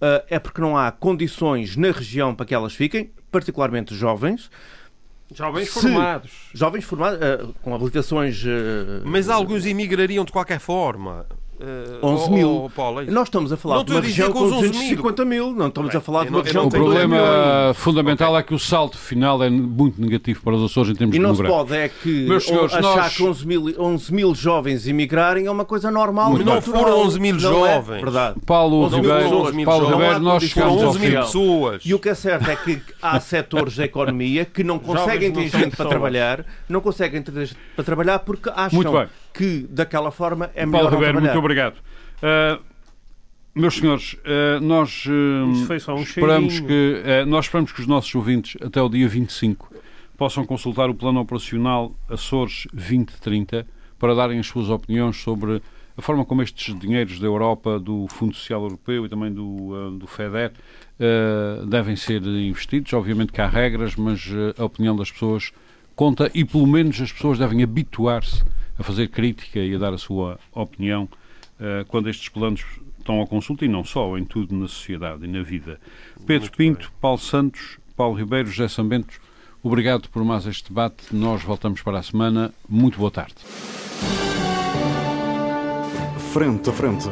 ah, 0.00 0.24
é 0.28 0.38
porque 0.38 0.60
não 0.60 0.76
há 0.76 0.92
condições 0.92 1.76
na 1.76 1.90
região 1.90 2.34
para 2.34 2.46
que 2.46 2.54
elas 2.54 2.74
fiquem, 2.74 3.10
particularmente 3.30 3.94
jovens. 3.94 4.50
Jovens 5.34 5.70
Se- 5.70 5.80
formados. 5.80 6.30
Jovens 6.52 6.84
formados, 6.84 7.18
ah, 7.22 7.48
com 7.62 7.74
habilitações. 7.74 8.44
ah, 8.46 9.02
Mas 9.04 9.28
alguns 9.28 9.64
imigrariam 9.66 10.24
de 10.24 10.32
qualquer 10.32 10.60
forma. 10.60 11.26
Eh, 11.64 11.98
11 12.02 12.24
oh, 12.26 12.30
mil. 12.32 12.64
oh, 12.64 12.70
Paulo, 12.70 13.00
é. 13.02 13.04
Nós 13.04 13.28
estamos 13.28 13.52
a 13.52 13.56
falar 13.56 13.76
Não 13.76 13.84
de 13.84 13.92
uma 13.92 14.00
região 14.00 14.32
com 14.32 14.38
os 14.40 14.50
11 14.52 14.62
mil. 14.62 14.72
250 14.72 15.24
mil, 15.24 15.52
não 15.54 15.68
estamos 15.68 15.90
Bem, 15.90 15.98
a 15.98 16.00
falar 16.00 16.24
de 16.24 16.30
uma 16.30 16.38
não- 16.38 16.44
região 16.44 16.62
não 16.64 16.70
com 16.70 16.76
O 16.76 16.80
tenho 16.80 16.92
2 16.92 16.98
problema 17.06 17.74
fundamental 17.74 18.36
é 18.36 18.42
que 18.42 18.52
o 18.52 18.58
salto 18.58 18.98
final 18.98 19.40
é 19.44 19.48
muito 19.48 20.00
negativo 20.00 20.40
para 20.42 20.54
os 20.54 20.64
Açores 20.70 20.90
em 20.90 20.94
termos 20.96 21.14
E 21.14 21.20
não 21.20 21.34
se 21.36 21.42
pode 21.44 21.72
é 21.74 21.88
que 21.88 22.26
Meus 22.26 22.44
senhores, 22.44 22.72
achar 22.74 22.82
nós- 22.82 23.16
que 23.16 23.22
11 23.22 23.46
mil, 23.46 23.74
11 23.78 24.12
mil 24.12 24.34
jovens 24.34 24.88
imigrarem 24.88 25.46
é 25.46 25.50
uma 25.50 25.64
coisa 25.64 25.88
normal. 25.90 26.30
Muito 26.30 26.42
e 26.42 26.44
bem. 26.44 26.54
natural. 26.54 26.82
Não 26.82 26.88
foram 26.90 27.00
11 27.06 27.20
mil 27.20 27.34
Não 27.36 27.66
é 27.66 27.74
jovens. 27.74 28.00
verdade. 28.02 28.40
Paulo 28.44 28.76
11 28.84 29.00
mil 29.00 29.02
Ribeiro, 29.10 29.28
Paulo. 29.64 29.86
Ribeiro, 29.90 30.12
Não 30.14 30.20
nós 30.20 30.42
chegamos 30.42 30.72
Foram 30.74 30.84
ao 30.84 30.90
11 30.90 30.98
mil 30.98 31.20
pessoas. 31.20 31.82
E 31.84 31.94
o 31.94 31.98
que 32.00 32.08
é 32.08 32.14
certo 32.14 32.50
é 32.50 32.56
que 32.56 32.82
há 33.00 33.20
setores 33.20 33.76
da 33.76 33.84
economia 33.84 34.44
que 34.44 34.64
não 34.64 34.78
conseguem 34.80 35.28
não 35.28 35.36
ter 35.42 35.48
gente 35.48 35.76
para 35.76 35.88
trabalhar, 35.88 36.44
não 36.68 36.80
conseguem 36.80 37.22
ter 37.22 37.32
gente 37.46 37.56
para 37.76 37.84
trabalhar 37.84 38.18
porque 38.20 38.50
acham. 38.54 38.82
Que 39.32 39.66
daquela 39.70 40.10
forma 40.10 40.50
é 40.54 40.66
Paulo 40.66 40.70
melhor 40.70 40.90
não 40.90 40.98
Ribeiro, 40.98 41.20
muito 41.20 41.38
obrigado. 41.38 41.76
Uh, 42.18 42.62
meus 43.54 43.74
senhores, 43.74 44.14
uh, 44.14 44.60
nós, 44.60 45.04
uh, 45.06 45.10
um 45.10 46.02
esperamos 46.02 46.54
cheirinho. 46.54 46.66
que, 46.66 47.02
uh, 47.22 47.26
nós 47.26 47.44
esperamos 47.44 47.72
que 47.72 47.80
os 47.80 47.86
nossos 47.86 48.14
ouvintes, 48.14 48.56
até 48.62 48.80
o 48.80 48.88
dia 48.88 49.06
25, 49.06 49.70
possam 50.16 50.44
consultar 50.46 50.88
o 50.88 50.94
Plano 50.94 51.20
Operacional 51.20 51.94
Açores 52.08 52.66
2030 52.72 53.66
para 53.98 54.14
darem 54.14 54.38
as 54.38 54.46
suas 54.46 54.70
opiniões 54.70 55.16
sobre 55.16 55.60
a 55.96 56.00
forma 56.00 56.24
como 56.24 56.42
estes 56.42 56.78
dinheiros 56.78 57.18
da 57.18 57.26
Europa, 57.26 57.78
do 57.78 58.06
Fundo 58.08 58.34
Social 58.34 58.62
Europeu 58.62 59.04
e 59.04 59.08
também 59.08 59.32
do, 59.32 59.44
uh, 59.44 59.90
do 59.90 60.06
FEDER 60.06 60.52
uh, 60.98 61.66
devem 61.66 61.96
ser 61.96 62.22
investidos. 62.22 62.92
Obviamente 62.92 63.32
que 63.32 63.40
há 63.40 63.46
regras, 63.46 63.96
mas 63.96 64.26
uh, 64.28 64.54
a 64.56 64.64
opinião 64.64 64.96
das 64.96 65.10
pessoas 65.10 65.52
conta 65.94 66.30
e 66.34 66.44
pelo 66.44 66.66
menos 66.66 67.00
as 67.00 67.12
pessoas 67.12 67.38
devem 67.38 67.62
habituar-se 67.62 68.42
a 68.82 68.84
fazer 68.84 69.08
crítica 69.08 69.60
e 69.60 69.74
a 69.74 69.78
dar 69.78 69.94
a 69.94 69.98
sua 69.98 70.38
opinião 70.52 71.04
uh, 71.04 71.86
quando 71.86 72.10
estes 72.10 72.28
planos 72.28 72.64
estão 72.98 73.22
à 73.22 73.26
consulta 73.26 73.64
e 73.64 73.68
não 73.68 73.84
só, 73.84 74.18
em 74.18 74.24
tudo 74.24 74.54
na 74.54 74.68
sociedade 74.68 75.24
e 75.24 75.28
na 75.28 75.42
vida. 75.42 75.80
Pedro 76.26 76.50
Pinto, 76.52 76.92
Paulo 77.00 77.18
Santos, 77.18 77.78
Paulo 77.96 78.16
Ribeiro, 78.16 78.48
José 78.48 78.68
Sambento, 78.68 79.20
obrigado 79.62 80.08
por 80.08 80.24
mais 80.24 80.46
este 80.46 80.68
debate. 80.68 81.14
Nós 81.14 81.42
voltamos 81.42 81.80
para 81.80 81.98
a 81.98 82.02
semana. 82.02 82.52
Muito 82.68 82.98
boa 82.98 83.10
tarde. 83.10 83.36
Frente 86.32 86.70
a 86.70 86.72
frente. 86.72 87.08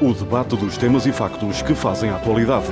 O 0.00 0.12
debate 0.12 0.56
dos 0.56 0.76
temas 0.76 1.06
e 1.06 1.12
factos 1.12 1.62
que 1.62 1.74
fazem 1.74 2.10
a 2.10 2.16
atualidade. 2.16 2.66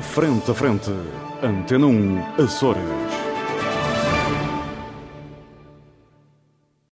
Frente 0.00 0.50
a 0.50 0.54
frente. 0.54 0.90
Antena 1.42 1.86
1, 1.86 2.24
Açores. 2.38 3.05